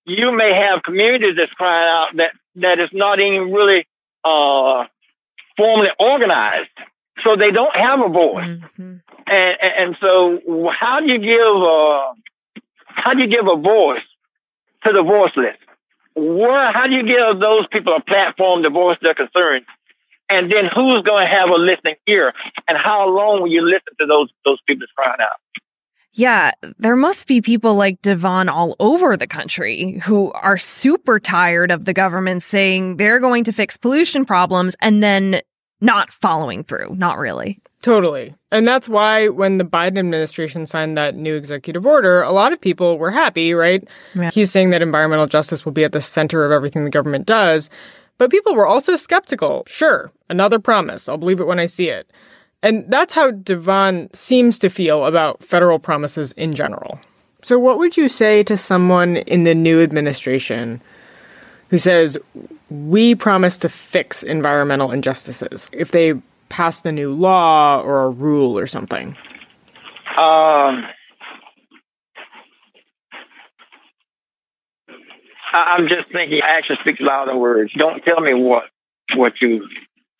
you 0.05 0.31
may 0.31 0.53
have 0.53 0.83
communities 0.83 1.35
that's 1.37 1.51
crying 1.53 1.89
out 1.89 2.07
that 2.17 2.31
that 2.55 2.79
is 2.79 2.89
not 2.93 3.19
even 3.19 3.51
really 3.51 3.87
uh, 4.23 4.85
formally 5.57 5.89
organized, 5.99 6.69
so 7.23 7.35
they 7.35 7.51
don't 7.51 7.75
have 7.75 7.99
a 8.01 8.09
voice. 8.09 8.59
And, 8.77 9.01
and 9.27 9.73
and 9.77 9.97
so, 9.99 10.69
how 10.71 10.99
do 10.99 11.07
you 11.07 11.19
give 11.19 11.55
uh, 11.61 12.13
how 12.87 13.13
do 13.13 13.21
you 13.21 13.27
give 13.27 13.47
a 13.47 13.57
voice 13.57 14.03
to 14.83 14.93
the 14.93 15.03
voiceless? 15.03 15.57
Where 16.15 16.71
how 16.71 16.87
do 16.87 16.93
you 16.93 17.03
give 17.03 17.39
those 17.39 17.67
people 17.71 17.95
a 17.95 18.01
platform 18.01 18.63
to 18.63 18.69
voice 18.69 18.97
their 19.01 19.15
concerns? 19.15 19.65
And 20.29 20.51
then 20.51 20.65
who's 20.65 21.03
going 21.03 21.27
to 21.27 21.31
have 21.31 21.49
a 21.49 21.55
listening 21.55 21.95
ear? 22.07 22.33
And 22.67 22.77
how 22.77 23.07
long 23.07 23.41
will 23.41 23.51
you 23.51 23.63
listen 23.63 23.93
to 23.99 24.05
those 24.05 24.29
those 24.43 24.59
people 24.67 24.81
that's 24.81 24.91
crying 24.93 25.19
out? 25.19 25.39
Yeah, 26.17 26.51
there 26.79 26.95
must 26.95 27.27
be 27.27 27.41
people 27.41 27.75
like 27.75 28.01
Devon 28.01 28.47
all 28.47 28.75
over 28.79 29.17
the 29.17 29.27
country 29.27 29.99
who 30.05 30.31
are 30.31 30.57
super 30.57 31.19
tired 31.19 31.71
of 31.71 31.83
the 31.83 31.93
government 31.93 32.41
saying 32.41 32.95
they're 32.95 33.19
going 33.19 33.43
to 33.43 33.51
fix 33.51 33.75
pollution 33.75 34.23
problems 34.23 34.77
and 34.79 35.03
then 35.03 35.41
not 35.81 36.09
following 36.09 36.63
through. 36.63 36.95
Not 36.95 37.17
really. 37.17 37.59
Totally. 37.81 38.33
And 38.49 38.65
that's 38.65 38.87
why 38.87 39.27
when 39.27 39.57
the 39.57 39.65
Biden 39.65 39.99
administration 39.99 40.65
signed 40.67 40.97
that 40.97 41.15
new 41.15 41.35
executive 41.35 41.85
order, 41.85 42.23
a 42.23 42.31
lot 42.31 42.53
of 42.53 42.61
people 42.61 42.97
were 42.97 43.11
happy, 43.11 43.53
right? 43.53 43.85
Yeah. 44.15 44.31
He's 44.31 44.51
saying 44.51 44.69
that 44.69 44.81
environmental 44.81 45.27
justice 45.27 45.65
will 45.65 45.73
be 45.73 45.83
at 45.83 45.91
the 45.91 46.01
center 46.01 46.45
of 46.45 46.51
everything 46.51 46.85
the 46.85 46.89
government 46.89 47.27
does. 47.27 47.69
But 48.17 48.31
people 48.31 48.55
were 48.55 48.65
also 48.65 48.95
skeptical. 48.95 49.65
Sure, 49.67 50.11
another 50.29 50.59
promise. 50.59 51.09
I'll 51.09 51.17
believe 51.17 51.41
it 51.41 51.47
when 51.47 51.59
I 51.59 51.65
see 51.65 51.89
it. 51.89 52.09
And 52.65 52.83
that's 52.91 53.13
how 53.13 53.29
Devon 53.29 54.11
seems 54.11 54.57
to 54.57 54.69
feel 54.71 55.05
about 55.05 55.43
federal 55.43 55.77
promises 55.77 56.31
in 56.31 56.55
general. 56.55 56.99
So, 57.43 57.59
what 57.59 57.77
would 57.77 57.95
you 57.95 58.09
say 58.09 58.41
to 58.41 58.57
someone 58.57 59.17
in 59.17 59.43
the 59.43 59.53
new 59.53 59.83
administration 59.83 60.81
who 61.69 61.77
says, 61.77 62.17
We 62.71 63.13
promise 63.13 63.59
to 63.59 63.69
fix 63.69 64.23
environmental 64.23 64.91
injustices? 64.91 65.69
If 65.73 65.91
they 65.91 66.15
pass 66.49 66.83
a 66.85 66.91
new 66.91 67.13
law 67.13 67.81
or 67.81 68.05
a 68.05 68.09
rule 68.09 68.57
or 68.57 68.65
something? 68.65 69.09
Um, 70.17 70.87
I, 75.53 75.75
I'm 75.77 75.87
just 75.87 76.11
thinking 76.11 76.41
action 76.41 76.77
speak 76.81 76.99
louder 76.99 77.37
words. 77.37 77.71
Don't 77.77 78.03
tell 78.03 78.21
me 78.21 78.33
what 78.33 78.63
what 79.13 79.33
you 79.39 79.69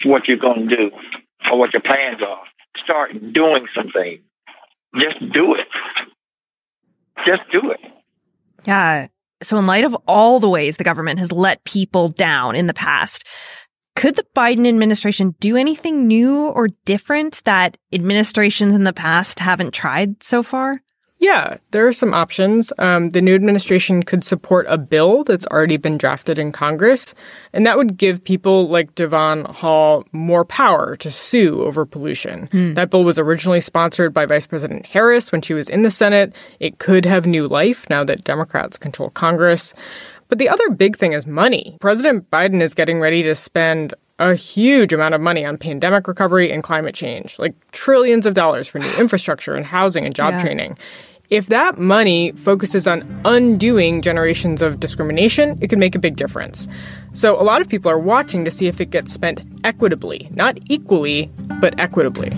what 0.04 0.28
you're 0.28 0.38
going 0.38 0.70
to 0.70 0.76
do 0.76 0.92
or 1.52 1.60
what 1.60 1.74
your 1.74 1.82
plans 1.82 2.22
are. 2.22 2.44
Start 2.84 3.12
doing 3.34 3.68
something. 3.76 4.22
Just 5.00 5.20
do 5.32 5.56
it. 5.56 5.68
Just 7.26 7.42
do 7.52 7.72
it. 7.72 7.80
Yeah. 8.66 9.08
So, 9.42 9.58
in 9.58 9.68
light 9.68 9.84
of 9.84 9.96
all 10.08 10.40
the 10.40 10.50
ways 10.50 10.78
the 10.78 10.84
government 10.84 11.20
has 11.20 11.32
let 11.32 11.64
people 11.66 12.10
down 12.10 12.56
in 12.56 12.68
the 12.68 12.74
past, 12.74 13.26
could 13.96 14.16
the 14.16 14.26
Biden 14.36 14.68
administration 14.68 15.36
do 15.40 15.56
anything 15.56 16.08
new 16.08 16.48
or 16.48 16.68
different 16.86 17.42
that 17.46 17.78
administrations 17.94 18.74
in 18.74 18.84
the 18.84 18.94
past 18.94 19.40
haven't 19.40 19.74
tried 19.74 20.22
so 20.24 20.44
far? 20.44 20.82
Yeah, 21.26 21.58
there 21.72 21.88
are 21.88 21.94
some 21.94 22.14
options. 22.14 22.72
Um, 22.78 23.10
the 23.10 23.22
new 23.22 23.34
administration 23.34 24.04
could 24.04 24.24
support 24.24 24.66
a 24.70 24.78
bill 24.78 25.24
that's 25.24 25.48
already 25.48 25.78
been 25.78 25.98
drafted 25.98 26.38
in 26.38 26.52
Congress, 26.52 27.16
and 27.52 27.66
that 27.66 27.78
would 27.78 27.98
give 27.98 28.24
people 28.24 28.68
like 28.68 28.94
Devon 28.94 29.46
Hall 29.46 30.04
more 30.12 30.46
power 30.46 30.96
to 30.98 31.10
sue 31.10 31.64
over 31.64 31.86
pollution. 31.86 32.48
Hmm. 32.52 32.74
That 32.76 32.92
bill 32.92 33.04
was 33.04 33.18
originally 33.18 33.60
sponsored 33.62 34.14
by 34.14 34.26
Vice 34.28 34.46
President 34.46 34.86
Harris 34.86 35.32
when 35.32 35.42
she 35.42 35.54
was 35.56 35.68
in 35.68 35.82
the 35.82 35.90
Senate. 35.92 36.36
It 36.60 36.78
could 36.78 37.06
have 37.06 37.26
new 37.26 37.48
life 37.48 37.90
now 37.90 38.04
that 38.04 38.24
Democrats 38.24 38.78
control 38.78 39.10
Congress. 39.10 39.74
But 40.28 40.38
the 40.40 40.50
other 40.50 40.70
big 40.72 40.98
thing 40.98 41.14
is 41.14 41.26
money. 41.28 41.78
President 41.82 42.30
Biden 42.32 42.62
is 42.62 42.74
getting 42.74 43.00
ready 43.00 43.22
to 43.24 43.36
spend 43.36 43.94
a 44.18 44.34
huge 44.34 44.94
amount 44.94 45.14
of 45.14 45.22
money 45.22 45.46
on 45.46 45.58
pandemic 45.58 46.08
recovery 46.08 46.52
and 46.52 46.64
climate 46.64 46.96
change, 46.96 47.38
like 47.38 47.54
trillions 47.72 48.26
of 48.26 48.34
dollars 48.34 48.68
for 48.68 48.80
new 48.80 48.92
infrastructure 49.00 49.54
and 49.56 49.66
housing 49.66 50.06
and 50.06 50.16
job 50.16 50.34
Yeah. 50.36 50.42
training. 50.42 50.78
If 51.30 51.48
that 51.48 51.80
money 51.80 52.34
focuses 52.34 52.86
on 52.86 53.04
undoing 53.26 54.04
generations 54.04 54.62
of 54.62 54.80
discrimination, 54.80 55.58
it 55.60 55.70
could 55.70 55.80
make 55.80 55.96
a 55.96 56.00
big 56.00 56.16
difference. 56.16 56.68
So 57.14 57.40
a 57.40 57.42
lot 57.42 57.62
of 57.62 57.70
people 57.70 57.90
are 57.90 57.98
watching 57.98 58.46
to 58.46 58.52
see 58.52 58.68
if 58.68 58.80
it 58.80 58.92
gets 58.92 59.12
spent 59.12 59.42
equitably, 59.64 60.30
not 60.32 60.60
equally, 60.68 61.32
but 61.60 61.80
equitably. 61.80 62.30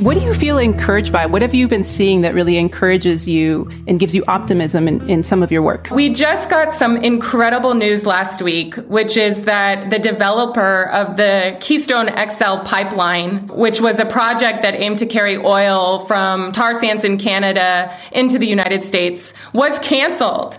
What 0.00 0.14
do 0.14 0.24
you 0.24 0.32
feel 0.32 0.56
encouraged 0.56 1.12
by? 1.12 1.26
What 1.26 1.42
have 1.42 1.52
you 1.52 1.68
been 1.68 1.84
seeing 1.84 2.22
that 2.22 2.32
really 2.32 2.56
encourages 2.56 3.28
you 3.28 3.70
and 3.86 4.00
gives 4.00 4.14
you 4.14 4.24
optimism 4.28 4.88
in, 4.88 5.06
in 5.10 5.22
some 5.22 5.42
of 5.42 5.52
your 5.52 5.60
work? 5.60 5.88
We 5.90 6.08
just 6.08 6.48
got 6.48 6.72
some 6.72 6.96
incredible 6.96 7.74
news 7.74 8.06
last 8.06 8.40
week, 8.40 8.76
which 8.76 9.18
is 9.18 9.42
that 9.42 9.90
the 9.90 9.98
developer 9.98 10.84
of 10.84 11.18
the 11.18 11.54
Keystone 11.60 12.06
XL 12.06 12.64
pipeline, 12.64 13.46
which 13.48 13.82
was 13.82 13.98
a 13.98 14.06
project 14.06 14.62
that 14.62 14.74
aimed 14.74 14.96
to 15.00 15.06
carry 15.06 15.36
oil 15.36 15.98
from 16.06 16.52
tar 16.52 16.80
sands 16.80 17.04
in 17.04 17.18
Canada 17.18 17.94
into 18.10 18.38
the 18.38 18.46
United 18.46 18.82
States, 18.82 19.34
was 19.52 19.78
canceled. 19.80 20.58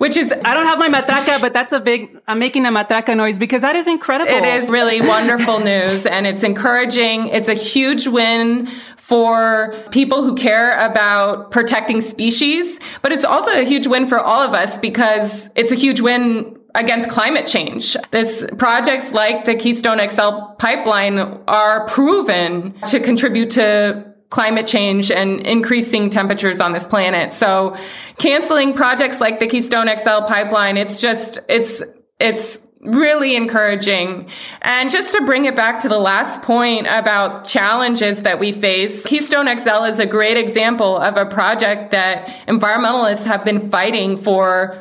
Which 0.00 0.16
is 0.16 0.32
I 0.32 0.54
don't 0.54 0.64
have 0.64 0.78
my 0.78 0.88
matraca, 0.88 1.38
but 1.42 1.52
that's 1.52 1.72
a 1.72 1.78
big. 1.78 2.18
I'm 2.26 2.38
making 2.38 2.64
a 2.64 2.70
matraca 2.70 3.14
noise 3.14 3.38
because 3.38 3.60
that 3.60 3.76
is 3.76 3.86
incredible. 3.86 4.32
It 4.32 4.44
is 4.44 4.70
really 4.70 5.02
wonderful 5.02 5.60
news 5.72 6.06
and 6.06 6.26
it's 6.26 6.42
encouraging. 6.42 7.28
It's 7.28 7.48
a 7.48 7.54
huge 7.54 8.06
win 8.06 8.70
for 8.96 9.74
people 9.90 10.22
who 10.22 10.34
care 10.36 10.72
about 10.78 11.50
protecting 11.50 12.00
species, 12.00 12.80
but 13.02 13.12
it's 13.12 13.24
also 13.24 13.50
a 13.50 13.62
huge 13.62 13.86
win 13.86 14.06
for 14.06 14.18
all 14.18 14.40
of 14.40 14.54
us 14.54 14.78
because 14.78 15.50
it's 15.54 15.70
a 15.70 15.74
huge 15.74 16.00
win 16.00 16.58
against 16.74 17.10
climate 17.10 17.46
change. 17.46 17.94
This 18.10 18.46
projects 18.56 19.12
like 19.12 19.44
the 19.44 19.54
Keystone 19.54 19.98
XL 20.08 20.54
pipeline 20.58 21.18
are 21.46 21.86
proven 21.86 22.72
to 22.86 23.00
contribute 23.00 23.50
to 23.50 24.09
climate 24.30 24.66
change 24.66 25.10
and 25.10 25.40
increasing 25.40 26.08
temperatures 26.08 26.60
on 26.60 26.72
this 26.72 26.86
planet. 26.86 27.32
So 27.32 27.76
canceling 28.18 28.74
projects 28.74 29.20
like 29.20 29.40
the 29.40 29.46
Keystone 29.46 29.88
XL 29.88 30.24
pipeline, 30.26 30.76
it's 30.76 31.00
just, 31.00 31.40
it's, 31.48 31.82
it's 32.20 32.60
really 32.80 33.36
encouraging. 33.36 34.30
And 34.62 34.90
just 34.90 35.14
to 35.16 35.24
bring 35.24 35.44
it 35.44 35.54
back 35.54 35.80
to 35.80 35.88
the 35.88 35.98
last 35.98 36.42
point 36.42 36.86
about 36.86 37.46
challenges 37.46 38.22
that 38.22 38.38
we 38.38 38.52
face, 38.52 39.04
Keystone 39.04 39.46
XL 39.58 39.84
is 39.84 39.98
a 39.98 40.06
great 40.06 40.36
example 40.36 40.96
of 40.96 41.16
a 41.16 41.26
project 41.26 41.90
that 41.90 42.28
environmentalists 42.46 43.24
have 43.24 43.44
been 43.44 43.68
fighting 43.68 44.16
for 44.16 44.80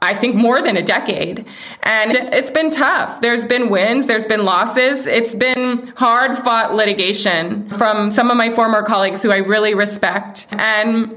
I 0.00 0.14
think 0.14 0.36
more 0.36 0.62
than 0.62 0.76
a 0.76 0.82
decade. 0.82 1.44
And 1.82 2.14
it's 2.14 2.50
been 2.50 2.70
tough. 2.70 3.20
There's 3.20 3.44
been 3.44 3.68
wins, 3.68 4.06
there's 4.06 4.26
been 4.26 4.44
losses. 4.44 5.06
It's 5.06 5.34
been 5.34 5.92
hard 5.96 6.38
fought 6.38 6.74
litigation 6.74 7.68
from 7.70 8.10
some 8.10 8.30
of 8.30 8.36
my 8.36 8.50
former 8.50 8.82
colleagues 8.82 9.22
who 9.22 9.30
I 9.30 9.38
really 9.38 9.74
respect 9.74 10.46
and 10.50 11.16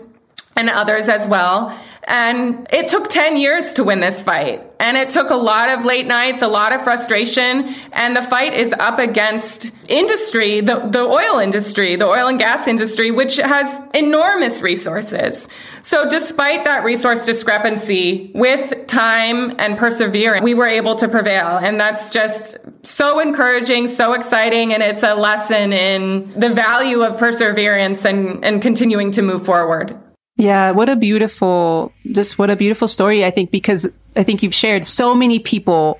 and 0.55 0.69
others 0.69 1.07
as 1.09 1.27
well. 1.27 1.77
And 2.11 2.67
it 2.73 2.89
took 2.89 3.07
10 3.07 3.37
years 3.37 3.73
to 3.75 3.85
win 3.85 4.01
this 4.01 4.21
fight. 4.21 4.61
And 4.81 4.97
it 4.97 5.11
took 5.11 5.29
a 5.29 5.35
lot 5.35 5.69
of 5.69 5.85
late 5.85 6.07
nights, 6.07 6.41
a 6.41 6.47
lot 6.49 6.73
of 6.73 6.83
frustration. 6.83 7.73
And 7.93 8.17
the 8.17 8.21
fight 8.21 8.53
is 8.53 8.73
up 8.73 8.99
against 8.99 9.71
industry, 9.87 10.59
the, 10.59 10.89
the 10.89 10.99
oil 10.99 11.39
industry, 11.39 11.95
the 11.95 12.07
oil 12.07 12.27
and 12.27 12.37
gas 12.37 12.67
industry, 12.67 13.11
which 13.11 13.37
has 13.37 13.81
enormous 13.93 14.61
resources. 14.61 15.47
So 15.83 16.09
despite 16.09 16.65
that 16.65 16.83
resource 16.83 17.25
discrepancy, 17.25 18.31
with 18.35 18.87
time 18.87 19.55
and 19.57 19.77
perseverance, 19.77 20.43
we 20.43 20.53
were 20.53 20.67
able 20.67 20.95
to 20.95 21.07
prevail. 21.07 21.59
And 21.63 21.79
that's 21.79 22.09
just 22.09 22.57
so 22.83 23.21
encouraging, 23.21 23.87
so 23.87 24.11
exciting. 24.11 24.73
And 24.73 24.83
it's 24.83 25.03
a 25.03 25.15
lesson 25.15 25.71
in 25.71 26.37
the 26.37 26.49
value 26.49 27.03
of 27.03 27.17
perseverance 27.17 28.03
and, 28.03 28.43
and 28.43 28.61
continuing 28.61 29.11
to 29.11 29.21
move 29.21 29.45
forward. 29.45 29.97
Yeah, 30.41 30.71
what 30.71 30.89
a 30.89 30.95
beautiful, 30.95 31.93
just 32.03 32.39
what 32.39 32.49
a 32.49 32.55
beautiful 32.55 32.87
story. 32.87 33.23
I 33.23 33.29
think 33.29 33.51
because 33.51 33.87
I 34.15 34.23
think 34.23 34.41
you've 34.41 34.55
shared 34.55 34.85
so 34.85 35.13
many 35.13 35.37
people 35.37 35.99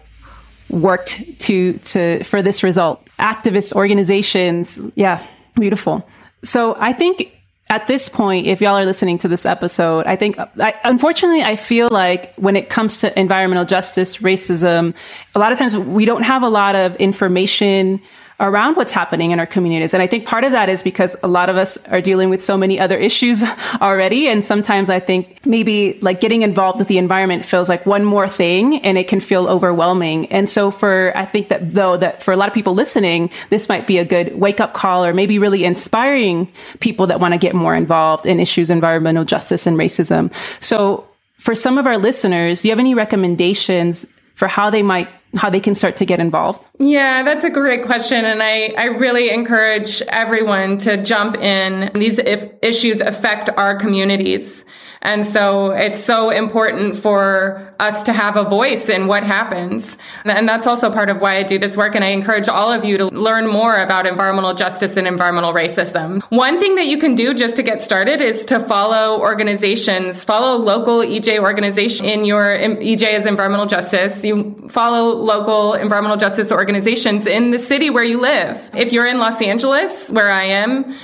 worked 0.67 1.21
to, 1.41 1.73
to, 1.73 2.23
for 2.23 2.41
this 2.41 2.63
result. 2.63 3.07
Activists, 3.19 3.71
organizations. 3.71 4.79
Yeah, 4.95 5.23
beautiful. 5.53 6.09
So 6.43 6.75
I 6.79 6.91
think 6.91 7.37
at 7.69 7.85
this 7.85 8.09
point, 8.09 8.47
if 8.47 8.61
y'all 8.61 8.79
are 8.79 8.85
listening 8.85 9.19
to 9.19 9.27
this 9.27 9.45
episode, 9.45 10.07
I 10.07 10.15
think, 10.15 10.39
I, 10.39 10.73
unfortunately, 10.85 11.43
I 11.43 11.55
feel 11.55 11.89
like 11.91 12.33
when 12.35 12.55
it 12.55 12.67
comes 12.67 12.97
to 12.97 13.19
environmental 13.19 13.65
justice, 13.65 14.17
racism, 14.17 14.95
a 15.35 15.39
lot 15.39 15.51
of 15.51 15.59
times 15.59 15.77
we 15.77 16.05
don't 16.05 16.23
have 16.23 16.41
a 16.41 16.49
lot 16.49 16.75
of 16.75 16.95
information 16.95 18.01
around 18.41 18.75
what's 18.75 18.91
happening 18.91 19.31
in 19.31 19.39
our 19.39 19.45
communities. 19.45 19.93
And 19.93 20.01
I 20.01 20.07
think 20.07 20.25
part 20.25 20.43
of 20.43 20.51
that 20.51 20.67
is 20.67 20.81
because 20.81 21.15
a 21.21 21.27
lot 21.27 21.49
of 21.49 21.57
us 21.57 21.77
are 21.87 22.01
dealing 22.01 22.29
with 22.29 22.41
so 22.41 22.57
many 22.57 22.79
other 22.79 22.97
issues 22.97 23.43
already. 23.81 24.27
And 24.27 24.43
sometimes 24.43 24.89
I 24.89 24.99
think 24.99 25.45
maybe 25.45 25.99
like 26.01 26.19
getting 26.19 26.41
involved 26.41 26.79
with 26.79 26.87
the 26.87 26.97
environment 26.97 27.45
feels 27.45 27.69
like 27.69 27.85
one 27.85 28.03
more 28.03 28.27
thing 28.27 28.79
and 28.83 28.97
it 28.97 29.07
can 29.07 29.19
feel 29.19 29.47
overwhelming. 29.47 30.31
And 30.31 30.49
so 30.49 30.71
for, 30.71 31.15
I 31.15 31.25
think 31.25 31.49
that 31.49 31.73
though 31.73 31.95
that 31.97 32.23
for 32.23 32.31
a 32.33 32.37
lot 32.37 32.47
of 32.47 32.53
people 32.53 32.73
listening, 32.73 33.29
this 33.51 33.69
might 33.69 33.85
be 33.85 33.99
a 33.99 34.05
good 34.05 34.35
wake 34.35 34.59
up 34.59 34.73
call 34.73 35.05
or 35.05 35.13
maybe 35.13 35.37
really 35.37 35.63
inspiring 35.63 36.51
people 36.79 37.07
that 37.07 37.19
want 37.19 37.33
to 37.33 37.37
get 37.37 37.53
more 37.53 37.75
involved 37.75 38.25
in 38.25 38.39
issues 38.39 38.71
environmental 38.71 39.23
justice 39.23 39.67
and 39.67 39.77
racism. 39.77 40.33
So 40.59 41.07
for 41.37 41.53
some 41.53 41.77
of 41.77 41.85
our 41.85 41.97
listeners, 41.97 42.63
do 42.63 42.67
you 42.67 42.71
have 42.71 42.79
any 42.79 42.95
recommendations 42.95 44.05
for 44.35 44.47
how 44.47 44.71
they 44.71 44.81
might 44.81 45.07
how 45.35 45.49
they 45.49 45.59
can 45.59 45.75
start 45.75 45.95
to 45.97 46.05
get 46.05 46.19
involved? 46.19 46.65
Yeah, 46.79 47.23
that's 47.23 47.43
a 47.43 47.49
great 47.49 47.83
question. 47.83 48.25
And 48.25 48.43
I, 48.43 48.73
I 48.77 48.85
really 48.85 49.29
encourage 49.29 50.01
everyone 50.03 50.77
to 50.79 51.01
jump 51.01 51.37
in. 51.37 51.91
These 51.93 52.19
if 52.19 52.45
issues 52.61 53.01
affect 53.01 53.49
our 53.57 53.77
communities. 53.77 54.65
And 55.03 55.25
so 55.25 55.71
it's 55.71 55.99
so 55.99 56.29
important 56.29 56.95
for 56.95 57.73
us 57.79 58.03
to 58.03 58.13
have 58.13 58.37
a 58.37 58.43
voice 58.43 58.87
in 58.87 59.07
what 59.07 59.23
happens. 59.23 59.97
And 60.25 60.47
that's 60.47 60.67
also 60.67 60.91
part 60.91 61.09
of 61.09 61.19
why 61.19 61.37
I 61.37 61.43
do 61.43 61.57
this 61.57 61.75
work. 61.75 61.95
And 61.95 62.03
I 62.03 62.09
encourage 62.09 62.47
all 62.47 62.71
of 62.71 62.85
you 62.85 62.97
to 62.99 63.05
learn 63.07 63.47
more 63.47 63.75
about 63.77 64.05
environmental 64.05 64.53
justice 64.53 64.97
and 64.97 65.07
environmental 65.07 65.53
racism. 65.53 66.21
One 66.29 66.59
thing 66.59 66.75
that 66.75 66.85
you 66.85 66.99
can 66.99 67.15
do 67.15 67.33
just 67.33 67.55
to 67.55 67.63
get 67.63 67.81
started 67.81 68.21
is 68.21 68.45
to 68.45 68.59
follow 68.59 69.19
organizations, 69.19 70.23
follow 70.23 70.57
local 70.57 70.99
EJ 70.99 71.39
organization 71.39 72.05
in 72.05 72.23
your 72.23 72.57
EJ 72.57 73.03
as 73.03 73.25
environmental 73.25 73.65
justice. 73.65 74.23
You 74.23 74.67
follow 74.69 75.15
local 75.15 75.73
environmental 75.73 76.17
justice 76.17 76.51
organizations 76.51 77.25
in 77.25 77.49
the 77.49 77.59
city 77.59 77.89
where 77.89 78.03
you 78.03 78.21
live. 78.21 78.69
If 78.75 78.93
you're 78.93 79.07
in 79.07 79.17
Los 79.17 79.41
Angeles, 79.41 80.11
where 80.11 80.29
I 80.29 80.43
am, 80.43 80.95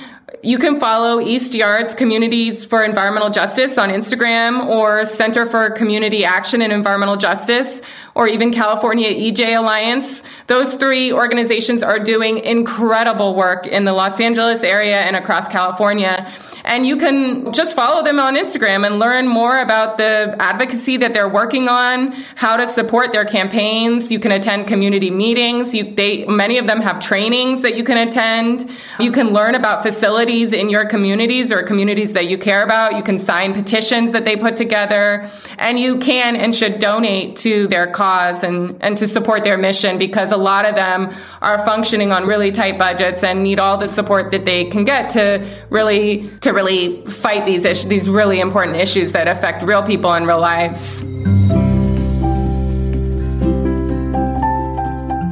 you 0.42 0.58
can 0.58 0.78
follow 0.78 1.20
East 1.20 1.54
Yards 1.54 1.94
Communities 1.94 2.64
for 2.64 2.84
Environmental 2.84 3.30
Justice 3.30 3.76
on 3.76 3.88
Instagram 3.90 4.66
or 4.66 5.04
Center 5.04 5.44
for 5.44 5.70
Community 5.70 6.24
Action 6.24 6.62
and 6.62 6.72
Environmental 6.72 7.16
Justice 7.16 7.82
or 8.18 8.26
even 8.26 8.50
California 8.50 9.08
EJ 9.08 9.56
Alliance. 9.56 10.24
Those 10.48 10.74
three 10.74 11.12
organizations 11.12 11.84
are 11.84 12.00
doing 12.00 12.38
incredible 12.38 13.36
work 13.36 13.68
in 13.68 13.84
the 13.84 13.92
Los 13.92 14.20
Angeles 14.20 14.64
area 14.64 14.96
and 14.96 15.14
across 15.14 15.46
California. 15.46 16.28
And 16.64 16.84
you 16.84 16.96
can 16.96 17.52
just 17.52 17.76
follow 17.76 18.02
them 18.02 18.18
on 18.18 18.34
Instagram 18.34 18.84
and 18.84 18.98
learn 18.98 19.28
more 19.28 19.60
about 19.60 19.98
the 19.98 20.34
advocacy 20.40 20.96
that 20.96 21.12
they're 21.12 21.28
working 21.28 21.68
on, 21.68 22.10
how 22.34 22.56
to 22.56 22.66
support 22.66 23.12
their 23.12 23.24
campaigns. 23.24 24.10
You 24.10 24.18
can 24.18 24.32
attend 24.32 24.66
community 24.66 25.12
meetings. 25.12 25.72
You, 25.72 25.94
they, 25.94 26.24
many 26.24 26.58
of 26.58 26.66
them 26.66 26.80
have 26.80 26.98
trainings 26.98 27.62
that 27.62 27.76
you 27.76 27.84
can 27.84 28.08
attend. 28.08 28.68
You 28.98 29.12
can 29.12 29.32
learn 29.32 29.54
about 29.54 29.84
facilities 29.84 30.52
in 30.52 30.70
your 30.70 30.86
communities 30.86 31.52
or 31.52 31.62
communities 31.62 32.14
that 32.14 32.26
you 32.26 32.36
care 32.36 32.64
about. 32.64 32.96
You 32.96 33.04
can 33.04 33.18
sign 33.20 33.54
petitions 33.54 34.10
that 34.10 34.24
they 34.24 34.34
put 34.34 34.56
together 34.56 35.30
and 35.56 35.78
you 35.78 35.98
can 35.98 36.34
and 36.34 36.52
should 36.52 36.80
donate 36.80 37.36
to 37.36 37.68
their 37.68 37.86
cause 37.86 38.07
and, 38.42 38.76
and 38.80 38.96
to 38.98 39.06
support 39.06 39.44
their 39.44 39.58
mission 39.58 39.98
because 39.98 40.32
a 40.32 40.36
lot 40.36 40.64
of 40.64 40.74
them 40.74 41.14
are 41.42 41.64
functioning 41.64 42.12
on 42.12 42.26
really 42.26 42.50
tight 42.50 42.78
budgets 42.78 43.22
and 43.22 43.42
need 43.42 43.58
all 43.58 43.76
the 43.76 43.88
support 43.88 44.30
that 44.30 44.44
they 44.44 44.64
can 44.66 44.84
get 44.84 45.10
to 45.10 45.46
really, 45.70 46.28
to 46.40 46.52
really 46.52 47.04
fight 47.06 47.44
these 47.44 47.64
issues, 47.64 47.88
these 47.88 48.08
really 48.08 48.40
important 48.40 48.76
issues 48.76 49.12
that 49.12 49.28
affect 49.28 49.62
real 49.62 49.82
people 49.82 50.12
and 50.12 50.26
real 50.26 50.40
lives. 50.40 51.04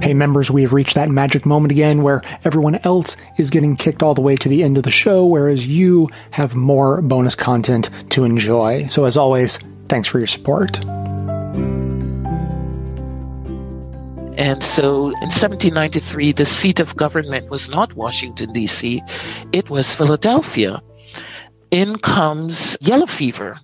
Hey, 0.06 0.14
members, 0.14 0.52
we 0.52 0.62
have 0.62 0.72
reached 0.72 0.94
that 0.94 1.10
magic 1.10 1.44
moment 1.44 1.72
again 1.72 2.00
where 2.04 2.22
everyone 2.44 2.76
else 2.84 3.16
is 3.38 3.50
getting 3.50 3.74
kicked 3.74 4.04
all 4.04 4.14
the 4.14 4.20
way 4.20 4.36
to 4.36 4.48
the 4.48 4.62
end 4.62 4.76
of 4.76 4.84
the 4.84 4.90
show, 4.92 5.26
whereas 5.26 5.66
you 5.66 6.08
have 6.30 6.54
more 6.54 7.02
bonus 7.02 7.34
content 7.34 7.90
to 8.10 8.22
enjoy. 8.22 8.86
So, 8.86 9.04
as 9.04 9.16
always, 9.16 9.56
thanks 9.88 10.06
for 10.06 10.18
your 10.18 10.28
support. 10.28 10.78
And 14.36 14.62
so 14.62 15.06
in 15.06 15.30
1793, 15.32 16.32
the 16.32 16.44
seat 16.44 16.80
of 16.80 16.94
government 16.94 17.50
was 17.50 17.70
not 17.70 17.94
Washington, 17.94 18.52
D.C., 18.52 19.02
it 19.52 19.70
was 19.70 19.94
Philadelphia 19.94 20.82
in 21.70 21.96
comes 21.98 22.76
yellow 22.80 23.06
fever. 23.06 23.58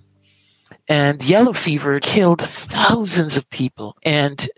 And 0.87 1.23
yellow 1.23 1.53
fever 1.53 1.99
killed 1.99 2.41
thousands 2.41 3.37
of 3.37 3.49
people. 3.49 3.95
And 4.03 4.49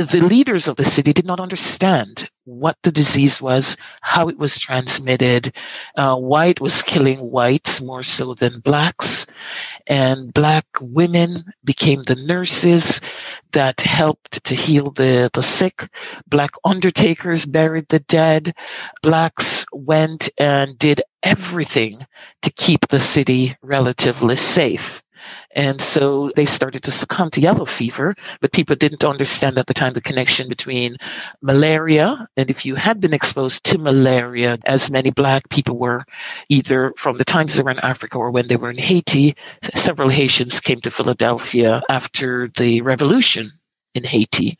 the 0.00 0.24
leaders 0.24 0.66
of 0.66 0.76
the 0.76 0.84
city 0.84 1.12
did 1.12 1.26
not 1.26 1.40
understand 1.40 2.30
what 2.44 2.76
the 2.82 2.90
disease 2.90 3.42
was, 3.42 3.76
how 4.00 4.28
it 4.28 4.38
was 4.38 4.58
transmitted, 4.58 5.54
uh, 5.96 6.16
why 6.16 6.46
it 6.46 6.58
was 6.58 6.82
killing 6.82 7.18
whites 7.18 7.82
more 7.82 8.02
so 8.02 8.32
than 8.32 8.60
blacks. 8.60 9.26
And 9.86 10.32
black 10.32 10.64
women 10.80 11.44
became 11.64 12.02
the 12.02 12.14
nurses 12.14 13.02
that 13.52 13.82
helped 13.82 14.42
to 14.44 14.54
heal 14.54 14.90
the, 14.90 15.28
the 15.34 15.42
sick. 15.42 15.88
Black 16.26 16.52
undertakers 16.64 17.44
buried 17.44 17.88
the 17.88 18.00
dead. 18.00 18.54
Blacks 19.02 19.66
went 19.70 20.30
and 20.38 20.78
did 20.78 21.02
everything 21.22 22.06
to 22.40 22.50
keep 22.52 22.88
the 22.88 23.00
city 23.00 23.54
relatively 23.60 24.36
safe. 24.36 25.02
And 25.52 25.80
so 25.80 26.30
they 26.36 26.44
started 26.46 26.84
to 26.84 26.92
succumb 26.92 27.30
to 27.30 27.40
yellow 27.40 27.64
fever, 27.64 28.14
but 28.40 28.52
people 28.52 28.76
didn't 28.76 29.04
understand 29.04 29.58
at 29.58 29.66
the 29.66 29.74
time 29.74 29.94
the 29.94 30.00
connection 30.00 30.48
between 30.48 30.96
malaria. 31.42 32.28
And 32.36 32.50
if 32.50 32.64
you 32.64 32.76
had 32.76 33.00
been 33.00 33.12
exposed 33.12 33.64
to 33.64 33.78
malaria, 33.78 34.58
as 34.64 34.90
many 34.90 35.10
black 35.10 35.48
people 35.48 35.76
were, 35.76 36.04
either 36.48 36.92
from 36.96 37.18
the 37.18 37.24
times 37.24 37.56
they 37.56 37.64
were 37.64 37.72
in 37.72 37.80
Africa 37.80 38.18
or 38.18 38.30
when 38.30 38.46
they 38.46 38.56
were 38.56 38.70
in 38.70 38.78
Haiti, 38.78 39.34
several 39.74 40.08
Haitians 40.08 40.60
came 40.60 40.80
to 40.82 40.90
Philadelphia 40.90 41.82
after 41.88 42.48
the 42.56 42.82
revolution 42.82 43.52
in 43.94 44.04
Haiti. 44.04 44.56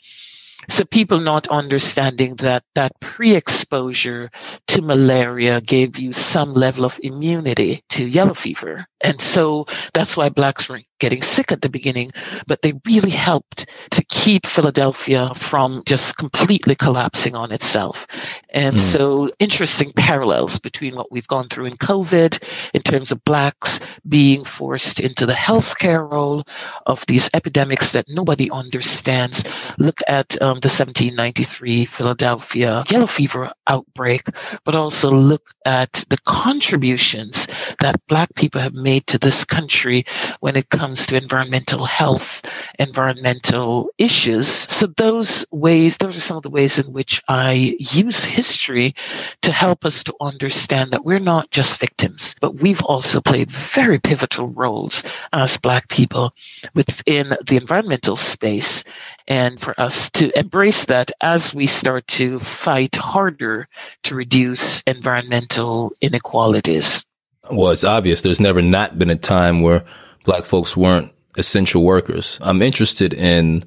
So 0.69 0.85
people 0.85 1.21
not 1.21 1.49
understanding 1.49 2.37
that 2.37 2.65
that 2.75 2.93
pre-exposure 3.01 4.31
to 4.69 4.83
malaria 4.83 5.61
gave 5.61 5.99
you 5.99 6.13
some 6.13 6.53
level 6.53 6.85
of 6.85 7.01
immunity 7.03 7.83
to 7.91 8.07
yellow 8.07 8.35
fever. 8.35 8.87
And 9.03 9.21
so 9.21 9.67
that's 9.95 10.17
why 10.17 10.29
blacks 10.29 10.69
were 10.69 10.81
getting 11.01 11.23
sick 11.23 11.51
at 11.51 11.63
the 11.63 11.69
beginning, 11.69 12.13
but 12.47 12.63
they 12.63 12.75
really 12.87 13.11
helped 13.11 13.67
to 13.91 14.05
keep 14.05 14.47
Philadelphia 14.47 15.33
from 15.35 15.83
just 15.87 16.19
completely 16.19 16.75
collapsing 16.75 17.35
on 17.35 17.51
itself. 17.51 18.07
And 18.51 18.77
mm. 18.77 18.81
so 18.81 19.31
interesting 19.39 19.93
parallels 19.97 20.59
between 20.59 20.95
what 20.95 21.11
we've 21.11 21.27
gone 21.27 21.49
through 21.49 21.67
in 21.67 21.77
COVID 21.79 22.43
in 22.75 22.83
terms 22.83 23.11
of 23.11 23.25
blacks 23.25 23.81
being 24.07 24.45
forced 24.45 25.01
into 25.01 25.25
the 25.25 25.33
healthcare 25.33 26.09
role 26.09 26.45
of 26.87 27.05
these 27.07 27.31
epidemics 27.33 27.93
that 27.93 28.05
nobody 28.09 28.51
understands. 28.51 29.45
Look 29.79 30.01
at 30.07 30.35
um, 30.43 30.61
the 30.61 30.69
1793 30.69 31.87
Philadelphia 31.87 32.85
yellow 32.91 33.07
fever 33.07 33.53
outbreak, 33.67 34.27
but 34.65 34.75
also 34.75 35.11
look 35.11 35.51
at 35.65 36.05
the 36.11 36.19
contributions 36.27 37.49
that 37.81 38.07
black 38.07 38.35
people 38.35 38.61
have 38.61 38.75
made 38.75 38.90
to 38.99 39.19
this 39.19 39.45
country 39.45 40.05
when 40.41 40.57
it 40.57 40.69
comes 40.71 41.07
to 41.07 41.17
environmental 41.17 41.85
health, 41.85 42.43
environmental 42.81 43.91
issues. 43.99 44.49
So 44.49 44.89
those 44.89 45.47
ways, 45.53 45.99
those 45.99 46.17
are 46.17 46.21
some 46.21 46.39
of 46.39 46.43
the 46.43 46.51
ways 46.51 46.79
in 46.79 46.93
which 46.93 47.23
I 47.29 47.77
use 47.79 48.25
history 48.25 48.95
to 49.43 49.53
help 49.53 49.85
us 49.85 50.03
to 50.05 50.15
understand 50.21 50.91
that 50.91 51.05
we're 51.05 51.21
not 51.21 51.53
just 51.53 51.79
victims, 51.79 52.35
but 52.41 52.57
we've 52.57 52.83
also 52.83 53.21
played 53.21 53.51
very 53.51 54.01
pivotal 54.01 54.49
roles 54.49 55.05
as 55.33 55.57
Black 55.57 55.89
people 55.89 56.35
within 56.75 57.37
the 57.47 57.57
environmental 57.57 58.17
space. 58.17 58.83
And 59.29 59.61
for 59.61 59.81
us 59.81 60.11
to 60.13 60.37
embrace 60.37 60.87
that 60.87 61.13
as 61.21 61.55
we 61.55 61.67
start 61.67 62.07
to 62.09 62.41
fight 62.41 62.97
harder 62.97 63.69
to 64.03 64.15
reduce 64.17 64.81
environmental 64.83 65.93
inequalities. 66.01 67.07
Well, 67.51 67.71
it's 67.71 67.85
obvious 67.85 68.23
there's 68.23 68.41
never 68.41 68.63
not 68.63 68.99
been 68.99 69.11
a 69.11 69.17
time 69.17 69.63
where 69.63 69.85
Black 70.25 70.45
folks 70.45 70.77
weren't 70.77 71.13
essential 71.37 71.83
workers. 71.83 72.39
I'm 72.43 72.63
interested 72.63 73.15
in 73.15 73.63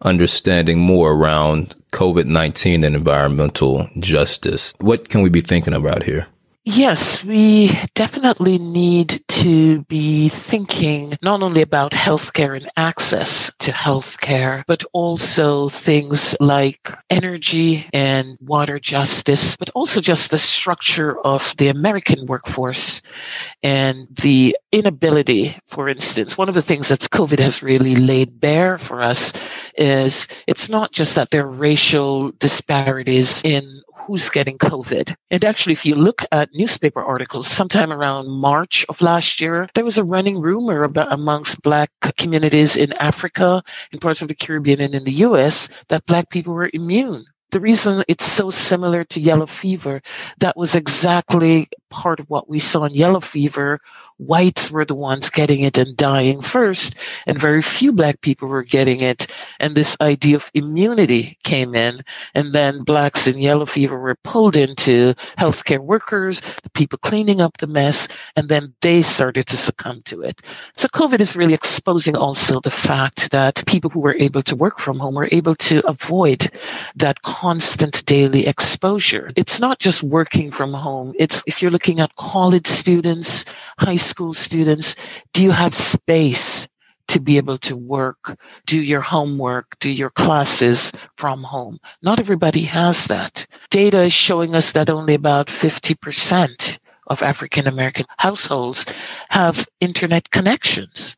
understanding 0.00 0.78
more 0.78 1.12
around 1.12 1.74
COVID 1.92 2.26
19 2.26 2.84
and 2.84 2.96
environmental 2.96 3.88
justice. 3.98 4.74
What 4.78 5.08
can 5.08 5.22
we 5.22 5.30
be 5.30 5.40
thinking 5.40 5.74
about 5.74 6.02
here? 6.04 6.26
Yes, 6.64 7.24
we 7.24 7.70
definitely 7.94 8.56
need 8.58 9.20
to 9.28 9.82
be 9.82 10.28
thinking 10.28 11.14
not 11.20 11.42
only 11.42 11.60
about 11.60 11.90
healthcare 11.90 12.56
and 12.56 12.70
access 12.76 13.50
to 13.58 13.72
healthcare, 13.72 14.62
but 14.68 14.84
also 14.92 15.68
things 15.68 16.36
like 16.38 16.88
energy 17.10 17.88
and 17.92 18.38
water 18.40 18.78
justice, 18.78 19.56
but 19.56 19.70
also 19.70 20.00
just 20.00 20.30
the 20.30 20.38
structure 20.38 21.18
of 21.26 21.52
the 21.56 21.66
American 21.66 22.26
workforce 22.26 23.02
and 23.62 24.08
the 24.22 24.56
inability, 24.72 25.56
for 25.66 25.88
instance, 25.88 26.36
one 26.36 26.48
of 26.48 26.54
the 26.54 26.62
things 26.62 26.88
that 26.88 27.00
COVID 27.00 27.38
has 27.38 27.62
really 27.62 27.94
laid 27.94 28.40
bare 28.40 28.78
for 28.78 29.00
us 29.00 29.32
is 29.76 30.26
it's 30.46 30.68
not 30.68 30.92
just 30.92 31.14
that 31.14 31.30
there 31.30 31.44
are 31.44 31.50
racial 31.50 32.32
disparities 32.32 33.40
in 33.44 33.82
who's 33.94 34.30
getting 34.30 34.58
COVID. 34.58 35.14
And 35.30 35.44
actually, 35.44 35.74
if 35.74 35.86
you 35.86 35.94
look 35.94 36.24
at 36.32 36.48
newspaper 36.54 37.02
articles, 37.02 37.46
sometime 37.46 37.92
around 37.92 38.28
March 38.28 38.84
of 38.88 39.00
last 39.00 39.40
year, 39.40 39.68
there 39.74 39.84
was 39.84 39.98
a 39.98 40.04
running 40.04 40.40
rumor 40.40 40.82
about 40.82 41.12
amongst 41.12 41.62
Black 41.62 41.90
communities 42.16 42.76
in 42.76 42.92
Africa, 42.98 43.62
in 43.92 44.00
parts 44.00 44.22
of 44.22 44.28
the 44.28 44.34
Caribbean, 44.34 44.80
and 44.80 44.94
in 44.94 45.04
the 45.04 45.22
US 45.26 45.68
that 45.88 46.06
Black 46.06 46.30
people 46.30 46.52
were 46.52 46.70
immune 46.72 47.24
the 47.52 47.60
reason 47.60 48.02
it's 48.08 48.26
so 48.26 48.50
similar 48.50 49.04
to 49.04 49.20
yellow 49.20 49.46
fever, 49.46 50.02
that 50.40 50.56
was 50.56 50.74
exactly 50.74 51.68
part 51.90 52.20
of 52.20 52.28
what 52.30 52.48
we 52.48 52.58
saw 52.58 52.84
in 52.84 52.94
yellow 52.94 53.20
fever 53.20 53.80
whites 54.26 54.70
were 54.70 54.84
the 54.84 54.94
ones 54.94 55.30
getting 55.30 55.62
it 55.62 55.78
and 55.78 55.96
dying 55.96 56.40
first, 56.40 56.94
and 57.26 57.38
very 57.38 57.62
few 57.62 57.92
black 57.92 58.20
people 58.20 58.48
were 58.48 58.62
getting 58.62 59.00
it. 59.00 59.26
And 59.60 59.74
this 59.74 59.96
idea 60.00 60.36
of 60.36 60.50
immunity 60.54 61.36
came 61.44 61.74
in, 61.74 62.02
and 62.34 62.52
then 62.52 62.84
blacks 62.84 63.26
in 63.26 63.38
yellow 63.38 63.66
fever 63.66 63.98
were 63.98 64.16
pulled 64.24 64.56
into 64.56 65.14
healthcare 65.38 65.80
workers, 65.80 66.40
the 66.62 66.70
people 66.70 66.98
cleaning 66.98 67.40
up 67.40 67.58
the 67.58 67.66
mess, 67.66 68.08
and 68.36 68.48
then 68.48 68.72
they 68.80 69.02
started 69.02 69.46
to 69.46 69.56
succumb 69.56 70.02
to 70.04 70.22
it. 70.22 70.40
So 70.76 70.88
COVID 70.88 71.20
is 71.20 71.36
really 71.36 71.54
exposing 71.54 72.16
also 72.16 72.60
the 72.60 72.70
fact 72.70 73.30
that 73.32 73.62
people 73.66 73.90
who 73.90 74.00
were 74.00 74.16
able 74.18 74.42
to 74.42 74.56
work 74.56 74.78
from 74.78 74.98
home 74.98 75.14
were 75.14 75.28
able 75.32 75.54
to 75.56 75.86
avoid 75.86 76.50
that 76.96 77.22
constant 77.22 78.04
daily 78.06 78.46
exposure. 78.46 79.32
It's 79.36 79.60
not 79.60 79.78
just 79.78 80.02
working 80.02 80.50
from 80.50 80.72
home. 80.72 81.14
It's 81.18 81.42
if 81.46 81.60
you're 81.60 81.70
looking 81.70 82.00
at 82.00 82.14
college 82.16 82.66
students, 82.66 83.44
high 83.78 83.96
school 83.96 84.11
students, 84.34 84.96
do 85.32 85.42
you 85.42 85.50
have 85.50 85.74
space 85.74 86.68
to 87.08 87.20
be 87.20 87.36
able 87.36 87.58
to 87.58 87.76
work, 87.76 88.38
do 88.66 88.80
your 88.80 89.00
homework, 89.00 89.78
do 89.80 89.90
your 89.90 90.10
classes 90.10 90.92
from 91.16 91.42
home? 91.42 91.78
Not 92.02 92.20
everybody 92.20 92.62
has 92.62 93.06
that. 93.06 93.46
Data 93.70 94.02
is 94.02 94.12
showing 94.12 94.54
us 94.54 94.72
that 94.72 94.90
only 94.90 95.14
about 95.14 95.48
50% 95.48 96.78
of 97.06 97.22
African 97.22 97.66
American 97.66 98.06
households 98.18 98.86
have 99.28 99.68
internet 99.80 100.30
connections. 100.30 101.16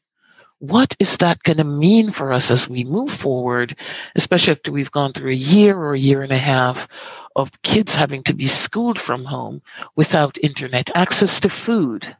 What 0.58 0.96
is 0.98 1.18
that 1.18 1.42
going 1.42 1.58
to 1.58 1.64
mean 1.64 2.10
for 2.10 2.32
us 2.32 2.50
as 2.50 2.68
we 2.68 2.84
move 2.84 3.10
forward, 3.10 3.76
especially 4.16 4.52
after 4.52 4.72
we've 4.72 4.90
gone 4.90 5.12
through 5.12 5.32
a 5.32 5.34
year 5.34 5.76
or 5.76 5.94
a 5.94 5.98
year 5.98 6.22
and 6.22 6.32
a 6.32 6.38
half 6.38 6.88
of 7.36 7.62
kids 7.62 7.94
having 7.94 8.22
to 8.24 8.34
be 8.34 8.46
schooled 8.46 8.98
from 8.98 9.24
home 9.24 9.60
without 9.94 10.38
internet 10.42 10.90
access 10.94 11.40
to 11.40 11.50
food, 11.50 12.16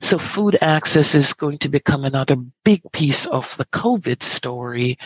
so 0.00 0.18
food 0.18 0.58
access 0.60 1.14
is 1.14 1.32
going 1.32 1.58
to 1.58 1.68
become 1.68 2.04
another 2.04 2.36
big 2.64 2.82
piece 2.92 3.26
of 3.26 3.56
the 3.56 3.64
COVID 3.66 4.22
story 4.22 4.98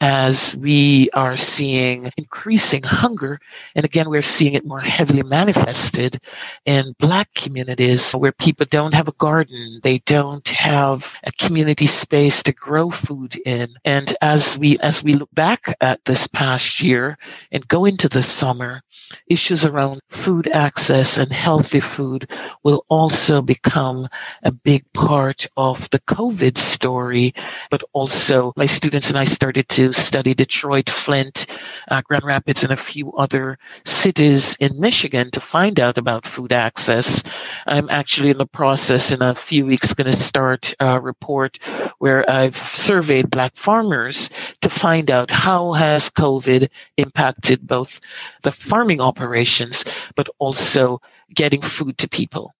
as 0.00 0.56
we 0.56 1.10
are 1.14 1.36
seeing 1.36 2.10
increasing 2.16 2.82
hunger. 2.82 3.40
And 3.74 3.84
again, 3.84 4.10
we're 4.10 4.22
seeing 4.22 4.54
it 4.54 4.66
more 4.66 4.80
heavily 4.80 5.22
manifested 5.22 6.20
in 6.64 6.94
Black 6.98 7.32
communities 7.34 8.12
where 8.12 8.32
people 8.32 8.66
don't 8.68 8.94
have 8.94 9.08
a 9.08 9.12
garden. 9.12 9.80
They 9.82 9.98
don't 9.98 10.48
have 10.48 11.16
a 11.24 11.32
community 11.32 11.86
space 11.86 12.42
to 12.44 12.52
grow 12.52 12.90
food 12.90 13.36
in. 13.46 13.74
And 13.84 14.14
as 14.20 14.58
we, 14.58 14.78
as 14.80 15.02
we 15.02 15.14
look 15.14 15.34
back 15.34 15.76
at 15.80 16.04
this 16.04 16.26
past 16.26 16.82
year 16.82 17.18
and 17.50 17.66
go 17.68 17.84
into 17.84 18.08
the 18.08 18.22
summer, 18.22 18.82
issues 19.28 19.64
around 19.64 20.00
food 20.08 20.48
access 20.48 21.16
and 21.16 21.32
healthy 21.32 21.80
food 21.80 22.30
will 22.62 22.84
also 22.88 23.40
become 23.40 24.08
a 24.42 24.52
big 24.52 24.84
part 24.92 25.46
of 25.56 25.88
the 25.90 26.00
COVID 26.00 26.58
story, 26.58 27.34
but 27.70 27.82
also 27.92 28.52
my 28.56 28.66
students 28.66 29.08
and 29.08 29.18
I 29.18 29.24
started 29.24 29.68
to 29.70 29.92
study 29.92 30.34
Detroit, 30.34 30.88
Flint, 30.88 31.46
uh, 31.88 32.02
Grand 32.02 32.24
Rapids, 32.24 32.62
and 32.62 32.72
a 32.72 32.76
few 32.76 33.12
other 33.14 33.58
cities 33.84 34.56
in 34.56 34.80
Michigan 34.80 35.30
to 35.32 35.40
find 35.40 35.80
out 35.80 35.98
about 35.98 36.26
food 36.26 36.52
access. 36.52 37.22
I'm 37.66 37.88
actually 37.90 38.30
in 38.30 38.38
the 38.38 38.46
process 38.46 39.12
in 39.12 39.22
a 39.22 39.34
few 39.34 39.66
weeks 39.66 39.94
going 39.94 40.10
to 40.10 40.16
start 40.16 40.74
a 40.80 41.00
report 41.00 41.58
where 41.98 42.28
I've 42.30 42.56
surveyed 42.56 43.30
Black 43.30 43.56
farmers 43.56 44.30
to 44.60 44.68
find 44.68 45.10
out 45.10 45.30
how 45.30 45.72
has 45.72 46.10
COVID 46.10 46.68
impacted 46.96 47.66
both 47.66 48.00
the 48.42 48.52
farming 48.52 49.00
operations, 49.00 49.84
but 50.14 50.28
also 50.38 51.00
getting 51.34 51.62
food 51.62 51.98
to 51.98 52.08
people 52.08 52.54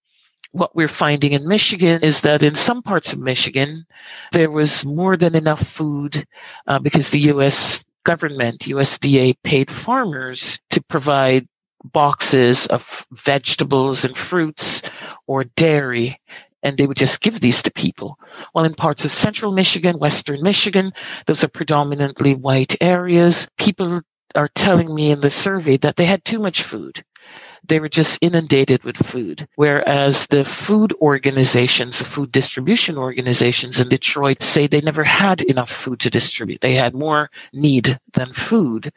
what 0.57 0.75
we're 0.75 0.89
finding 0.89 1.33
in 1.33 1.47
Michigan 1.47 2.03
is 2.03 2.23
that 2.23 2.43
in 2.43 2.55
some 2.55 2.83
parts 2.83 3.13
of 3.13 3.19
Michigan, 3.19 3.87
there 4.33 4.51
was 4.51 4.87
more 4.87 5.17
than 5.17 5.35
enough 5.35 5.61
food 5.61 6.25
uh, 6.67 6.79
because 6.79 7.11
the 7.11 7.29
U.S. 7.37 7.85
government, 8.05 8.61
USDA, 8.61 9.37
paid 9.45 9.71
farmers 9.71 10.59
to 10.71 10.83
provide 10.83 11.47
boxes 11.85 12.67
of 12.67 13.07
vegetables 13.13 14.05
and 14.05 14.17
fruits 14.17 14.83
or 15.27 15.45
dairy. 15.45 16.19
And 16.63 16.79
they 16.79 16.87
would 16.87 16.97
just 16.97 17.21
give 17.21 17.39
these 17.39 17.63
to 17.63 17.71
people. 17.71 18.19
While 18.53 18.65
in 18.65 18.75
parts 18.75 19.05
of 19.05 19.13
central 19.13 19.53
Michigan, 19.53 19.99
western 19.99 20.43
Michigan, 20.43 20.93
those 21.27 21.45
are 21.45 21.49
predominantly 21.49 22.35
white 22.35 22.75
areas, 22.81 23.47
people 23.59 24.01
are 24.35 24.49
telling 24.55 24.95
me 24.95 25.11
in 25.11 25.21
the 25.21 25.31
survey 25.31 25.77
that 25.79 25.97
they 25.97 26.07
had 26.07 26.25
too 26.25 26.39
much 26.39 26.63
food 26.63 27.05
they 27.69 27.81
were 27.81 27.89
just 27.89 28.19
inundated 28.21 28.85
with 28.85 28.97
food. 28.97 29.49
Whereas 29.57 30.27
the 30.27 30.45
food 30.45 30.95
organizations, 31.01 31.99
the 31.99 32.05
food 32.05 32.33
distribution 32.33 32.99
organizations 32.99 33.81
in 33.81 33.89
Detroit 33.89 34.43
say 34.43 34.67
they 34.67 34.81
never 34.81 35.05
had 35.05 35.43
enough 35.43 35.71
food 35.71 36.01
to 36.01 36.11
distribute. 36.11 36.61
They 36.61 36.75
had 36.75 36.95
more 36.95 37.31
need 37.53 37.99
than 38.13 38.33
food. 38.33 38.93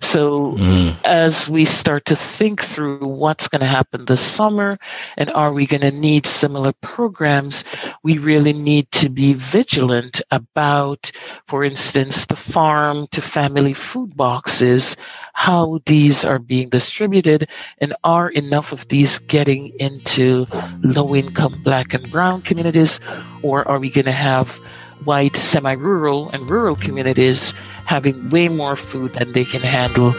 So 0.00 0.52
mm. 0.52 0.96
as 1.04 1.48
we 1.48 1.64
start 1.64 2.06
to 2.06 2.16
think 2.16 2.62
through 2.62 3.06
what's 3.06 3.48
going 3.48 3.60
to 3.60 3.66
happen 3.66 4.04
this 4.04 4.20
summer 4.20 4.78
and 5.16 5.30
are 5.30 5.52
we 5.52 5.66
going 5.66 5.82
to 5.82 5.90
need 5.90 6.26
similar 6.26 6.72
programs, 6.72 7.64
we 8.02 8.18
really 8.18 8.52
need 8.52 8.90
to 8.92 9.08
be 9.08 9.34
vigilant 9.34 10.20
about, 10.30 11.10
for 11.46 11.64
instance, 11.64 12.26
the 12.26 12.36
farm 12.36 13.06
to 13.08 13.20
family 13.20 13.74
food 13.74 14.16
boxes, 14.16 14.96
how 15.32 15.80
these 15.86 16.24
are 16.24 16.38
being 16.38 16.68
distributed 16.68 17.48
and 17.78 17.94
are 18.04 18.30
enough 18.30 18.72
of 18.72 18.86
these 18.88 19.18
getting 19.18 19.68
into 19.78 20.46
low 20.82 21.14
income 21.14 21.60
black 21.62 21.94
and 21.94 22.10
brown 22.10 22.42
communities? 22.42 23.00
Or 23.42 23.66
are 23.68 23.78
we 23.78 23.90
going 23.90 24.04
to 24.04 24.12
have 24.12 24.60
white 25.04 25.34
semi-rural 25.34 26.30
and 26.30 26.48
rural 26.48 26.76
communities 26.76 27.52
having 27.86 28.30
way 28.30 28.48
more 28.48 28.76
food 28.76 29.14
than 29.14 29.32
they 29.32 29.44
can 29.44 29.62
handle 29.62 30.14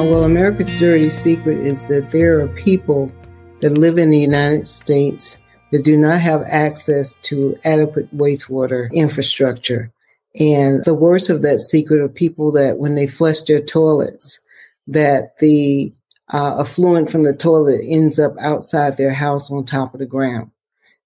Uh, 0.00 0.04
well, 0.04 0.24
America's 0.24 0.78
dirty 0.78 1.10
secret 1.10 1.58
is 1.58 1.88
that 1.88 2.10
there 2.10 2.40
are 2.40 2.48
people 2.48 3.12
that 3.60 3.76
live 3.76 3.98
in 3.98 4.08
the 4.08 4.18
United 4.18 4.66
States 4.66 5.36
that 5.72 5.84
do 5.84 5.94
not 5.94 6.18
have 6.18 6.42
access 6.48 7.12
to 7.20 7.54
adequate 7.64 8.16
wastewater 8.16 8.90
infrastructure. 8.92 9.92
And 10.38 10.82
the 10.84 10.94
worst 10.94 11.28
of 11.28 11.42
that 11.42 11.58
secret 11.58 12.00
are 12.00 12.08
people 12.08 12.50
that 12.52 12.78
when 12.78 12.94
they 12.94 13.06
flush 13.06 13.42
their 13.42 13.60
toilets, 13.60 14.40
that 14.86 15.36
the 15.38 15.92
uh, 16.32 16.60
effluent 16.60 17.10
from 17.10 17.24
the 17.24 17.34
toilet 17.34 17.82
ends 17.86 18.18
up 18.18 18.32
outside 18.40 18.96
their 18.96 19.12
house 19.12 19.50
on 19.50 19.66
top 19.66 19.92
of 19.92 20.00
the 20.00 20.06
ground. 20.06 20.50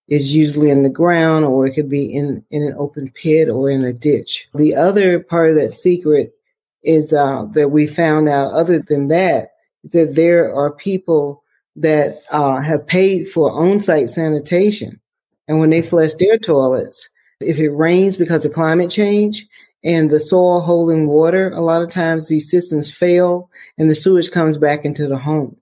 It's 0.06 0.30
usually 0.30 0.70
in 0.70 0.84
the 0.84 0.88
ground 0.88 1.46
or 1.46 1.66
it 1.66 1.74
could 1.74 1.88
be 1.88 2.14
in, 2.14 2.44
in 2.50 2.62
an 2.62 2.76
open 2.78 3.10
pit 3.10 3.48
or 3.48 3.70
in 3.70 3.84
a 3.84 3.92
ditch. 3.92 4.46
The 4.54 4.76
other 4.76 5.18
part 5.18 5.50
of 5.50 5.56
that 5.56 5.72
secret 5.72 6.32
is 6.84 7.12
uh, 7.12 7.46
that 7.52 7.70
we 7.70 7.86
found 7.86 8.28
out, 8.28 8.52
other 8.52 8.78
than 8.78 9.08
that, 9.08 9.50
is 9.82 9.90
that 9.90 10.14
there 10.14 10.54
are 10.54 10.72
people 10.72 11.42
that 11.76 12.20
uh, 12.30 12.60
have 12.60 12.86
paid 12.86 13.28
for 13.28 13.50
on 13.50 13.80
site 13.80 14.08
sanitation. 14.08 15.00
And 15.48 15.58
when 15.58 15.70
they 15.70 15.82
flush 15.82 16.14
their 16.14 16.38
toilets, 16.38 17.08
if 17.40 17.58
it 17.58 17.70
rains 17.70 18.16
because 18.16 18.44
of 18.44 18.52
climate 18.52 18.90
change 18.90 19.46
and 19.82 20.10
the 20.10 20.20
soil 20.20 20.60
holding 20.60 21.06
water, 21.06 21.50
a 21.50 21.60
lot 21.60 21.82
of 21.82 21.90
times 21.90 22.28
these 22.28 22.50
systems 22.50 22.94
fail 22.94 23.50
and 23.76 23.90
the 23.90 23.94
sewage 23.94 24.30
comes 24.30 24.56
back 24.56 24.84
into 24.84 25.06
the 25.06 25.18
home. 25.18 25.56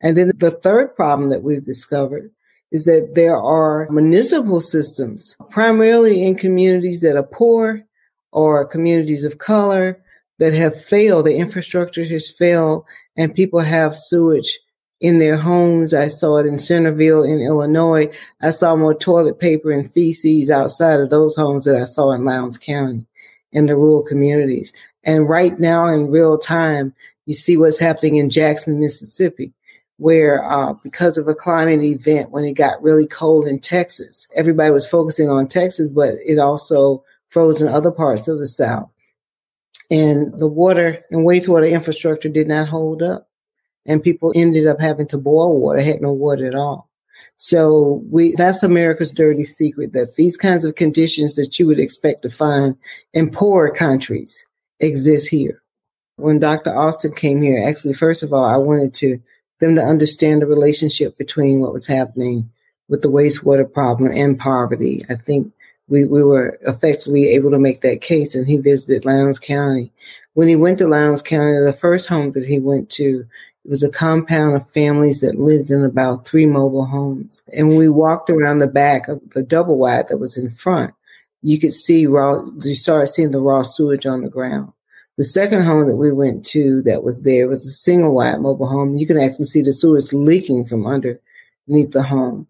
And 0.00 0.16
then 0.16 0.32
the 0.36 0.50
third 0.50 0.96
problem 0.96 1.28
that 1.30 1.42
we've 1.42 1.64
discovered 1.64 2.30
is 2.72 2.86
that 2.86 3.14
there 3.14 3.36
are 3.36 3.88
municipal 3.90 4.60
systems, 4.60 5.36
primarily 5.50 6.26
in 6.26 6.34
communities 6.34 7.02
that 7.02 7.16
are 7.16 7.22
poor 7.22 7.84
or 8.32 8.66
communities 8.66 9.24
of 9.24 9.38
color 9.38 10.01
that 10.42 10.52
have 10.52 10.84
failed. 10.84 11.26
The 11.26 11.36
infrastructure 11.36 12.04
has 12.04 12.28
failed 12.28 12.84
and 13.16 13.32
people 13.32 13.60
have 13.60 13.96
sewage 13.96 14.58
in 15.00 15.20
their 15.20 15.36
homes. 15.36 15.94
I 15.94 16.08
saw 16.08 16.38
it 16.38 16.46
in 16.46 16.58
Centreville 16.58 17.22
in 17.22 17.38
Illinois. 17.38 18.08
I 18.40 18.50
saw 18.50 18.74
more 18.74 18.92
toilet 18.92 19.38
paper 19.38 19.70
and 19.70 19.88
feces 19.92 20.50
outside 20.50 20.98
of 20.98 21.10
those 21.10 21.36
homes 21.36 21.64
that 21.66 21.76
I 21.76 21.84
saw 21.84 22.10
in 22.10 22.24
Lowndes 22.24 22.58
County 22.58 23.06
in 23.52 23.66
the 23.66 23.76
rural 23.76 24.02
communities. 24.02 24.72
And 25.04 25.28
right 25.28 25.60
now 25.60 25.86
in 25.86 26.10
real 26.10 26.36
time, 26.38 26.92
you 27.26 27.34
see 27.34 27.56
what's 27.56 27.78
happening 27.78 28.16
in 28.16 28.28
Jackson, 28.28 28.80
Mississippi 28.80 29.52
where 29.98 30.42
uh, 30.50 30.72
because 30.82 31.16
of 31.16 31.28
a 31.28 31.34
climate 31.34 31.84
event 31.84 32.32
when 32.32 32.44
it 32.44 32.54
got 32.54 32.82
really 32.82 33.06
cold 33.06 33.46
in 33.46 33.60
Texas, 33.60 34.26
everybody 34.34 34.72
was 34.72 34.88
focusing 34.88 35.30
on 35.30 35.46
Texas, 35.46 35.90
but 35.90 36.14
it 36.26 36.40
also 36.40 37.04
froze 37.28 37.62
in 37.62 37.68
other 37.68 37.92
parts 37.92 38.26
of 38.26 38.40
the 38.40 38.48
South. 38.48 38.91
And 39.92 40.38
the 40.38 40.48
water 40.48 41.04
and 41.10 41.26
wastewater 41.26 41.70
infrastructure 41.70 42.30
did 42.30 42.48
not 42.48 42.66
hold 42.66 43.02
up. 43.02 43.28
And 43.84 44.02
people 44.02 44.32
ended 44.34 44.66
up 44.66 44.80
having 44.80 45.06
to 45.08 45.18
boil 45.18 45.60
water, 45.60 45.82
had 45.82 46.00
no 46.00 46.12
water 46.12 46.46
at 46.46 46.54
all. 46.54 46.88
So 47.36 48.02
we 48.10 48.34
that's 48.34 48.62
America's 48.62 49.10
dirty 49.10 49.44
secret 49.44 49.92
that 49.92 50.16
these 50.16 50.38
kinds 50.38 50.64
of 50.64 50.76
conditions 50.76 51.34
that 51.34 51.58
you 51.58 51.66
would 51.66 51.78
expect 51.78 52.22
to 52.22 52.30
find 52.30 52.74
in 53.12 53.30
poorer 53.30 53.70
countries 53.70 54.46
exist 54.80 55.28
here. 55.28 55.62
When 56.16 56.38
Dr. 56.38 56.74
Alston 56.74 57.14
came 57.14 57.42
here, 57.42 57.62
actually, 57.68 57.94
first 57.94 58.22
of 58.22 58.32
all, 58.32 58.44
I 58.44 58.56
wanted 58.56 58.94
to 58.94 59.20
them 59.60 59.74
to 59.74 59.82
understand 59.82 60.40
the 60.40 60.46
relationship 60.46 61.18
between 61.18 61.60
what 61.60 61.72
was 61.72 61.86
happening 61.86 62.50
with 62.88 63.02
the 63.02 63.10
wastewater 63.10 63.70
problem 63.70 64.10
and 64.10 64.38
poverty. 64.38 65.04
I 65.10 65.16
think 65.16 65.52
we, 65.92 66.06
we 66.06 66.24
were 66.24 66.58
effectively 66.62 67.28
able 67.28 67.50
to 67.50 67.58
make 67.58 67.82
that 67.82 68.00
case 68.00 68.34
and 68.34 68.46
he 68.46 68.56
visited 68.56 69.04
Lowndes 69.04 69.38
County. 69.38 69.92
When 70.32 70.48
he 70.48 70.56
went 70.56 70.78
to 70.78 70.88
Lowndes 70.88 71.20
County, 71.20 71.58
the 71.62 71.74
first 71.74 72.08
home 72.08 72.30
that 72.30 72.46
he 72.46 72.58
went 72.58 72.88
to 72.92 73.26
it 73.64 73.70
was 73.70 73.82
a 73.82 73.90
compound 73.90 74.56
of 74.56 74.70
families 74.70 75.20
that 75.20 75.38
lived 75.38 75.70
in 75.70 75.84
about 75.84 76.26
three 76.26 76.46
mobile 76.46 76.86
homes. 76.86 77.42
And 77.54 77.68
when 77.68 77.76
we 77.76 77.90
walked 77.90 78.30
around 78.30 78.58
the 78.58 78.66
back 78.66 79.06
of 79.06 79.20
the 79.34 79.42
double 79.42 79.78
wide 79.78 80.08
that 80.08 80.16
was 80.16 80.38
in 80.38 80.50
front, 80.50 80.94
you 81.42 81.60
could 81.60 81.74
see 81.74 82.06
raw, 82.06 82.38
you 82.64 82.74
started 82.74 83.08
seeing 83.08 83.30
the 83.30 83.40
raw 83.40 83.62
sewage 83.62 84.06
on 84.06 84.22
the 84.22 84.30
ground. 84.30 84.72
The 85.18 85.24
second 85.24 85.62
home 85.62 85.86
that 85.88 85.96
we 85.96 86.10
went 86.10 86.46
to 86.46 86.80
that 86.82 87.04
was 87.04 87.22
there 87.22 87.48
was 87.48 87.66
a 87.66 87.70
single 87.70 88.14
wide 88.14 88.40
mobile 88.40 88.66
home. 88.66 88.94
You 88.94 89.06
can 89.06 89.20
actually 89.20 89.44
see 89.44 89.60
the 89.60 89.72
sewage 89.72 90.10
leaking 90.14 90.66
from 90.66 90.86
underneath 90.86 91.92
the 91.92 92.02
home. 92.02 92.48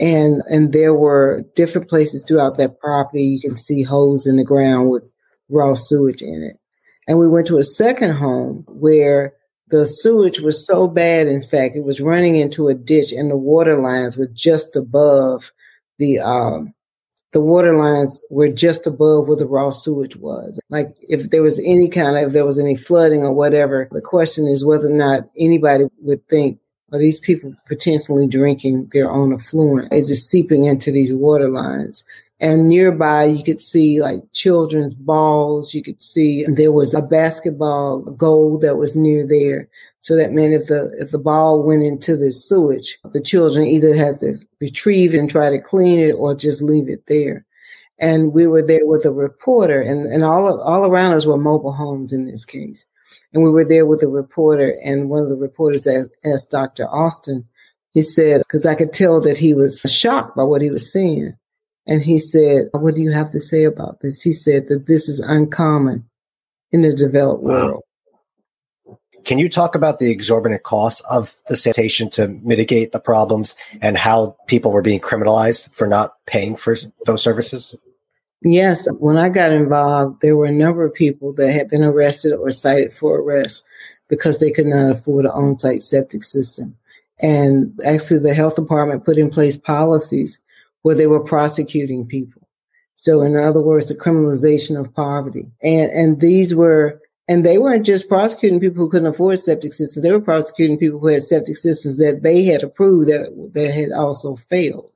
And 0.00 0.42
and 0.50 0.72
there 0.72 0.94
were 0.94 1.44
different 1.54 1.88
places 1.88 2.24
throughout 2.26 2.56
that 2.58 2.80
property. 2.80 3.22
You 3.22 3.40
can 3.40 3.56
see 3.56 3.82
holes 3.82 4.26
in 4.26 4.36
the 4.36 4.44
ground 4.44 4.90
with 4.90 5.12
raw 5.50 5.74
sewage 5.74 6.22
in 6.22 6.42
it. 6.42 6.56
And 7.06 7.18
we 7.18 7.28
went 7.28 7.46
to 7.48 7.58
a 7.58 7.64
second 7.64 8.12
home 8.12 8.64
where 8.68 9.34
the 9.68 9.86
sewage 9.86 10.40
was 10.40 10.66
so 10.66 10.88
bad, 10.88 11.26
in 11.26 11.42
fact, 11.42 11.76
it 11.76 11.84
was 11.84 12.00
running 12.00 12.36
into 12.36 12.68
a 12.68 12.74
ditch 12.74 13.12
and 13.12 13.30
the 13.30 13.36
water 13.36 13.78
lines 13.78 14.16
were 14.16 14.28
just 14.28 14.74
above 14.74 15.52
the 15.98 16.18
um, 16.18 16.74
the 17.32 17.40
water 17.40 17.76
lines 17.76 18.18
were 18.30 18.48
just 18.48 18.86
above 18.86 19.28
where 19.28 19.36
the 19.36 19.46
raw 19.46 19.70
sewage 19.70 20.16
was. 20.16 20.58
Like 20.68 20.96
if 21.08 21.30
there 21.30 21.42
was 21.42 21.60
any 21.60 21.88
kind 21.88 22.16
of, 22.16 22.28
if 22.28 22.32
there 22.32 22.46
was 22.46 22.58
any 22.58 22.76
flooding 22.76 23.22
or 23.22 23.32
whatever, 23.32 23.88
the 23.92 24.00
question 24.00 24.48
is 24.48 24.64
whether 24.64 24.86
or 24.86 24.96
not 24.96 25.28
anybody 25.38 25.84
would 26.00 26.26
think, 26.28 26.58
are 26.92 26.98
these 26.98 27.20
people 27.20 27.54
potentially 27.66 28.26
drinking 28.26 28.90
their 28.92 29.10
own 29.10 29.32
effluent? 29.32 29.92
Is 29.92 30.10
it 30.10 30.16
seeping 30.16 30.64
into 30.64 30.90
these 30.90 31.12
water 31.12 31.48
lines? 31.48 32.04
And 32.42 32.68
nearby, 32.68 33.24
you 33.24 33.44
could 33.44 33.60
see 33.60 34.00
like 34.00 34.20
children's 34.32 34.94
balls. 34.94 35.74
You 35.74 35.82
could 35.82 36.02
see 36.02 36.44
there 36.48 36.72
was 36.72 36.94
a 36.94 37.02
basketball 37.02 38.00
goal 38.00 38.58
that 38.60 38.78
was 38.78 38.96
near 38.96 39.26
there. 39.26 39.68
So 40.00 40.16
that 40.16 40.32
meant 40.32 40.54
if 40.54 40.66
the 40.66 40.94
if 40.98 41.10
the 41.10 41.18
ball 41.18 41.62
went 41.62 41.82
into 41.82 42.16
the 42.16 42.32
sewage, 42.32 42.98
the 43.12 43.20
children 43.20 43.66
either 43.66 43.94
had 43.94 44.20
to 44.20 44.36
retrieve 44.58 45.12
and 45.12 45.28
try 45.28 45.50
to 45.50 45.60
clean 45.60 45.98
it 45.98 46.12
or 46.12 46.34
just 46.34 46.62
leave 46.62 46.88
it 46.88 47.06
there. 47.06 47.44
And 47.98 48.32
we 48.32 48.46
were 48.46 48.62
there 48.62 48.86
with 48.86 49.04
a 49.04 49.12
reporter, 49.12 49.78
and, 49.82 50.10
and 50.10 50.24
all 50.24 50.62
all 50.62 50.86
around 50.86 51.12
us 51.12 51.26
were 51.26 51.36
mobile 51.36 51.74
homes 51.74 52.10
in 52.10 52.24
this 52.24 52.46
case. 52.46 52.86
And 53.32 53.42
we 53.42 53.50
were 53.50 53.64
there 53.64 53.86
with 53.86 54.02
a 54.02 54.08
reporter, 54.08 54.76
and 54.84 55.08
one 55.08 55.22
of 55.22 55.28
the 55.28 55.36
reporters 55.36 55.86
asked 55.86 56.50
Dr. 56.50 56.86
Alston. 56.88 57.46
He 57.90 58.02
said, 58.02 58.40
because 58.40 58.66
I 58.66 58.74
could 58.74 58.92
tell 58.92 59.20
that 59.20 59.38
he 59.38 59.54
was 59.54 59.80
shocked 59.80 60.36
by 60.36 60.44
what 60.44 60.62
he 60.62 60.70
was 60.70 60.92
seeing. 60.92 61.36
And 61.86 62.02
he 62.02 62.18
said, 62.18 62.68
What 62.72 62.94
do 62.94 63.02
you 63.02 63.10
have 63.10 63.32
to 63.32 63.40
say 63.40 63.64
about 63.64 64.00
this? 64.00 64.22
He 64.22 64.32
said 64.32 64.68
that 64.68 64.86
this 64.86 65.08
is 65.08 65.18
uncommon 65.18 66.08
in 66.70 66.82
the 66.82 66.94
developed 66.94 67.42
wow. 67.42 67.50
world. 67.50 67.84
Can 69.24 69.38
you 69.38 69.48
talk 69.48 69.74
about 69.74 69.98
the 69.98 70.10
exorbitant 70.10 70.62
costs 70.62 71.00
of 71.10 71.38
the 71.48 71.56
sanitation 71.56 72.08
to 72.10 72.28
mitigate 72.28 72.92
the 72.92 73.00
problems 73.00 73.54
and 73.82 73.98
how 73.98 74.36
people 74.46 74.72
were 74.72 74.82
being 74.82 75.00
criminalized 75.00 75.74
for 75.74 75.86
not 75.86 76.14
paying 76.26 76.56
for 76.56 76.76
those 77.06 77.22
services? 77.22 77.76
Yes. 78.42 78.90
When 78.98 79.16
I 79.16 79.28
got 79.28 79.52
involved, 79.52 80.22
there 80.22 80.36
were 80.36 80.46
a 80.46 80.52
number 80.52 80.84
of 80.84 80.94
people 80.94 81.32
that 81.34 81.52
had 81.52 81.68
been 81.68 81.84
arrested 81.84 82.32
or 82.32 82.50
cited 82.50 82.92
for 82.92 83.20
arrest 83.20 83.64
because 84.08 84.38
they 84.38 84.50
could 84.50 84.66
not 84.66 84.90
afford 84.90 85.26
an 85.26 85.30
on 85.32 85.58
site 85.58 85.82
septic 85.82 86.24
system. 86.24 86.76
And 87.20 87.78
actually, 87.84 88.20
the 88.20 88.34
health 88.34 88.56
department 88.56 89.04
put 89.04 89.18
in 89.18 89.30
place 89.30 89.56
policies 89.56 90.38
where 90.82 90.94
they 90.94 91.06
were 91.06 91.20
prosecuting 91.20 92.06
people. 92.06 92.48
So 92.94 93.22
in 93.22 93.36
other 93.36 93.60
words, 93.60 93.88
the 93.88 93.94
criminalization 93.94 94.78
of 94.78 94.94
poverty. 94.94 95.50
And 95.62 95.90
and 95.90 96.20
these 96.20 96.54
were 96.54 97.00
and 97.28 97.44
they 97.44 97.58
weren't 97.58 97.86
just 97.86 98.08
prosecuting 98.08 98.60
people 98.60 98.84
who 98.84 98.90
couldn't 98.90 99.06
afford 99.06 99.38
septic 99.38 99.72
systems. 99.72 100.02
They 100.02 100.12
were 100.12 100.20
prosecuting 100.20 100.78
people 100.78 100.98
who 100.98 101.06
had 101.06 101.22
septic 101.22 101.56
systems 101.56 101.98
that 101.98 102.22
they 102.22 102.44
had 102.44 102.62
approved 102.62 103.08
that 103.08 103.50
that 103.54 103.72
had 103.72 103.92
also 103.92 104.36
failed. 104.36 104.90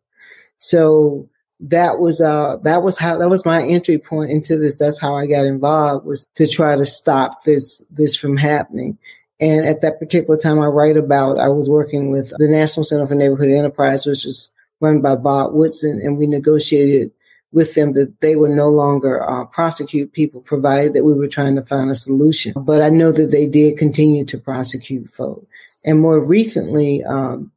So 0.59 1.29
that 1.61 1.99
was 1.99 2.21
uh 2.21 2.57
that 2.63 2.83
was 2.83 2.99
how 2.99 3.17
that 3.19 3.29
was 3.29 3.47
my 3.47 3.63
entry 3.63 3.99
point 3.99 4.31
into 4.31 4.59
this. 4.59 4.79
That's 4.79 5.01
how 5.01 5.17
I 5.17 5.27
got 5.27 5.47
involved 5.47 6.07
was 6.07 6.27
to 6.35 6.47
try 6.47 6.77
to 6.77 6.85
stop 6.85 7.45
this 7.45 7.85
this 7.91 8.17
from 8.17 8.37
happening. 8.37 8.99
And 9.41 9.67
at 9.67 9.81
that 9.83 9.99
particular 9.99 10.39
time 10.39 10.61
I 10.61 10.67
write 10.67 10.97
about 10.97 11.39
I 11.39 11.49
was 11.49 11.71
working 11.71 12.11
with 12.11 12.33
the 12.39 12.49
National 12.49 12.85
Center 12.85 13.07
for 13.07 13.15
Neighborhood 13.15 13.49
Enterprise, 13.49 14.07
which 14.07 14.25
is 14.25 14.51
run 14.81 15.01
by 15.01 15.17
Bob 15.17 15.55
Woodson, 15.55 16.01
and 16.03 16.19
we 16.19 16.27
negotiated 16.27 17.13
with 17.53 17.75
them 17.75 17.93
that 17.93 18.21
they 18.21 18.35
would 18.35 18.51
no 18.51 18.69
longer 18.69 19.23
uh, 19.23 19.45
prosecute 19.45 20.13
people, 20.13 20.41
provided 20.41 20.93
that 20.93 21.05
we 21.05 21.15
were 21.15 21.29
trying 21.29 21.55
to 21.55 21.63
find 21.63 21.89
a 21.89 21.95
solution. 21.95 22.53
But 22.57 22.83
I 22.83 22.89
know 22.89 23.13
that 23.13 23.31
they 23.31 23.47
did 23.47 23.79
continue 23.79 24.25
to 24.25 24.39
prosecute 24.39 25.09
folks. 25.09 25.47
And 25.85 26.01
more 26.01 26.19
recently, 26.19 27.05
um, 27.05 27.53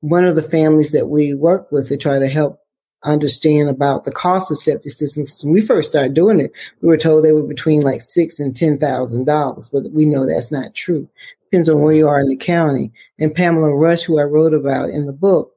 one 0.00 0.24
of 0.24 0.34
the 0.34 0.42
families 0.42 0.92
that 0.92 1.08
we 1.08 1.34
worked 1.34 1.72
with 1.72 1.88
to 1.88 1.98
try 1.98 2.18
to 2.18 2.28
help 2.28 2.63
understand 3.04 3.68
about 3.68 4.04
the 4.04 4.12
cost 4.12 4.50
of 4.50 4.58
septic 4.58 4.92
systems. 4.92 5.42
When 5.44 5.54
we 5.54 5.60
first 5.60 5.90
started 5.90 6.14
doing 6.14 6.40
it, 6.40 6.52
we 6.80 6.88
were 6.88 6.96
told 6.96 7.24
they 7.24 7.32
were 7.32 7.42
between 7.42 7.82
like 7.82 8.00
six 8.00 8.40
and 8.40 8.54
ten 8.54 8.78
thousand 8.78 9.26
dollars, 9.26 9.68
but 9.68 9.90
we 9.92 10.04
know 10.04 10.26
that's 10.26 10.52
not 10.52 10.74
true. 10.74 11.08
Depends 11.50 11.68
on 11.68 11.80
where 11.80 11.94
you 11.94 12.08
are 12.08 12.20
in 12.20 12.28
the 12.28 12.36
county. 12.36 12.92
And 13.18 13.34
Pamela 13.34 13.74
Rush, 13.74 14.02
who 14.02 14.18
I 14.18 14.24
wrote 14.24 14.54
about 14.54 14.90
in 14.90 15.06
the 15.06 15.12
book, 15.12 15.52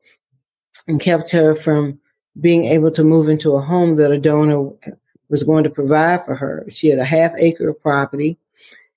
and 0.87 1.01
kept 1.01 1.31
her 1.31 1.55
from 1.55 1.99
being 2.39 2.65
able 2.65 2.91
to 2.91 3.03
move 3.03 3.29
into 3.29 3.55
a 3.55 3.61
home 3.61 3.95
that 3.95 4.11
a 4.11 4.19
donor 4.19 4.69
was 5.29 5.43
going 5.43 5.63
to 5.63 5.69
provide 5.69 6.23
for 6.23 6.35
her. 6.35 6.65
She 6.69 6.87
had 6.87 6.99
a 6.99 7.05
half 7.05 7.33
acre 7.37 7.69
of 7.69 7.81
property. 7.81 8.37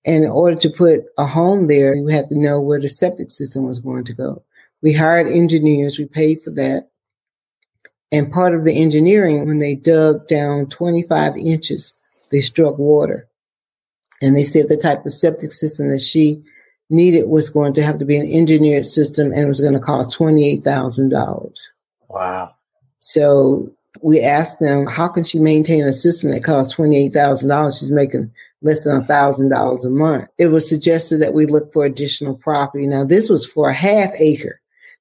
And 0.07 0.25
in 0.25 0.31
order 0.31 0.57
to 0.57 0.71
put 0.71 1.05
a 1.19 1.27
home 1.27 1.67
there, 1.67 1.95
you 1.95 2.07
had 2.09 2.29
to 2.29 2.39
know 2.39 2.61
where 2.61 2.81
the 2.81 2.89
septic 2.89 3.31
system 3.31 3.65
was 3.65 3.79
going 3.79 4.05
to 4.05 4.15
go. 4.15 4.43
We 4.83 4.93
hired 4.93 5.27
engineers, 5.27 5.99
we 5.99 6.07
paid 6.07 6.43
for 6.43 6.51
that. 6.53 6.90
And 8.13 8.33
part 8.33 8.55
of 8.55 8.65
the 8.65 8.77
engineering, 8.77 9.47
when 9.47 9.59
they 9.59 9.75
dug 9.75 10.27
down 10.27 10.67
25 10.67 11.37
inches, 11.37 11.97
they 12.31 12.41
struck 12.41 12.79
water. 12.79 13.29
And 14.21 14.37
they 14.37 14.43
said 14.43 14.69
the 14.69 14.77
type 14.77 15.07
of 15.07 15.13
septic 15.13 15.53
system 15.53 15.91
that 15.91 16.01
she 16.01 16.43
needed 16.91 17.29
was 17.29 17.49
going 17.49 17.73
to 17.75 17.83
have 17.83 17.99
to 17.99 18.05
be 18.05 18.17
an 18.17 18.31
engineered 18.31 18.87
system 18.87 19.33
and 19.33 19.43
it 19.43 19.49
was 19.49 19.61
going 19.61 19.73
to 19.73 19.81
cost 19.81 20.19
$28,000. 20.19 21.69
Wow. 22.09 22.55
So 22.99 23.73
we 24.03 24.21
asked 24.21 24.61
them, 24.61 24.87
how 24.87 25.09
can 25.09 25.25
she 25.25 25.39
maintain 25.39 25.85
a 25.85 25.93
system 25.93 26.33
that 26.33 26.45
costs 26.45 26.75
$28,000? 26.75 27.79
She's 27.79 27.91
making 27.91 28.31
less 28.63 28.85
than 28.85 29.03
$1,000 29.03 29.85
a 29.85 29.91
month. 29.91 30.29
It 30.37 30.49
was 30.49 30.69
suggested 30.69 31.19
that 31.19 31.33
we 31.33 31.47
look 31.47 31.73
for 31.73 31.85
additional 31.85 32.35
property. 32.35 32.87
Now, 32.87 33.05
this 33.05 33.29
was 33.29 33.47
for 33.47 33.71
a 33.71 33.75
half 33.75 34.11
acre. 34.19 34.60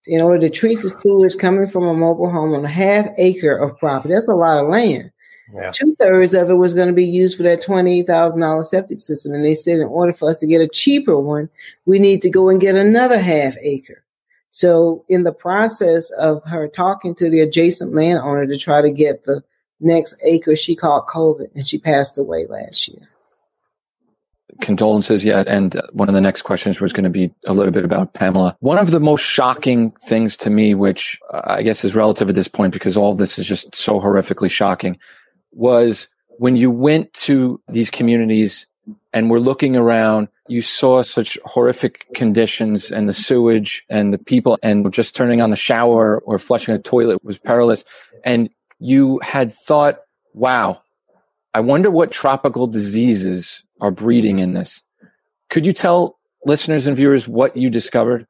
In 0.09 0.21
order 0.21 0.39
to 0.39 0.49
treat 0.49 0.81
the 0.81 0.89
sewage 0.89 1.37
coming 1.37 1.67
from 1.67 1.83
a 1.83 1.93
mobile 1.93 2.31
home 2.31 2.53
on 2.53 2.65
a 2.65 2.69
half 2.69 3.07
acre 3.17 3.55
of 3.55 3.77
property, 3.77 4.13
that's 4.13 4.27
a 4.27 4.33
lot 4.33 4.63
of 4.63 4.69
land. 4.69 5.11
Yeah. 5.53 5.71
Two 5.71 5.95
thirds 5.99 6.33
of 6.33 6.49
it 6.49 6.55
was 6.55 6.73
going 6.73 6.87
to 6.87 6.93
be 6.93 7.05
used 7.05 7.37
for 7.37 7.43
that 7.43 7.61
$28,000 7.61 8.65
septic 8.65 8.99
system. 8.99 9.33
And 9.33 9.45
they 9.45 9.53
said, 9.53 9.79
in 9.79 9.87
order 9.87 10.13
for 10.13 10.29
us 10.29 10.37
to 10.39 10.47
get 10.47 10.61
a 10.61 10.67
cheaper 10.67 11.19
one, 11.19 11.49
we 11.85 11.99
need 11.99 12.21
to 12.23 12.29
go 12.29 12.49
and 12.49 12.59
get 12.59 12.75
another 12.75 13.19
half 13.19 13.55
acre. 13.61 14.03
So, 14.51 15.05
in 15.07 15.23
the 15.23 15.31
process 15.31 16.09
of 16.11 16.43
her 16.45 16.67
talking 16.67 17.13
to 17.15 17.29
the 17.29 17.41
adjacent 17.41 17.93
landowner 17.93 18.47
to 18.47 18.57
try 18.57 18.81
to 18.81 18.89
get 18.89 19.25
the 19.25 19.43
next 19.79 20.19
acre, 20.25 20.55
she 20.55 20.75
caught 20.75 21.07
COVID 21.07 21.55
and 21.55 21.67
she 21.67 21.77
passed 21.77 22.17
away 22.17 22.47
last 22.47 22.87
year. 22.87 23.07
Condolences, 24.61 25.23
yeah. 25.23 25.43
And 25.47 25.81
one 25.93 26.09
of 26.09 26.15
the 26.15 26.21
next 26.21 26.41
questions 26.41 26.81
was 26.81 26.93
going 26.93 27.05
to 27.05 27.09
be 27.09 27.31
a 27.47 27.53
little 27.53 27.71
bit 27.71 27.85
about 27.85 28.13
Pamela. 28.13 28.57
One 28.59 28.77
of 28.77 28.91
the 28.91 28.99
most 28.99 29.21
shocking 29.21 29.91
things 30.03 30.35
to 30.37 30.49
me, 30.49 30.75
which 30.75 31.19
I 31.33 31.61
guess 31.61 31.83
is 31.83 31.95
relative 31.95 32.29
at 32.29 32.35
this 32.35 32.47
point 32.47 32.73
because 32.73 32.97
all 32.97 33.15
this 33.15 33.39
is 33.39 33.47
just 33.47 33.73
so 33.73 33.99
horrifically 33.99 34.51
shocking, 34.51 34.97
was 35.51 36.07
when 36.37 36.55
you 36.55 36.71
went 36.71 37.11
to 37.13 37.61
these 37.69 37.89
communities 37.89 38.65
and 39.13 39.29
we're 39.29 39.39
looking 39.39 39.75
around, 39.75 40.27
you 40.47 40.61
saw 40.61 41.01
such 41.01 41.37
horrific 41.45 42.05
conditions 42.15 42.91
and 42.91 43.07
the 43.07 43.13
sewage 43.13 43.83
and 43.89 44.13
the 44.13 44.17
people 44.17 44.57
and 44.63 44.91
just 44.91 45.15
turning 45.15 45.41
on 45.41 45.49
the 45.49 45.55
shower 45.55 46.19
or 46.19 46.39
flushing 46.39 46.73
a 46.73 46.79
toilet 46.79 47.23
was 47.23 47.37
perilous. 47.37 47.83
And 48.23 48.49
you 48.79 49.19
had 49.23 49.53
thought, 49.53 49.99
wow, 50.33 50.81
I 51.53 51.59
wonder 51.59 51.89
what 51.91 52.11
tropical 52.11 52.67
diseases 52.67 53.63
are 53.81 53.91
breeding 53.91 54.39
in 54.39 54.53
this. 54.53 54.81
Could 55.49 55.65
you 55.65 55.73
tell 55.73 56.19
listeners 56.45 56.85
and 56.85 56.95
viewers 56.95 57.27
what 57.27 57.57
you 57.57 57.69
discovered? 57.69 58.27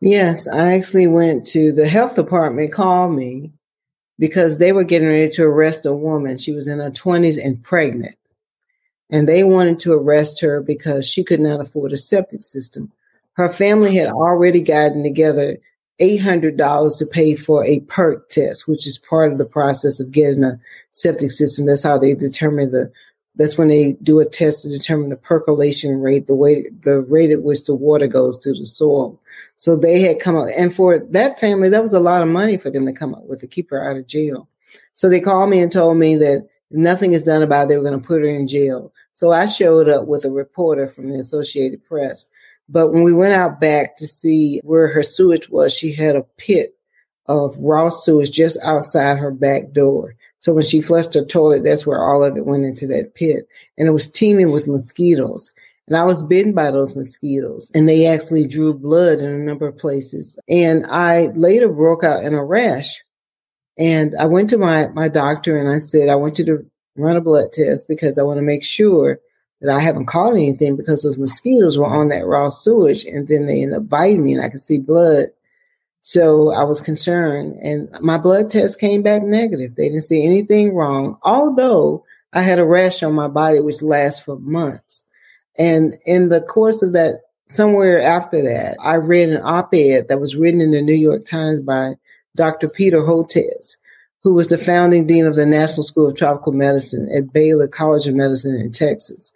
Yes, 0.00 0.46
I 0.48 0.74
actually 0.74 1.06
went 1.06 1.46
to 1.48 1.72
the 1.72 1.88
health 1.88 2.14
department, 2.14 2.72
called 2.72 3.14
me 3.14 3.52
because 4.18 4.58
they 4.58 4.72
were 4.72 4.84
getting 4.84 5.08
ready 5.08 5.30
to 5.30 5.44
arrest 5.44 5.86
a 5.86 5.94
woman. 5.94 6.38
She 6.38 6.52
was 6.52 6.68
in 6.68 6.78
her 6.78 6.90
20s 6.90 7.42
and 7.42 7.62
pregnant 7.62 8.16
and 9.10 9.28
they 9.28 9.44
wanted 9.44 9.78
to 9.80 9.92
arrest 9.92 10.40
her 10.40 10.60
because 10.60 11.06
she 11.06 11.24
could 11.24 11.40
not 11.40 11.60
afford 11.60 11.92
a 11.92 11.96
septic 11.96 12.42
system. 12.42 12.90
Her 13.34 13.48
family 13.48 13.94
had 13.94 14.08
already 14.08 14.60
gotten 14.60 15.02
together 15.02 15.58
$800 16.00 16.98
to 16.98 17.06
pay 17.06 17.36
for 17.36 17.64
a 17.64 17.80
PERC 17.80 18.28
test, 18.28 18.66
which 18.66 18.86
is 18.86 18.98
part 18.98 19.30
of 19.30 19.38
the 19.38 19.44
process 19.44 20.00
of 20.00 20.10
getting 20.10 20.42
a 20.42 20.58
septic 20.92 21.30
system. 21.30 21.66
That's 21.66 21.82
how 21.82 21.98
they 21.98 22.14
determine 22.14 22.72
the, 22.72 22.90
that's 23.36 23.58
when 23.58 23.68
they 23.68 23.94
do 24.02 24.20
a 24.20 24.24
test 24.24 24.62
to 24.62 24.68
determine 24.68 25.10
the 25.10 25.16
percolation 25.16 26.00
rate, 26.00 26.26
the 26.26 26.34
way, 26.34 26.70
the 26.82 27.00
rate 27.00 27.30
at 27.30 27.42
which 27.42 27.64
the 27.64 27.74
water 27.74 28.06
goes 28.06 28.38
through 28.38 28.54
the 28.54 28.66
soil. 28.66 29.20
So 29.56 29.76
they 29.76 30.00
had 30.00 30.20
come 30.20 30.36
up, 30.36 30.48
and 30.56 30.74
for 30.74 30.98
that 30.98 31.40
family, 31.40 31.68
that 31.68 31.82
was 31.82 31.92
a 31.92 32.00
lot 32.00 32.22
of 32.22 32.28
money 32.28 32.56
for 32.56 32.70
them 32.70 32.86
to 32.86 32.92
come 32.92 33.14
up 33.14 33.24
with 33.24 33.40
to 33.40 33.46
keep 33.46 33.70
her 33.70 33.84
out 33.84 33.96
of 33.96 34.06
jail. 34.06 34.48
So 34.94 35.08
they 35.08 35.20
called 35.20 35.50
me 35.50 35.60
and 35.60 35.72
told 35.72 35.96
me 35.96 36.16
that 36.16 36.46
nothing 36.70 37.12
is 37.12 37.22
done 37.22 37.42
about 37.42 37.64
it. 37.64 37.68
They 37.70 37.76
were 37.76 37.84
going 37.84 38.00
to 38.00 38.06
put 38.06 38.22
her 38.22 38.28
in 38.28 38.46
jail. 38.46 38.92
So 39.14 39.32
I 39.32 39.46
showed 39.46 39.88
up 39.88 40.06
with 40.06 40.24
a 40.24 40.30
reporter 40.30 40.86
from 40.86 41.10
the 41.10 41.18
Associated 41.18 41.84
Press. 41.84 42.26
But 42.68 42.92
when 42.92 43.02
we 43.02 43.12
went 43.12 43.34
out 43.34 43.60
back 43.60 43.96
to 43.96 44.06
see 44.06 44.60
where 44.64 44.88
her 44.88 45.02
sewage 45.02 45.48
was, 45.50 45.74
she 45.74 45.92
had 45.92 46.16
a 46.16 46.26
pit 46.36 46.76
of 47.26 47.56
raw 47.58 47.90
sewage 47.90 48.30
just 48.30 48.58
outside 48.62 49.18
her 49.18 49.30
back 49.30 49.72
door. 49.72 50.14
So 50.44 50.52
when 50.52 50.66
she 50.66 50.82
flushed 50.82 51.14
her 51.14 51.24
toilet, 51.24 51.64
that's 51.64 51.86
where 51.86 52.04
all 52.04 52.22
of 52.22 52.36
it 52.36 52.44
went 52.44 52.66
into 52.66 52.86
that 52.88 53.14
pit. 53.14 53.48
And 53.78 53.88
it 53.88 53.92
was 53.92 54.10
teeming 54.10 54.50
with 54.50 54.68
mosquitoes. 54.68 55.50
And 55.88 55.96
I 55.96 56.04
was 56.04 56.22
bitten 56.22 56.52
by 56.52 56.70
those 56.70 56.94
mosquitoes 56.94 57.70
and 57.74 57.88
they 57.88 58.04
actually 58.04 58.46
drew 58.46 58.74
blood 58.74 59.20
in 59.20 59.24
a 59.24 59.38
number 59.38 59.66
of 59.66 59.78
places. 59.78 60.38
And 60.46 60.84
I 60.90 61.28
later 61.28 61.68
broke 61.68 62.04
out 62.04 62.24
in 62.24 62.34
a 62.34 62.44
rash 62.44 63.02
and 63.78 64.14
I 64.16 64.26
went 64.26 64.50
to 64.50 64.58
my, 64.58 64.88
my 64.88 65.08
doctor 65.08 65.56
and 65.56 65.66
I 65.66 65.78
said, 65.78 66.10
I 66.10 66.14
want 66.14 66.38
you 66.38 66.44
to 66.44 66.66
run 66.98 67.16
a 67.16 67.22
blood 67.22 67.50
test 67.52 67.88
because 67.88 68.18
I 68.18 68.22
want 68.22 68.36
to 68.36 68.42
make 68.42 68.62
sure 68.62 69.20
that 69.62 69.74
I 69.74 69.80
haven't 69.80 70.08
caught 70.08 70.34
anything 70.34 70.76
because 70.76 71.04
those 71.04 71.16
mosquitoes 71.16 71.78
were 71.78 71.86
on 71.86 72.08
that 72.08 72.26
raw 72.26 72.50
sewage 72.50 73.02
and 73.06 73.28
then 73.28 73.46
they 73.46 73.62
ended 73.62 73.78
up 73.78 73.88
biting 73.88 74.22
me 74.22 74.34
and 74.34 74.42
I 74.42 74.50
could 74.50 74.60
see 74.60 74.78
blood. 74.78 75.28
So 76.06 76.52
I 76.52 76.64
was 76.64 76.82
concerned 76.82 77.58
and 77.62 77.88
my 78.02 78.18
blood 78.18 78.50
test 78.50 78.78
came 78.78 79.00
back 79.00 79.22
negative. 79.22 79.74
They 79.74 79.88
didn't 79.88 80.02
see 80.02 80.22
anything 80.22 80.74
wrong, 80.74 81.18
although 81.22 82.04
I 82.34 82.42
had 82.42 82.58
a 82.58 82.64
rash 82.64 83.02
on 83.02 83.14
my 83.14 83.26
body 83.26 83.60
which 83.60 83.80
lasts 83.80 84.22
for 84.22 84.38
months. 84.38 85.02
And 85.58 85.96
in 86.04 86.28
the 86.28 86.42
course 86.42 86.82
of 86.82 86.92
that, 86.92 87.22
somewhere 87.48 88.02
after 88.02 88.42
that, 88.42 88.76
I 88.80 88.96
read 88.96 89.30
an 89.30 89.40
op 89.42 89.72
ed 89.72 90.08
that 90.08 90.20
was 90.20 90.36
written 90.36 90.60
in 90.60 90.72
the 90.72 90.82
New 90.82 90.92
York 90.92 91.24
Times 91.24 91.62
by 91.62 91.94
Dr. 92.36 92.68
Peter 92.68 92.98
Hotez, 92.98 93.78
who 94.22 94.34
was 94.34 94.48
the 94.48 94.58
founding 94.58 95.06
dean 95.06 95.24
of 95.24 95.36
the 95.36 95.46
National 95.46 95.84
School 95.84 96.08
of 96.08 96.16
Tropical 96.16 96.52
Medicine 96.52 97.08
at 97.16 97.32
Baylor 97.32 97.66
College 97.66 98.06
of 98.06 98.14
Medicine 98.14 98.56
in 98.56 98.72
Texas. 98.72 99.34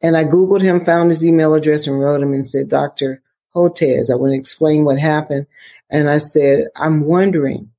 And 0.00 0.16
I 0.16 0.24
Googled 0.24 0.62
him, 0.62 0.86
found 0.86 1.10
his 1.10 1.22
email 1.22 1.52
address, 1.52 1.86
and 1.86 2.00
wrote 2.00 2.22
him 2.22 2.32
and 2.32 2.46
said, 2.46 2.70
Dr. 2.70 3.22
Hotez, 3.54 4.10
I 4.10 4.14
want 4.14 4.32
to 4.32 4.38
explain 4.38 4.84
what 4.84 4.98
happened. 4.98 5.46
And 5.90 6.10
I 6.10 6.18
said, 6.18 6.68
I'm 6.76 7.02
wondering, 7.02 7.70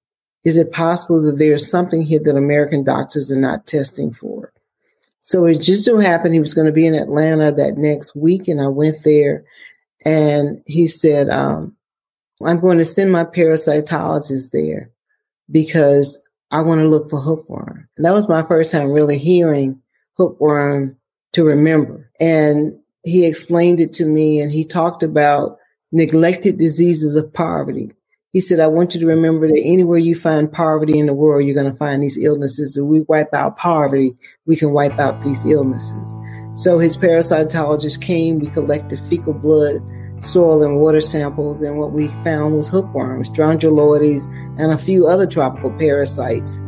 is 0.44 0.58
it 0.58 0.72
possible 0.72 1.22
that 1.24 1.38
there's 1.38 1.70
something 1.70 2.04
here 2.04 2.20
that 2.24 2.38
American 2.38 2.84
doctors 2.84 3.32
are 3.32 3.40
not 3.40 3.68
testing 3.68 4.14
for? 4.14 4.52
So 5.22 5.46
it 5.46 5.62
just 5.62 5.84
so 5.84 6.00
happened 6.00 6.34
he 6.34 6.40
was 6.40 6.54
going 6.54 6.68
to 6.68 6.74
be 6.74 6.88
in 6.88 6.96
Atlanta 6.96 7.52
that 7.52 7.78
next 7.78 8.16
week, 8.16 8.48
and 8.48 8.62
I 8.62 8.68
went 8.68 9.04
there, 9.04 9.44
and 10.06 10.64
he 10.66 10.88
said, 10.88 11.30
um, 11.30 11.76
I'm 12.44 12.60
going 12.60 12.78
to 12.78 12.86
send 12.86 13.12
my 13.12 13.26
parasitologist 13.26 14.52
there 14.52 14.92
because 15.52 16.26
I 16.52 16.62
want 16.62 16.80
to 16.80 16.88
look 16.88 17.10
for 17.10 17.20
hookworm. 17.20 17.88
And 17.98 18.06
that 18.06 18.14
was 18.14 18.30
my 18.30 18.44
first 18.44 18.72
time 18.72 18.92
really 18.92 19.18
hearing 19.18 19.82
hookworm 20.18 20.98
to 21.34 21.44
remember. 21.44 22.10
And 22.20 22.80
he 23.04 23.26
explained 23.26 23.80
it 23.80 23.94
to 23.94 24.06
me 24.06 24.40
and 24.40 24.52
he 24.52 24.66
talked 24.66 25.04
about 25.04 25.58
neglected 25.92 26.58
diseases 26.58 27.16
of 27.16 27.34
poverty. 27.34 27.92
He 28.32 28.42
said, 28.42 28.60
I 28.60 28.68
want 28.68 28.94
you 28.94 29.00
to 29.00 29.08
remember 29.08 29.48
that 29.48 29.62
anywhere 29.64 29.98
you 29.98 30.14
find 30.14 30.52
poverty 30.52 31.00
in 31.00 31.08
the 31.08 31.14
world, 31.14 31.46
you're 31.46 31.60
going 31.60 31.72
to 31.72 31.78
find 31.78 32.04
these 32.04 32.24
illnesses. 32.24 32.78
If 32.78 32.86
we 32.86 33.02
wipe 33.02 33.34
out 33.34 33.58
poverty, 33.58 34.16
we 34.46 34.56
can 34.56 34.72
wipe 34.72 35.00
out 35.00 35.22
these 35.24 35.46
illnesses. 35.46 36.16
So 36.54 36.78
his 36.78 36.96
parasitologist 36.96 38.02
came, 38.02 38.40
we 38.40 38.50
collected 38.52 39.00
fecal 39.00 39.34
blood 39.34 39.82
soil 40.22 40.64
and 40.64 40.78
water 40.78 41.02
samples, 41.02 41.62
and 41.62 41.78
what 41.78 41.92
we 41.92 42.08
found 42.24 42.56
was 42.56 42.68
hookworms, 42.68 43.30
strongyloides, 43.30 44.26
and 44.60 44.72
a 44.72 44.78
few 44.78 45.08
other 45.08 45.26
tropical 45.26 45.72
parasites. 45.72 46.60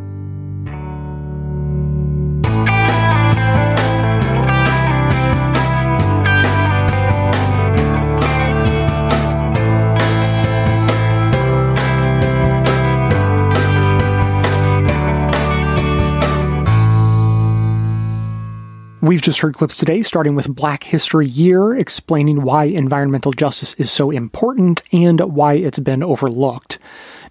We've 19.12 19.22
just 19.22 19.40
heard 19.40 19.56
clips 19.56 19.76
today, 19.76 20.04
starting 20.04 20.36
with 20.36 20.56
Black 20.56 20.86
History 20.86 21.28
Year, 21.28 21.78
explaining 21.78 22.44
why 22.44 22.64
environmental 22.64 23.34
justice 23.34 23.74
is 23.74 23.92
so 23.92 24.10
important 24.10 24.84
and 24.94 25.20
why 25.20 25.56
it's 25.56 25.80
been 25.80 26.02
overlooked. 26.02 26.80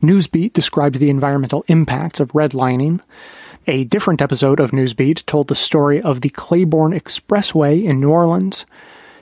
Newsbeat 0.03 0.53
described 0.53 0.97
the 0.97 1.09
environmental 1.09 1.64
impacts 1.68 2.20
of 2.20 2.33
redlining. 2.33 3.01
A 3.66 3.85
different 3.85 4.20
episode 4.20 4.61
of 4.61 4.72
Newsbeat 4.72 5.24
told 5.24 5.49
the 5.49 5.55
story 5.55 6.03
of 6.03 6.20
the 6.20 6.28
Claiborne 6.28 6.93
Expressway 6.93 7.83
in 7.83 7.99
New 7.99 8.11
Orleans. 8.11 8.66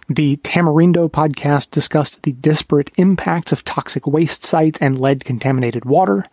The 0.09 0.39
Tamarindo 0.39 1.09
podcast 1.09 1.71
discussed 1.71 2.25
the 2.25 2.33
disparate 2.33 2.91
impacts 2.97 3.53
of 3.53 3.65
toxic 3.65 4.05
waste 4.05 4.43
sites 4.43 4.81
and 4.83 5.01
lead 5.01 5.25
contaminated 5.25 5.85
water. 5.85 6.27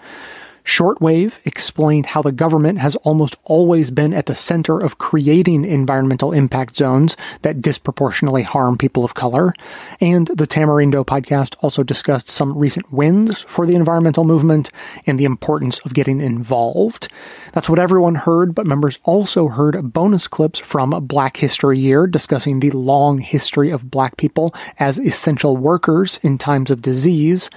Shortwave 0.65 1.33
explained 1.45 2.07
how 2.07 2.23
the 2.23 2.31
government 2.31 2.79
has 2.79 2.95
almost 2.97 3.37
always 3.43 3.91
been 3.91 4.13
at 4.13 4.25
the 4.25 4.35
center 4.35 4.79
of 4.79 4.97
creating 4.97 5.63
environmental 5.63 6.33
impact 6.33 6.75
zones 6.75 7.15
that 7.43 7.61
disproportionately 7.61 8.41
harm 8.41 8.77
people 8.77 9.05
of 9.05 9.13
color. 9.13 9.53
And 10.01 10.25
the 10.27 10.47
Tamarindo 10.47 11.05
podcast 11.05 11.55
also 11.61 11.83
discussed 11.83 12.29
some 12.29 12.57
recent 12.57 12.91
wins 12.91 13.41
for 13.47 13.67
the 13.67 13.75
environmental 13.75 14.23
movement 14.23 14.71
and 15.05 15.19
the 15.19 15.25
importance 15.25 15.79
of 15.79 15.93
getting 15.93 16.19
involved. 16.19 17.09
That's 17.53 17.69
what 17.69 17.79
everyone 17.79 18.15
heard, 18.15 18.55
but 18.55 18.65
members 18.65 18.99
also 19.03 19.47
heard 19.49 19.93
bonus 19.93 20.27
clips 20.27 20.59
from 20.59 20.89
Black 21.05 21.37
History 21.37 21.77
Year 21.77 22.07
discussing 22.07 22.59
the 22.59 22.71
long 22.71 23.19
history 23.19 23.69
of 23.69 23.91
black 23.91 24.17
people 24.17 24.53
as 24.79 24.97
essential 24.97 25.55
workers 25.55 26.19
in 26.23 26.39
times 26.39 26.71
of 26.71 26.81
disease 26.81 27.49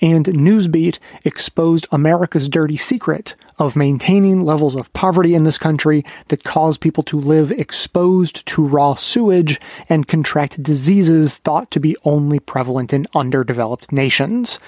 and 0.00 0.26
Newsbeat 0.26 0.98
exposed 1.24 1.86
America's 1.92 2.48
dirty 2.50 2.76
secret 2.76 3.34
of 3.60 3.76
maintaining 3.76 4.44
levels 4.44 4.74
of 4.74 4.92
poverty 4.94 5.34
in 5.34 5.44
this 5.44 5.58
country 5.58 6.04
that 6.28 6.42
cause 6.42 6.78
people 6.78 7.02
to 7.04 7.20
live 7.20 7.52
exposed 7.52 8.44
to 8.46 8.64
raw 8.64 8.94
sewage 8.94 9.60
and 9.88 10.08
contract 10.08 10.62
diseases 10.62 11.36
thought 11.36 11.70
to 11.70 11.78
be 11.78 11.96
only 12.04 12.40
prevalent 12.40 12.92
in 12.92 13.06
underdeveloped 13.14 13.92
nations. 13.92 14.58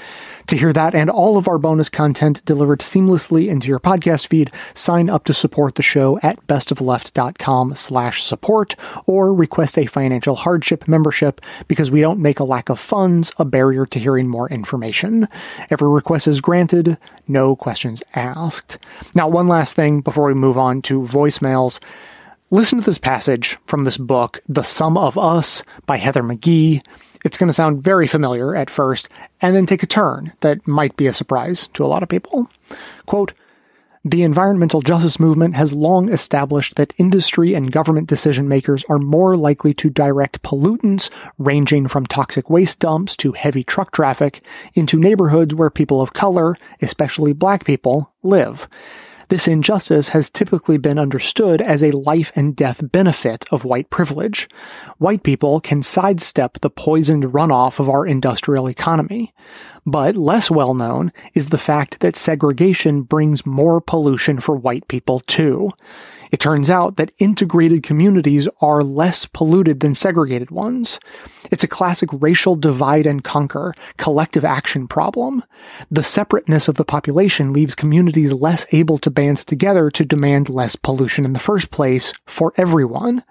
To 0.49 0.57
hear 0.57 0.72
that 0.72 0.95
and 0.95 1.09
all 1.09 1.36
of 1.36 1.49
our 1.49 1.59
bonus 1.59 1.88
content 1.88 2.45
delivered 2.45 2.80
seamlessly 2.80 3.49
into 3.49 3.68
your 3.68 3.80
podcast 3.80 4.26
feed, 4.26 4.51
sign 4.74 5.09
up 5.09 5.24
to 5.24 5.34
support 5.34 5.76
the 5.76 5.82
show 5.82 6.18
at 6.22 6.47
bestofleft.com 6.47 7.74
slash 7.76 8.22
support 8.22 8.76
or 9.07 9.32
request 9.32 9.78
a 9.78 9.86
financial 9.86 10.34
hardship 10.34 10.86
membership 10.86 11.40
because 11.68 11.90
we 11.90 12.01
don't 12.01 12.18
make 12.18 12.40
a 12.40 12.45
lack 12.45 12.68
of 12.68 12.78
funds 12.78 13.32
a 13.38 13.45
barrier 13.45 13.86
to 13.86 13.99
hearing 13.99 14.28
more 14.28 14.49
information. 14.51 15.28
Every 15.70 15.88
request 15.88 16.28
is 16.28 16.40
granted, 16.40 16.99
no 17.26 17.57
questions 17.57 18.03
asked. 18.14 18.78
Now, 19.14 19.28
one 19.28 19.48
last 19.48 19.76
thing 19.76 20.00
before 20.00 20.26
we 20.26 20.34
move 20.34 20.58
on 20.58 20.82
to 20.82 21.02
voicemails. 21.02 21.80
Listen 22.50 22.80
to 22.80 22.84
this 22.84 22.98
passage 22.98 23.56
from 23.66 23.84
this 23.84 23.96
book, 23.96 24.40
The 24.48 24.62
Sum 24.62 24.98
of 24.98 25.16
Us 25.16 25.62
by 25.86 25.96
Heather 25.96 26.22
McGhee. 26.22 26.84
It's 27.24 27.38
going 27.38 27.48
to 27.48 27.54
sound 27.54 27.82
very 27.82 28.06
familiar 28.06 28.54
at 28.54 28.68
first 28.68 29.08
and 29.40 29.56
then 29.56 29.64
take 29.64 29.82
a 29.82 29.86
turn 29.86 30.32
that 30.40 30.66
might 30.66 30.96
be 30.96 31.06
a 31.06 31.14
surprise 31.14 31.68
to 31.68 31.84
a 31.84 31.86
lot 31.86 32.02
of 32.02 32.08
people. 32.08 32.50
Quote, 33.06 33.32
the 34.05 34.24
environmental 34.24 34.82
justice 34.82 35.20
movement 35.20 35.55
has 35.55 35.74
long 35.74 36.09
established 36.09 36.74
that 36.74 36.92
industry 36.98 37.55
and 37.55 37.70
government 37.70 38.09
decision 38.09 38.48
makers 38.48 38.84
are 38.88 38.98
more 38.98 39.36
likely 39.36 39.72
to 39.74 39.90
direct 39.90 40.42
pollutants, 40.42 41.09
ranging 41.38 41.86
from 41.86 42.07
toxic 42.07 42.50
waste 42.50 42.80
dumps 42.80 43.16
to 43.16 43.32
heavy 43.32 43.62
truck 43.62 43.92
traffic, 43.92 44.44
into 44.74 44.98
neighborhoods 44.98 45.55
where 45.55 45.70
people 45.70 46.00
of 46.00 46.12
color, 46.12 46.57
especially 46.80 47.32
black 47.32 47.64
people, 47.64 48.12
live. 48.24 48.68
This 49.32 49.48
injustice 49.48 50.10
has 50.10 50.28
typically 50.28 50.76
been 50.76 50.98
understood 50.98 51.62
as 51.62 51.82
a 51.82 51.90
life 51.92 52.32
and 52.36 52.54
death 52.54 52.92
benefit 52.92 53.46
of 53.50 53.64
white 53.64 53.88
privilege. 53.88 54.46
White 54.98 55.22
people 55.22 55.58
can 55.58 55.82
sidestep 55.82 56.60
the 56.60 56.68
poisoned 56.68 57.24
runoff 57.24 57.78
of 57.78 57.88
our 57.88 58.06
industrial 58.06 58.68
economy. 58.68 59.32
But 59.86 60.16
less 60.16 60.50
well 60.50 60.74
known 60.74 61.14
is 61.32 61.48
the 61.48 61.56
fact 61.56 62.00
that 62.00 62.14
segregation 62.14 63.04
brings 63.04 63.46
more 63.46 63.80
pollution 63.80 64.38
for 64.38 64.54
white 64.54 64.86
people 64.86 65.20
too. 65.20 65.70
It 66.32 66.40
turns 66.40 66.70
out 66.70 66.96
that 66.96 67.12
integrated 67.18 67.82
communities 67.82 68.48
are 68.62 68.82
less 68.82 69.26
polluted 69.26 69.80
than 69.80 69.94
segregated 69.94 70.50
ones. 70.50 70.98
It's 71.50 71.62
a 71.62 71.68
classic 71.68 72.08
racial 72.10 72.56
divide 72.56 73.04
and 73.04 73.22
conquer, 73.22 73.74
collective 73.98 74.44
action 74.44 74.88
problem. 74.88 75.44
The 75.90 76.02
separateness 76.02 76.68
of 76.68 76.76
the 76.76 76.86
population 76.86 77.52
leaves 77.52 77.74
communities 77.74 78.32
less 78.32 78.64
able 78.72 78.96
to 78.98 79.10
band 79.10 79.38
together 79.38 79.90
to 79.90 80.04
demand 80.06 80.48
less 80.48 80.74
pollution 80.74 81.26
in 81.26 81.34
the 81.34 81.38
first 81.38 81.70
place 81.70 82.14
for 82.26 82.54
everyone 82.56 83.22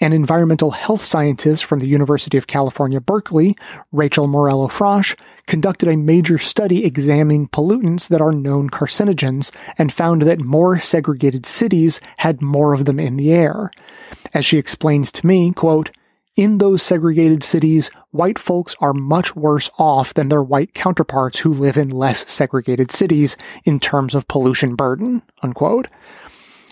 an 0.00 0.12
environmental 0.12 0.70
health 0.70 1.04
scientist 1.04 1.64
from 1.64 1.78
the 1.78 1.86
University 1.86 2.38
of 2.38 2.46
California, 2.46 3.00
Berkeley, 3.00 3.56
Rachel 3.92 4.26
Morello 4.26 4.66
Frosch, 4.66 5.14
conducted 5.46 5.88
a 5.88 5.96
major 5.96 6.38
study 6.38 6.84
examining 6.84 7.48
pollutants 7.48 8.08
that 8.08 8.20
are 8.20 8.32
known 8.32 8.70
carcinogens 8.70 9.50
and 9.76 9.92
found 9.92 10.22
that 10.22 10.40
more 10.40 10.80
segregated 10.80 11.44
cities 11.44 12.00
had 12.18 12.40
more 12.40 12.72
of 12.72 12.86
them 12.86 12.98
in 12.98 13.16
the 13.16 13.32
air. 13.32 13.70
As 14.32 14.46
she 14.46 14.56
explains 14.56 15.12
to 15.12 15.26
me, 15.26 15.52
quote, 15.52 15.90
in 16.36 16.56
those 16.56 16.82
segregated 16.82 17.42
cities, 17.42 17.90
white 18.12 18.38
folks 18.38 18.74
are 18.80 18.94
much 18.94 19.36
worse 19.36 19.68
off 19.78 20.14
than 20.14 20.30
their 20.30 20.42
white 20.42 20.72
counterparts 20.72 21.40
who 21.40 21.52
live 21.52 21.76
in 21.76 21.90
less 21.90 22.30
segregated 22.30 22.90
cities 22.90 23.36
in 23.64 23.78
terms 23.78 24.14
of 24.14 24.28
pollution 24.28 24.74
burden. 24.74 25.22
Unquote. 25.42 25.88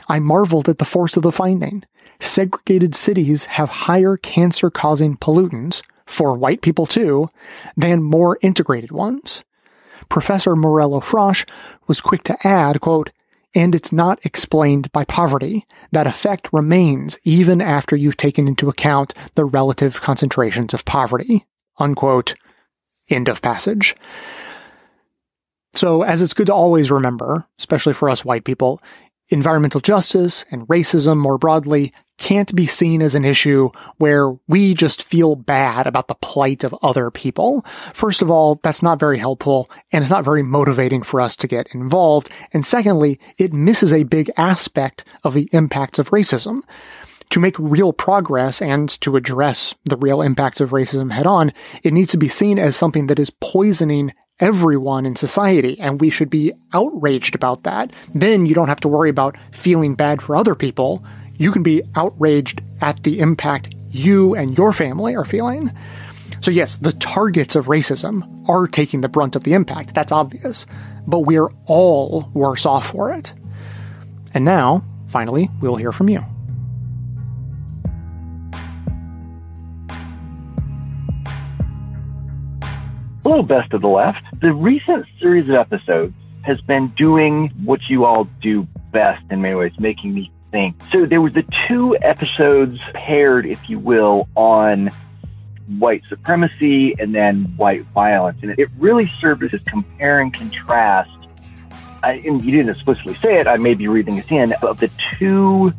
I 0.09 0.21
marveled 0.21 0.71
at 0.71 0.79
the 0.79 0.87
force 0.87 1.19
of 1.19 1.23
the 1.23 1.33
finding 1.33 1.85
segregated 2.21 2.95
cities 2.95 3.47
have 3.47 3.69
higher 3.69 4.17
cancer 4.17 4.71
causing 4.71 5.17
pollutants, 5.17 5.83
for 6.07 6.33
white 6.33 6.63
people 6.63 6.87
too, 6.87 7.29
than 7.77 8.03
more 8.03 8.39
integrated 8.41 8.91
ones. 8.91 9.45
Professor 10.09 10.57
Morello 10.57 11.01
Frosch 11.01 11.45
was 11.87 12.01
quick 12.01 12.23
to 12.25 12.47
add, 12.47 12.81
quote, 12.81 13.11
and 13.55 13.75
it's 13.75 13.93
not 13.93 14.25
explained 14.25 14.91
by 14.93 15.05
poverty. 15.05 15.67
That 15.93 16.07
effect 16.07 16.49
remains 16.53 17.19
even 17.25 17.61
after 17.61 17.97
you've 17.97 18.17
taken 18.17 18.47
into 18.49 18.69
account 18.69 19.15
the 19.35 19.45
relative 19.45 20.01
concentrations 20.01 20.75
of 20.75 20.85
poverty. 20.85 21.47
Unquote. 21.79 22.35
End 23.09 23.29
of 23.29 23.41
passage. 23.41 23.97
So, 25.75 26.03
as 26.03 26.23
it's 26.23 26.35
good 26.35 26.47
to 26.47 26.55
always 26.55 26.91
remember, 26.91 27.47
especially 27.59 27.93
for 27.93 28.09
us 28.09 28.25
white 28.25 28.45
people, 28.45 28.83
environmental 29.29 29.81
justice 29.81 30.45
and 30.51 30.67
racism 30.69 31.19
more 31.19 31.39
broadly 31.39 31.93
can't 32.19 32.55
be 32.55 32.67
seen 32.67 33.01
as 33.01 33.15
an 33.15 33.25
issue 33.25 33.71
where 33.97 34.33
we 34.47 34.75
just 34.75 35.03
feel 35.03 35.37
bad 35.37 35.87
about 35.87 36.09
the 36.09 36.15
plight 36.17 36.65
of 36.65 36.75
other 36.83 37.11
people. 37.11 37.65
First 37.95 38.21
of 38.23 38.31
all, 38.31 38.61
that's 38.63 38.83
not 38.83 38.99
very 38.99 39.19
helpful 39.19 39.71
and 39.93 40.03
it's 40.03 40.11
not 40.11 40.25
very 40.25 40.43
motivating 40.43 41.03
for 41.03 41.21
us 41.21 41.37
to 41.37 41.47
get 41.47 41.75
involved. 41.75 42.29
And 42.53 42.67
secondly, 42.67 43.19
it 43.39 43.53
misses 43.53 43.93
a 43.93 44.03
big 44.03 44.31
aspect 44.37 45.05
of 45.25 45.33
the 45.35 45.49
impacts 45.53 45.99
of 45.99 46.11
racism. 46.11 46.63
To 47.31 47.41
make 47.41 47.59
real 47.59 47.93
progress 47.93 48.63
and 48.63 48.89
to 49.03 49.17
address 49.17 49.75
the 49.85 49.99
real 49.99 50.23
impacts 50.23 50.61
of 50.61 50.71
racism 50.71 51.13
head 51.13 51.27
on, 51.27 51.53
it 51.83 51.93
needs 51.93 52.11
to 52.13 52.17
be 52.17 52.29
seen 52.29 52.59
as 52.59 52.75
something 52.75 53.07
that 53.09 53.19
is 53.19 53.31
poisoning 53.31 54.15
everyone 54.41 55.05
in 55.05 55.17
society, 55.17 55.79
and 55.81 56.01
we 56.01 56.11
should 56.11 56.31
be 56.31 56.53
outraged 56.73 57.35
about 57.35 57.65
that. 57.65 57.93
Then 58.15 58.47
you 58.47 58.55
don't 58.55 58.69
have 58.69 58.81
to 58.81 58.89
worry 58.89 59.11
about 59.11 59.37
feeling 59.51 59.95
bad 59.95 60.23
for 60.23 60.37
other 60.37 60.55
people. 60.55 61.05
You 61.39 61.53
can 61.53 61.63
be 61.63 61.83
outraged 61.95 62.63
at 62.81 63.05
the 63.05 63.21
impact 63.21 63.73
you 63.91 64.35
and 64.35 64.59
your 64.59 64.73
family 64.73 65.15
are 65.15 65.25
feeling. 65.25 65.71
So, 66.41 66.51
yes, 66.51 66.77
the 66.77 66.93
targets 66.93 67.55
of 67.57 67.67
racism 67.67 68.49
are 68.49 68.67
taking 68.67 69.01
the 69.01 69.09
brunt 69.09 69.37
of 69.37 69.45
the 69.45 69.55
impact. 69.55 69.95
That's 69.95 70.13
obvious. 70.13 70.67
But 71.07 71.21
we're 71.21 71.49
all 71.67 72.29
worse 72.35 72.67
off 72.67 72.89
for 72.89 73.13
it. 73.13 73.33
And 74.35 74.45
now, 74.45 74.85
finally, 75.07 75.49
we'll 75.61 75.77
hear 75.77 75.93
from 75.93 76.09
you. 76.09 76.25
Hello, 83.23 83.43
Best 83.43 83.73
of 83.73 83.81
the 83.81 83.89
Left. 83.89 84.23
The 84.41 84.53
recent 84.53 85.07
series 85.21 85.49
of 85.49 85.55
episodes 85.55 86.15
has 86.43 86.61
been 86.63 86.89
doing 86.97 87.53
what 87.65 87.81
you 87.89 88.05
all 88.05 88.27
do 88.41 88.67
best 88.93 89.23
in 89.31 89.43
many 89.43 89.55
ways, 89.55 89.73
making 89.79 90.15
me 90.15 90.33
think. 90.51 90.77
So 90.93 91.07
there 91.07 91.21
was 91.21 91.33
the 91.33 91.45
two 91.67 91.97
episodes 92.01 92.79
paired, 92.95 93.47
if 93.47 93.69
you 93.69 93.79
will, 93.79 94.29
on 94.35 94.91
white 95.79 96.03
supremacy 96.09 96.95
and 96.99 97.15
then 97.15 97.45
white 97.57 97.85
violence. 97.87 98.39
And 98.43 98.59
it 98.59 98.69
really 98.79 99.13
served 99.21 99.43
as 99.45 99.53
a 99.55 99.59
compare 99.61 100.21
and 100.21 100.33
contrast. 100.33 101.11
I, 102.03 102.13
and 102.25 102.45
you 102.45 102.53
didn't 102.53 102.71
explicitly 102.71 103.15
say 103.17 103.39
it, 103.39 103.47
I 103.47 103.57
may 103.57 103.75
be 103.75 103.89
reading 103.89 104.17
this 104.17 104.31
in, 104.31 104.55
of 104.63 104.79
the 104.79 104.91
two 105.19 105.73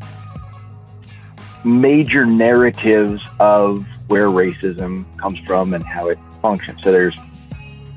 major 1.63 2.25
narratives 2.25 3.21
of 3.39 3.85
where 4.07 4.27
racism 4.27 5.05
comes 5.17 5.39
from 5.39 5.73
and 5.73 5.83
how 5.83 6.09
it 6.09 6.19
functions. 6.41 6.81
So 6.83 6.91
there's 6.91 7.15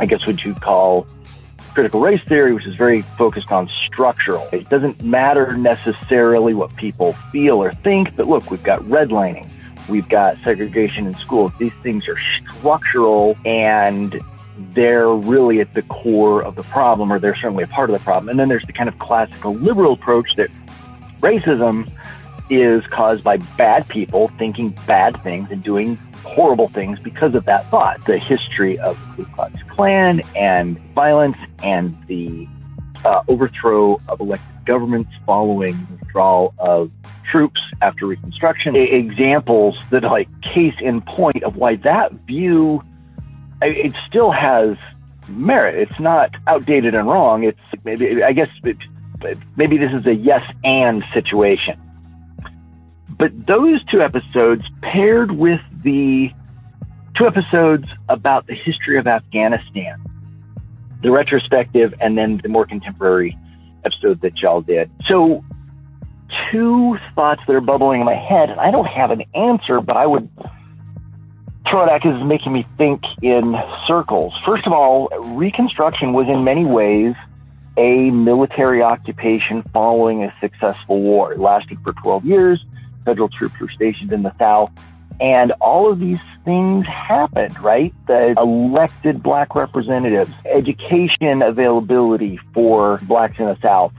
I 0.01 0.07
guess 0.07 0.27
what 0.27 0.45
you'd 0.45 0.61
call 0.61 1.07
critical 1.73 2.01
race 2.01 2.23
theory, 2.25 2.53
which 2.53 2.67
is 2.67 2.75
very 2.77 3.03
focused 3.03 3.51
on 3.51 3.69
structural. 3.87 4.49
It 4.53 4.69
doesn't 4.69 5.03
matter 5.03 5.57
necessarily 5.57 6.55
what 6.55 6.75
people 6.77 7.15
feel 7.31 7.63
or 7.63 7.73
think, 7.73 8.15
but 8.17 8.29
look, 8.29 8.51
we've 8.51 8.63
got 8.63 8.81
redlining, 8.83 9.49
we've 9.89 10.09
got 10.09 10.37
segregation 10.45 11.07
in 11.07 11.15
schools. 11.15 11.53
These 11.59 11.73
things 11.83 12.09
are 12.09 12.19
structural 12.41 13.37
and 13.45 14.21
they're 14.75 15.11
really 15.11 15.61
at 15.61 15.73
the 15.75 15.83
core 15.83 16.43
of 16.43 16.55
the 16.55 16.63
problem, 16.65 17.13
or 17.13 17.19
they're 17.19 17.37
certainly 17.37 17.65
a 17.65 17.69
part 17.69 17.91
of 17.91 17.99
the 17.99 18.05
problem. 18.05 18.29
And 18.29 18.39
then 18.39 18.49
there's 18.49 18.67
the 18.67 18.73
kind 18.73 18.89
of 18.89 18.99
classical 18.99 19.55
liberal 19.55 19.95
approach 19.95 20.35
that 20.37 20.51
racism 21.21 21.91
is 22.53 22.85
caused 22.89 23.25
by 23.25 23.37
bad 23.57 23.89
people 23.89 24.29
thinking 24.39 24.71
bad 24.87 25.21
things 25.23 25.49
and 25.51 25.63
doing 25.63 25.97
horrible 26.25 26.69
things 26.69 26.99
because 27.01 27.35
of 27.35 27.45
that 27.47 27.69
thought. 27.71 28.05
The 28.07 28.19
history 28.19 28.79
of 28.79 28.99
Ku 29.17 29.25
Klux 29.35 29.55
Klan 29.71 30.23
and 30.37 30.79
violence 30.95 31.37
and 31.63 31.97
the 32.07 32.47
uh, 33.05 33.23
overthrow 33.29 34.01
of 34.09 34.21
elected 34.21 34.49
governments 34.65 35.11
following 35.27 35.87
withdrawal 35.91 36.55
of 36.59 36.91
troops 37.31 37.61
after 37.81 38.07
Reconstruction. 38.07 38.77
Examples 38.77 39.79
that, 39.91 40.03
like, 40.05 40.29
case 40.43 40.75
in 40.81 41.01
point 41.01 41.43
of 41.43 41.57
why 41.57 41.77
that 41.77 42.13
view 42.27 42.83
it 43.63 43.95
still 44.09 44.31
has 44.31 44.77
merit. 45.29 45.89
It's 45.89 46.01
not 46.01 46.31
outdated 46.47 46.95
and 46.95 47.09
wrong. 47.09 47.45
It's 47.45 47.59
maybe 47.85 48.23
I 48.23 48.33
guess 48.33 48.49
it, 48.65 48.77
maybe 49.57 49.79
this 49.79 49.93
is 49.93 50.07
a 50.07 50.15
yes 50.15 50.43
and 50.65 51.03
situation. 51.15 51.81
But 53.23 53.47
those 53.47 53.79
two 53.85 54.03
episodes 54.03 54.65
paired 54.81 55.31
with 55.31 55.61
the 55.85 56.29
two 57.17 57.25
episodes 57.25 57.85
about 58.09 58.49
the 58.49 58.55
history 58.57 58.99
of 58.99 59.07
Afghanistan, 59.07 60.05
the 61.05 61.13
retrospective 61.13 61.95
and 62.01 62.19
then 62.19 62.41
the 62.43 62.49
more 62.49 62.67
contemporary 62.67 63.39
episode 63.85 64.23
that 64.23 64.39
y'all 64.39 64.61
did. 64.61 64.91
So, 65.09 65.45
two 66.51 66.99
thoughts 67.15 67.43
that 67.47 67.55
are 67.55 67.61
bubbling 67.61 68.01
in 68.01 68.07
my 68.07 68.17
head, 68.17 68.51
and 68.51 68.59
I 68.59 68.73
don't 68.73 68.89
have 68.89 69.13
an 69.13 69.23
answer, 69.37 69.81
but 69.81 69.97
I 69.97 70.05
would 70.05 70.29
throw 71.71 71.85
it 71.85 71.91
out 71.91 72.03
because 72.03 72.17
it's 72.17 72.27
making 72.27 72.53
me 72.53 72.67
think 72.77 73.03
in 73.23 73.55
circles. 73.87 74.35
First 74.45 74.67
of 74.67 74.73
all, 74.73 75.11
Reconstruction 75.37 76.13
was 76.13 76.27
in 76.27 76.43
many 76.43 76.65
ways 76.65 77.15
a 77.77 78.11
military 78.11 78.83
occupation 78.83 79.63
following 79.73 80.25
a 80.25 80.35
successful 80.41 81.01
war. 81.01 81.33
It 81.33 81.39
lasted 81.39 81.79
for 81.85 81.93
12 81.93 82.25
years. 82.25 82.65
Federal 83.05 83.29
troops 83.29 83.55
were 83.61 83.71
stationed 83.71 84.13
in 84.13 84.23
the 84.23 84.37
South. 84.39 84.71
And 85.21 85.53
all 85.61 85.93
of 85.93 86.01
these 86.01 86.19
things 86.45 86.87
happened, 86.87 87.59
right? 87.61 87.95
The 88.07 88.35
elected 88.37 89.23
black 89.23 89.55
representatives, 89.55 90.33
education 90.45 91.43
availability 91.43 92.41
for 92.55 92.99
blacks 93.03 93.39
in 93.39 93.47
the 93.47 93.59
South, 93.63 93.93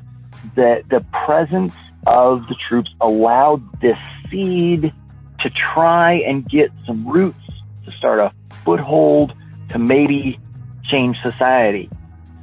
the, 0.56 0.84
the 0.90 1.06
presence 1.26 1.74
of 2.06 2.42
the 2.48 2.56
troops 2.68 2.90
allowed 3.00 3.64
this 3.82 3.98
seed 4.30 4.94
to 5.40 5.50
try 5.74 6.14
and 6.14 6.48
get 6.50 6.72
some 6.86 7.08
roots 7.08 7.38
to 7.86 7.92
start 7.98 8.20
a 8.20 8.32
foothold 8.66 9.34
to 9.72 9.80
maybe 9.80 10.40
change 10.84 11.18
society. 11.22 11.90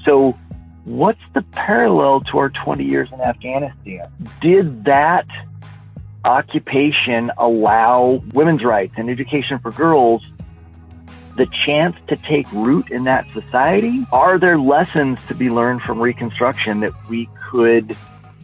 So 0.05 0.39
what's 0.85 1.21
the 1.35 1.43
parallel 1.43 2.21
to 2.33 2.39
our 2.39 2.51
20 2.51 2.85
years 2.85 3.09
in 3.13 3.21
Afghanistan? 3.21 4.11
Did 4.41 4.85
that 4.85 5.27
occupation 6.25 7.31
allow 7.39 8.23
women's 8.33 8.65
rights 8.65 8.95
and 8.97 9.09
education 9.09 9.59
for 9.59 9.71
girls 9.71 10.23
the 11.37 11.47
chance 11.65 11.97
to 12.09 12.17
take 12.17 12.51
root 12.53 12.91
in 12.91 13.05
that 13.05 13.27
society? 13.33 14.05
Are 14.13 14.39
there 14.39 14.59
lessons 14.59 15.19
to 15.29 15.35
be 15.35 15.49
learned 15.49 15.83
from 15.83 16.01
Reconstruction 16.01 16.81
that 16.81 16.93
we 17.09 17.29
could 17.51 17.97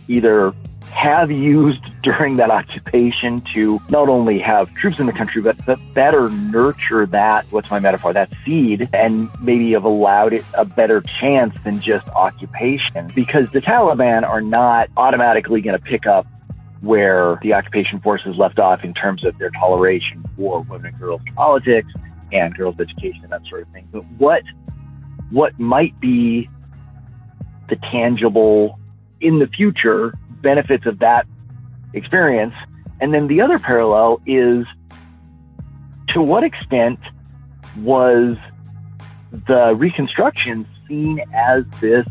either 0.09 0.55
have 0.91 1.31
used 1.31 1.83
during 2.03 2.37
that 2.37 2.51
occupation 2.51 3.43
to 3.53 3.81
not 3.91 4.09
only 4.09 4.39
have 4.39 4.73
troops 4.75 4.99
in 4.99 5.07
the 5.07 5.13
country, 5.13 5.43
but, 5.43 5.57
but 5.67 5.79
better 5.93 6.31
nurture 6.31 7.05
that, 7.07 7.45
what's 7.51 7.71
my 7.71 7.79
metaphor, 7.79 8.13
that 8.13 8.33
seed, 8.45 8.89
and 8.95 9.29
maybe 9.41 9.73
have 9.73 9.85
allowed 9.85 10.33
it 10.33 10.45
a 10.55 10.65
better 10.65 11.03
chance 11.21 11.55
than 11.65 11.81
just 11.81 12.09
occupation. 12.11 13.11
Because 13.15 13.51
the 13.53 13.61
Taliban 13.61 14.23
are 14.23 14.41
not 14.41 14.89
automatically 14.97 15.61
going 15.61 15.79
to 15.79 15.85
pick 15.85 16.07
up 16.07 16.27
where 16.81 17.39
the 17.43 17.53
occupation 17.53 18.01
forces 18.01 18.37
left 18.37 18.59
off 18.59 18.85
in 18.85 18.95
terms 18.95 19.25
of 19.25 19.37
their 19.39 19.51
toleration 19.51 20.25
for 20.37 20.61
women 20.63 20.87
and 20.87 21.01
girls 21.01 21.21
politics 21.35 21.89
and 22.33 22.55
girls' 22.57 22.77
education 22.79 23.21
and 23.23 23.33
that 23.33 23.43
sort 23.49 23.63
of 23.63 23.69
thing. 23.69 23.89
But 23.93 24.05
what 24.19 24.43
what 25.31 25.59
might 25.59 25.99
be 26.01 26.49
the 27.69 27.77
tangible 27.91 28.79
in 29.21 29.39
the 29.39 29.47
future 29.47 30.15
benefits 30.43 30.87
of 30.87 30.99
that 31.01 31.27
experience? 31.95 32.55
And 33.01 33.13
then 33.13 33.27
the 33.27 33.41
other 33.41 33.59
parallel 33.59 34.21
is 34.27 34.67
to 36.11 36.23
what 36.23 36.45
extent 36.45 36.99
was 37.79 38.37
the 39.47 39.75
reconstruction 39.77 40.67
seen 40.89 41.21
as 41.35 41.65
this 41.81 42.07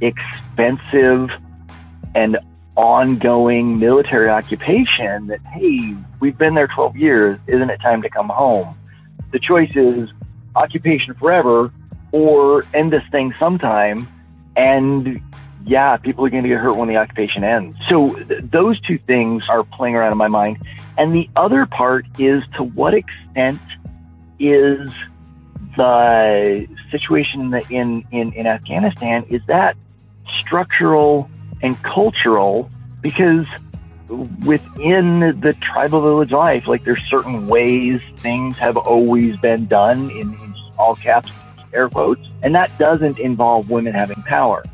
expensive 0.00 1.30
and 2.14 2.38
ongoing 2.76 3.78
military 3.78 4.28
occupation 4.28 5.26
that, 5.26 5.40
hey, 5.52 5.96
we've 6.20 6.38
been 6.38 6.54
there 6.54 6.68
12 6.68 6.96
years. 6.96 7.38
Isn't 7.46 7.70
it 7.70 7.80
time 7.80 8.02
to 8.02 8.10
come 8.10 8.28
home? 8.28 8.76
The 9.32 9.38
choice 9.38 9.70
is 9.74 10.10
occupation 10.54 11.14
forever 11.14 11.72
or 12.12 12.64
end 12.74 12.92
this 12.92 13.02
thing 13.10 13.34
sometime. 13.38 14.08
And 14.56 15.20
yeah, 15.66 15.96
people 15.96 16.24
are 16.24 16.30
going 16.30 16.42
to 16.42 16.48
get 16.48 16.58
hurt 16.58 16.74
when 16.74 16.88
the 16.88 16.96
occupation 16.96 17.44
ends. 17.44 17.76
So 17.88 18.14
th- 18.14 18.44
those 18.50 18.80
two 18.80 18.98
things 18.98 19.48
are 19.48 19.62
playing 19.62 19.94
around 19.94 20.12
in 20.12 20.18
my 20.18 20.28
mind. 20.28 20.58
And 20.96 21.14
the 21.14 21.28
other 21.36 21.66
part 21.66 22.06
is 22.18 22.42
to 22.56 22.62
what 22.62 22.94
extent 22.94 23.60
is 24.38 24.90
the 25.76 26.66
situation 26.90 27.40
in, 27.40 27.50
the, 27.50 27.66
in, 27.70 28.04
in, 28.10 28.32
in 28.32 28.46
Afghanistan, 28.46 29.24
is 29.28 29.42
that 29.46 29.76
structural 30.38 31.30
and 31.62 31.80
cultural 31.82 32.70
because 33.00 33.46
within 34.44 35.20
the 35.40 35.56
tribal 35.60 36.00
village 36.00 36.32
life, 36.32 36.66
like 36.66 36.84
there's 36.84 37.02
certain 37.10 37.46
ways 37.46 38.00
things 38.16 38.56
have 38.58 38.76
always 38.76 39.36
been 39.38 39.66
done 39.66 40.10
in, 40.10 40.34
in 40.34 40.54
all 40.78 40.96
caps, 40.96 41.30
air 41.72 41.88
quotes, 41.88 42.28
and 42.42 42.54
that 42.54 42.76
doesn't 42.78 43.18
involve 43.18 43.70
women 43.70 43.94
having 43.94 44.22
power. 44.22 44.64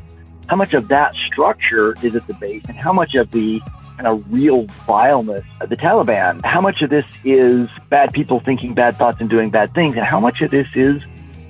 How 0.47 0.55
much 0.55 0.73
of 0.73 0.87
that 0.87 1.13
structure 1.27 1.95
is 2.01 2.15
at 2.15 2.25
the 2.27 2.33
base, 2.33 2.63
and 2.67 2.77
how 2.77 2.93
much 2.93 3.15
of 3.15 3.29
the 3.31 3.61
kind 3.97 4.07
of 4.07 4.23
real 4.31 4.65
vileness 4.85 5.45
of 5.59 5.69
the 5.69 5.77
Taliban? 5.77 6.43
How 6.45 6.61
much 6.61 6.81
of 6.81 6.89
this 6.89 7.05
is 7.23 7.69
bad 7.89 8.13
people 8.13 8.39
thinking 8.39 8.73
bad 8.73 8.97
thoughts 8.97 9.17
and 9.19 9.29
doing 9.29 9.49
bad 9.49 9.73
things, 9.73 9.95
and 9.97 10.05
how 10.05 10.19
much 10.19 10.41
of 10.41 10.51
this 10.51 10.69
is 10.73 11.03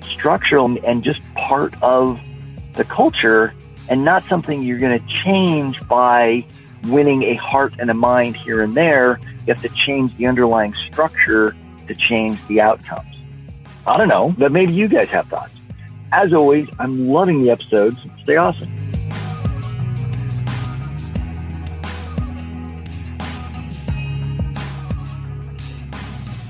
structural 0.04 0.76
and 0.84 1.04
just 1.04 1.20
part 1.34 1.74
of 1.82 2.18
the 2.74 2.84
culture 2.84 3.54
and 3.88 4.04
not 4.04 4.24
something 4.24 4.62
you're 4.62 4.78
going 4.78 4.98
to 4.98 5.06
change 5.24 5.80
by 5.88 6.44
winning 6.84 7.22
a 7.24 7.34
heart 7.34 7.74
and 7.78 7.90
a 7.90 7.94
mind 7.94 8.36
here 8.36 8.62
and 8.62 8.74
there. 8.74 9.18
You 9.46 9.54
have 9.54 9.62
to 9.62 9.68
change 9.68 10.16
the 10.16 10.26
underlying 10.26 10.74
structure 10.74 11.56
to 11.86 11.94
change 11.94 12.38
the 12.46 12.60
outcomes. 12.60 13.16
I 13.86 13.96
don't 13.96 14.08
know, 14.08 14.34
but 14.36 14.52
maybe 14.52 14.74
you 14.74 14.88
guys 14.88 15.08
have 15.10 15.26
thoughts. 15.26 15.54
As 16.12 16.32
always, 16.32 16.68
I'm 16.78 17.08
loving 17.08 17.42
the 17.42 17.50
episodes. 17.50 17.98
Stay 18.22 18.36
awesome. 18.36 18.70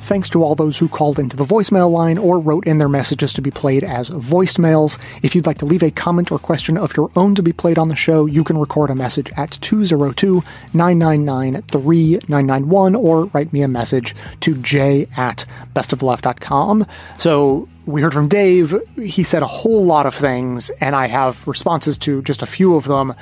Thanks 0.08 0.30
to 0.30 0.42
all 0.42 0.54
those 0.54 0.78
who 0.78 0.88
called 0.88 1.18
into 1.18 1.36
the 1.36 1.44
voicemail 1.44 1.90
line 1.90 2.16
or 2.16 2.38
wrote 2.38 2.66
in 2.66 2.78
their 2.78 2.88
messages 2.88 3.34
to 3.34 3.42
be 3.42 3.50
played 3.50 3.84
as 3.84 4.08
voicemails. 4.08 4.98
If 5.22 5.34
you'd 5.34 5.44
like 5.44 5.58
to 5.58 5.66
leave 5.66 5.82
a 5.82 5.90
comment 5.90 6.32
or 6.32 6.38
question 6.38 6.78
of 6.78 6.96
your 6.96 7.10
own 7.14 7.34
to 7.34 7.42
be 7.42 7.52
played 7.52 7.76
on 7.76 7.88
the 7.88 7.94
show, 7.94 8.24
you 8.24 8.42
can 8.42 8.56
record 8.56 8.88
a 8.88 8.94
message 8.94 9.30
at 9.36 9.50
202 9.60 10.42
999 10.72 11.60
3991 11.60 12.94
or 12.94 13.24
write 13.26 13.52
me 13.52 13.60
a 13.60 13.68
message 13.68 14.16
to 14.40 14.56
j 14.56 15.08
at 15.14 15.44
bestoftheleft.com. 15.74 16.86
So 17.18 17.68
we 17.84 18.00
heard 18.00 18.14
from 18.14 18.28
Dave. 18.28 18.74
He 18.96 19.22
said 19.22 19.42
a 19.42 19.46
whole 19.46 19.84
lot 19.84 20.06
of 20.06 20.14
things, 20.14 20.70
and 20.80 20.96
I 20.96 21.08
have 21.08 21.46
responses 21.46 21.98
to 21.98 22.22
just 22.22 22.40
a 22.40 22.46
few 22.46 22.76
of 22.76 22.84
them. 22.84 23.12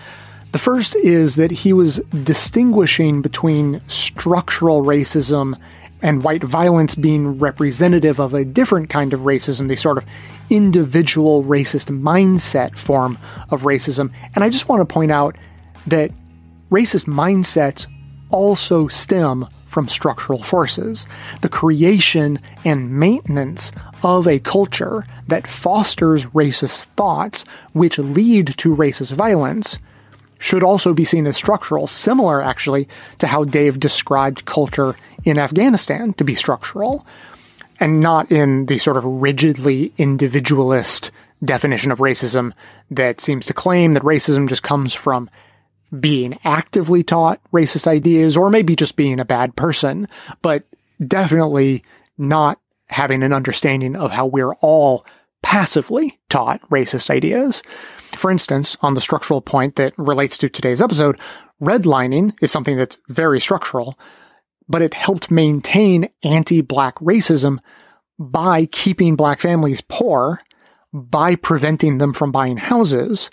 The 0.53 0.59
first 0.61 0.95
is 0.95 1.35
that 1.35 1.51
he 1.51 1.73
was 1.73 1.99
distinguishing 2.23 3.23
between 3.23 3.81
structural 3.89 4.85
racism 4.85 5.59
and 6.07 6.23
white 6.23 6.45
violence 6.45 6.95
being 6.95 7.37
representative 7.41 8.21
of 8.21 8.33
a 8.33 8.45
different 8.45 8.89
kind 8.89 9.13
of 9.13 9.23
racism, 9.23 9.67
the 9.67 9.75
sort 9.75 9.99
of 9.99 10.05
individual 10.49 11.43
racist 11.43 11.87
mindset 12.01 12.79
form 12.79 13.19
of 13.51 13.63
racism. 13.63 14.13
And 14.37 14.45
I 14.45 14.49
just 14.49 14.69
want 14.69 14.81
to 14.81 14.93
point 14.93 15.11
out 15.11 15.37
that 15.89 16.13
racist 16.71 17.07
mindsets 17.07 17.89
also 18.31 18.87
stem 18.87 19.49
from 19.65 19.89
structural 19.89 20.41
forces. 20.41 21.09
The 21.41 21.49
creation 21.49 22.39
and 22.65 22.93
maintenance 22.93 23.73
of 24.05 24.29
a 24.29 24.39
culture 24.39 25.05
that 25.27 25.49
fosters 25.49 26.27
racist 26.27 26.85
thoughts, 26.97 27.45
which 27.73 27.99
lead 27.99 28.55
to 28.59 28.77
racist 28.77 29.11
violence, 29.11 29.81
should 30.39 30.63
also 30.63 30.93
be 30.93 31.05
seen 31.05 31.27
as 31.27 31.37
structural, 31.37 31.87
similar 31.87 32.43
actually 32.43 32.89
to 33.19 33.27
how 33.27 33.45
Dave 33.45 33.81
described 33.81 34.45
culture 34.45 34.95
in 35.25 35.39
Afghanistan 35.39 36.13
to 36.15 36.25
be 36.25 36.35
structural, 36.35 37.07
and 37.81 38.01
not 38.01 38.31
in 38.31 38.67
the 38.67 38.79
sort 38.79 38.97
of 38.97 39.05
rigidly 39.05 39.93
individualist 39.99 41.11
definition 41.45 41.93
of 41.93 41.99
racism 41.99 42.53
that 42.91 43.21
seems 43.21 43.47
to 43.47 43.53
claim 43.53 43.93
that 43.93 44.03
racism 44.03 44.49
just 44.49 44.63
comes 44.63 44.95
from 44.95 45.29
being 46.01 46.39
actively 46.45 47.03
taught 47.03 47.41
racist 47.53 47.87
ideas 47.87 48.37
or 48.37 48.51
maybe 48.51 48.75
just 48.75 48.97
being 48.97 49.21
a 49.21 49.25
bad 49.25 49.55
person, 49.57 50.09
but 50.43 50.65
definitely 51.07 51.85
not 52.19 52.59
having 52.89 53.23
an 53.23 53.33
understanding 53.33 53.97
of 53.97 54.11
how 54.11 54.27
we're 54.27 54.55
all 54.57 55.05
passively 55.43 56.19
taught 56.29 56.61
racist 56.71 57.11
ideas. 57.11 57.63
For 58.17 58.31
instance, 58.31 58.77
on 58.81 58.95
the 58.95 59.01
structural 59.01 59.41
point 59.41 59.77
that 59.77 59.95
relates 59.99 60.39
to 60.39 60.49
today's 60.49 60.83
episode, 60.83 61.19
redlining 61.61 62.33
is 62.41 62.51
something 62.51 62.77
that's 62.77 62.99
very 63.09 63.41
structural, 63.41 63.99
but 64.69 64.83
it 64.83 64.95
helped 64.95 65.31
maintain 65.31 66.09
anti 66.25 66.61
black 66.61 66.97
racism 66.97 67.59
by 68.19 68.67
keeping 68.67 69.17
black 69.17 69.41
families 69.41 69.83
poor, 69.83 70.41
by 70.93 71.37
preventing 71.37 71.99
them 71.99 72.13
from 72.13 72.33
buying 72.33 72.57
houses, 72.57 73.31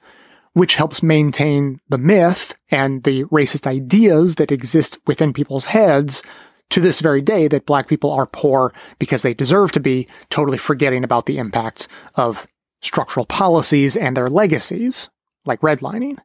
which 0.54 0.76
helps 0.76 1.02
maintain 1.02 1.80
the 1.90 1.98
myth 1.98 2.56
and 2.70 3.04
the 3.04 3.24
racist 3.26 3.66
ideas 3.66 4.36
that 4.36 4.52
exist 4.52 5.00
within 5.08 5.34
people's 5.34 5.66
heads 5.66 6.22
to 6.70 6.80
this 6.80 7.00
very 7.00 7.22
day 7.22 7.48
that 7.48 7.66
black 7.66 7.88
people 7.88 8.12
are 8.12 8.26
poor 8.26 8.74
because 9.00 9.22
they 9.22 9.34
deserve 9.34 9.72
to 9.72 9.80
be, 9.80 10.08
totally 10.30 10.58
forgetting 10.58 11.04
about 11.04 11.26
the 11.26 11.38
impacts 11.38 11.88
of 12.16 12.48
structural 12.84 13.26
policies 13.26 13.96
and 13.96 14.16
their 14.16 14.30
legacies, 14.30 15.10
like 15.46 15.62
redlining. 15.62 16.18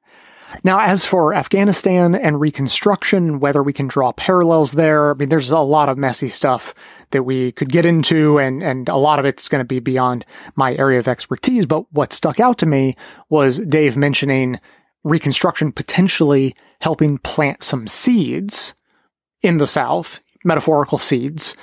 Now, 0.65 0.81
as 0.81 1.05
for 1.05 1.35
Afghanistan 1.35 2.15
and 2.15 2.41
Reconstruction, 2.41 3.39
whether 3.39 3.63
we 3.63 3.73
can 3.73 3.87
draw 3.87 4.13
parallels 4.13 4.73
there, 4.73 5.11
I 5.11 5.15
mean, 5.15 5.29
there's 5.29 5.51
a 5.51 5.59
lot 5.59 5.89
of 5.89 5.99
messy 5.99 6.29
stuff 6.29 6.75
that 7.11 7.25
we 7.25 7.53
could 7.53 7.71
get 7.71 7.85
into, 7.85 8.39
and, 8.39 8.63
and 8.63 8.89
a 8.89 8.97
lot 8.97 9.19
of 9.19 9.25
it's 9.25 9.49
going 9.49 9.61
to 9.61 9.67
be 9.67 9.79
beyond 9.79 10.25
my 10.57 10.75
area 10.77 10.99
of 10.99 11.09
expertise. 11.09 11.67
But 11.67 11.93
what 11.93 12.13
stuck 12.13 12.41
out 12.41 12.59
to 12.59 12.67
me 12.67 12.97
was 13.29 13.59
Dave 13.59 13.97
mentioning 13.97 14.59
Reconstruction 15.05 15.73
potentially 15.73 16.55
helping 16.81 17.19
plant 17.19 17.63
some 17.63 17.87
seeds 17.87 18.75
in 19.43 19.59
the 19.59 19.67
South, 19.67 20.21
metaphorical 20.45 20.99
seeds 20.99 21.55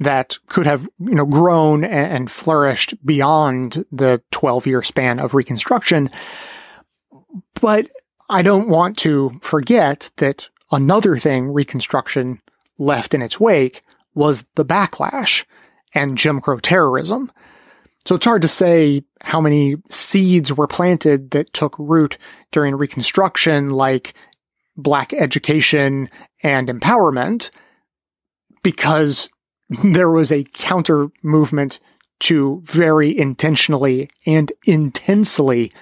that 0.00 0.38
could 0.48 0.66
have, 0.66 0.88
you 0.98 1.14
know, 1.14 1.26
grown 1.26 1.84
and 1.84 2.30
flourished 2.30 2.94
beyond 3.04 3.84
the 3.92 4.22
12 4.32 4.66
year 4.66 4.82
span 4.82 5.20
of 5.20 5.34
Reconstruction. 5.34 6.08
But 7.60 7.88
I 8.28 8.42
don't 8.42 8.70
want 8.70 8.96
to 8.98 9.38
forget 9.42 10.10
that 10.16 10.48
another 10.72 11.18
thing 11.18 11.52
Reconstruction 11.52 12.40
left 12.78 13.12
in 13.12 13.20
its 13.20 13.38
wake 13.38 13.82
was 14.14 14.46
the 14.54 14.64
backlash 14.64 15.44
and 15.94 16.16
Jim 16.16 16.40
Crow 16.40 16.58
terrorism. 16.58 17.30
So 18.06 18.14
it's 18.14 18.24
hard 18.24 18.42
to 18.42 18.48
say 18.48 19.02
how 19.20 19.42
many 19.42 19.76
seeds 19.90 20.52
were 20.52 20.66
planted 20.66 21.32
that 21.32 21.52
took 21.52 21.76
root 21.78 22.16
during 22.50 22.74
Reconstruction, 22.74 23.68
like 23.68 24.14
black 24.76 25.12
education 25.12 26.08
and 26.42 26.68
empowerment, 26.68 27.50
because 28.62 29.28
there 29.84 30.10
was 30.10 30.32
a 30.32 30.44
counter 30.52 31.08
movement 31.22 31.78
to 32.20 32.62
very 32.66 33.16
intentionally 33.16 34.10
and 34.26 34.52
intensely 34.64 35.72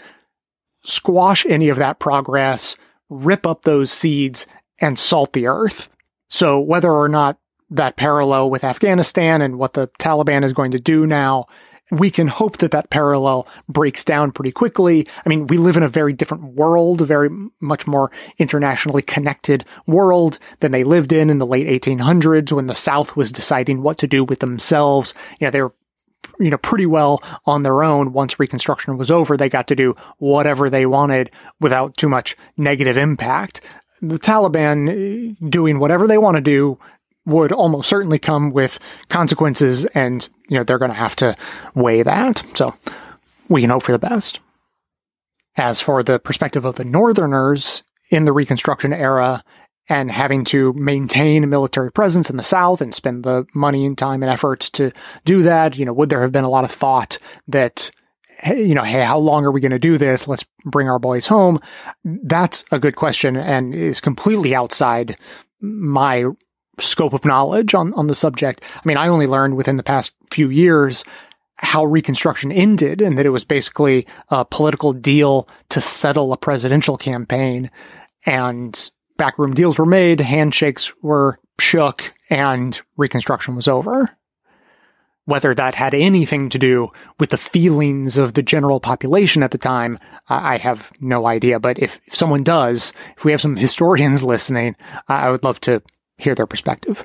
squash 0.84 1.44
any 1.46 1.68
of 1.68 1.78
that 1.78 1.98
progress, 1.98 2.76
rip 3.08 3.46
up 3.46 3.62
those 3.62 3.90
seeds, 3.90 4.46
and 4.80 4.98
salt 4.98 5.32
the 5.32 5.46
earth. 5.46 5.90
So 6.28 6.60
whether 6.60 6.92
or 6.92 7.08
not 7.08 7.38
that 7.70 7.96
parallel 7.96 8.50
with 8.50 8.64
Afghanistan 8.64 9.42
and 9.42 9.58
what 9.58 9.74
the 9.74 9.88
Taliban 9.98 10.44
is 10.44 10.52
going 10.52 10.70
to 10.70 10.80
do 10.80 11.06
now 11.06 11.46
we 11.90 12.10
can 12.10 12.28
hope 12.28 12.58
that 12.58 12.70
that 12.72 12.90
parallel 12.90 13.48
breaks 13.68 14.04
down 14.04 14.32
pretty 14.32 14.52
quickly. 14.52 15.06
I 15.24 15.28
mean, 15.28 15.46
we 15.46 15.56
live 15.56 15.76
in 15.76 15.82
a 15.82 15.88
very 15.88 16.12
different 16.12 16.54
world, 16.54 17.00
a 17.00 17.06
very 17.06 17.30
much 17.60 17.86
more 17.86 18.10
internationally 18.38 19.02
connected 19.02 19.64
world 19.86 20.38
than 20.60 20.72
they 20.72 20.84
lived 20.84 21.12
in 21.12 21.30
in 21.30 21.38
the 21.38 21.46
late 21.46 21.66
1800s 21.66 22.52
when 22.52 22.66
the 22.66 22.74
South 22.74 23.16
was 23.16 23.32
deciding 23.32 23.82
what 23.82 23.98
to 23.98 24.06
do 24.06 24.24
with 24.24 24.40
themselves. 24.40 25.14
You 25.40 25.46
know, 25.46 25.50
they 25.50 25.62
were 25.62 25.74
you 26.38 26.50
know, 26.50 26.58
pretty 26.58 26.86
well 26.86 27.22
on 27.46 27.62
their 27.62 27.82
own 27.82 28.12
once 28.12 28.38
Reconstruction 28.38 28.96
was 28.96 29.10
over. 29.10 29.36
They 29.36 29.48
got 29.48 29.66
to 29.68 29.76
do 29.76 29.96
whatever 30.18 30.70
they 30.70 30.86
wanted 30.86 31.30
without 31.60 31.96
too 31.96 32.08
much 32.08 32.36
negative 32.56 32.96
impact. 32.96 33.60
The 34.00 34.18
Taliban 34.18 34.88
eh, 34.88 35.34
doing 35.48 35.78
whatever 35.78 36.06
they 36.06 36.18
want 36.18 36.36
to 36.36 36.40
do 36.40 36.78
would 37.26 37.52
almost 37.52 37.88
certainly 37.88 38.18
come 38.18 38.52
with 38.52 38.78
consequences 39.08 39.84
and, 39.86 40.28
you 40.48 40.56
know, 40.56 40.64
they're 40.64 40.78
going 40.78 40.90
to 40.90 40.96
have 40.96 41.16
to 41.16 41.36
weigh 41.74 42.02
that. 42.02 42.42
So 42.54 42.74
we 43.48 43.60
can 43.60 43.70
hope 43.70 43.84
for 43.84 43.92
the 43.92 43.98
best. 43.98 44.40
As 45.56 45.80
for 45.80 46.02
the 46.02 46.18
perspective 46.18 46.64
of 46.64 46.76
the 46.76 46.84
Northerners 46.84 47.82
in 48.10 48.24
the 48.24 48.32
Reconstruction 48.32 48.92
era 48.92 49.42
and 49.88 50.10
having 50.10 50.44
to 50.44 50.72
maintain 50.74 51.42
a 51.42 51.48
military 51.48 51.90
presence 51.90 52.30
in 52.30 52.36
the 52.36 52.42
South 52.42 52.80
and 52.80 52.94
spend 52.94 53.24
the 53.24 53.46
money 53.54 53.84
and 53.86 53.96
time 53.96 54.22
and 54.22 54.30
effort 54.30 54.60
to 54.74 54.92
do 55.24 55.42
that, 55.42 55.76
you 55.76 55.84
know, 55.84 55.92
would 55.92 56.10
there 56.10 56.22
have 56.22 56.32
been 56.32 56.44
a 56.44 56.50
lot 56.50 56.64
of 56.64 56.70
thought 56.70 57.18
that, 57.48 57.90
hey, 58.38 58.62
you 58.62 58.74
know, 58.74 58.82
hey, 58.82 59.02
how 59.02 59.18
long 59.18 59.44
are 59.44 59.50
we 59.50 59.60
going 59.60 59.72
to 59.72 59.78
do 59.78 59.98
this? 59.98 60.28
Let's 60.28 60.44
bring 60.64 60.88
our 60.88 60.98
boys 60.98 61.26
home. 61.26 61.58
That's 62.04 62.64
a 62.70 62.78
good 62.78 62.96
question 62.96 63.36
and 63.36 63.74
is 63.74 64.00
completely 64.00 64.54
outside 64.54 65.16
my 65.60 66.26
scope 66.80 67.12
of 67.12 67.24
knowledge 67.24 67.74
on, 67.74 67.92
on 67.94 68.06
the 68.06 68.14
subject. 68.14 68.62
I 68.74 68.80
mean, 68.84 68.96
I 68.96 69.08
only 69.08 69.26
learned 69.26 69.56
within 69.56 69.76
the 69.76 69.82
past 69.82 70.14
few 70.30 70.50
years 70.50 71.04
how 71.58 71.84
Reconstruction 71.84 72.52
ended 72.52 73.00
and 73.02 73.18
that 73.18 73.26
it 73.26 73.30
was 73.30 73.44
basically 73.44 74.06
a 74.28 74.44
political 74.44 74.92
deal 74.92 75.48
to 75.70 75.80
settle 75.80 76.32
a 76.32 76.36
presidential 76.36 76.96
campaign. 76.96 77.70
And 78.24 78.90
backroom 79.16 79.54
deals 79.54 79.78
were 79.78 79.86
made, 79.86 80.20
handshakes 80.20 80.92
were 81.02 81.38
shook, 81.60 82.14
and 82.30 82.80
Reconstruction 82.96 83.56
was 83.56 83.68
over. 83.68 84.10
Whether 85.24 85.54
that 85.54 85.74
had 85.74 85.92
anything 85.92 86.48
to 86.50 86.58
do 86.58 86.88
with 87.18 87.30
the 87.30 87.36
feelings 87.36 88.16
of 88.16 88.32
the 88.32 88.42
general 88.42 88.80
population 88.80 89.42
at 89.42 89.50
the 89.50 89.58
time, 89.58 89.98
I 90.28 90.56
have 90.56 90.90
no 91.00 91.26
idea. 91.26 91.60
But 91.60 91.78
if, 91.80 92.00
if 92.06 92.14
someone 92.14 92.42
does, 92.42 92.94
if 93.16 93.24
we 93.24 93.32
have 93.32 93.40
some 93.42 93.56
historians 93.56 94.22
listening, 94.22 94.76
I 95.06 95.28
would 95.30 95.44
love 95.44 95.60
to 95.62 95.82
hear 96.18 96.34
their 96.34 96.46
perspective. 96.46 97.04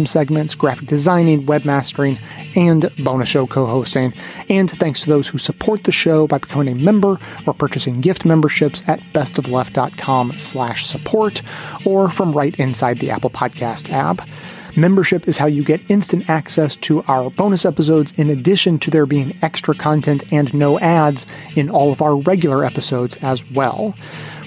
segments, 0.05 0.55
graphic 0.55 0.87
designing, 0.87 1.45
webmastering, 1.45 2.21
and 2.55 2.91
bonus 3.03 3.29
show 3.29 3.47
co-hosting. 3.47 4.13
And 4.49 4.69
thanks 4.69 5.01
to 5.01 5.09
those 5.09 5.27
who 5.27 5.37
support 5.37 5.83
the 5.83 5.91
show 5.91 6.27
by 6.27 6.37
becoming 6.37 6.69
a 6.69 6.83
member 6.83 7.19
or 7.45 7.53
purchasing 7.53 8.01
gift 8.01 8.25
memberships 8.25 8.83
at 8.87 8.99
bestofleft.com 9.13 10.37
slash 10.37 10.85
support 10.85 11.41
or 11.85 12.09
from 12.09 12.31
right 12.31 12.57
inside 12.59 12.99
the 12.99 13.11
Apple 13.11 13.29
Podcast 13.29 13.91
app. 13.91 14.27
Membership 14.75 15.27
is 15.27 15.37
how 15.37 15.47
you 15.47 15.63
get 15.63 15.81
instant 15.89 16.29
access 16.29 16.77
to 16.77 17.03
our 17.03 17.29
bonus 17.29 17.65
episodes 17.65 18.13
in 18.15 18.29
addition 18.29 18.79
to 18.79 18.89
there 18.89 19.05
being 19.05 19.37
extra 19.41 19.75
content 19.75 20.23
and 20.31 20.53
no 20.53 20.79
ads 20.79 21.27
in 21.55 21.69
all 21.69 21.91
of 21.91 22.01
our 22.01 22.15
regular 22.15 22.63
episodes 22.63 23.17
as 23.17 23.43
well. 23.51 23.93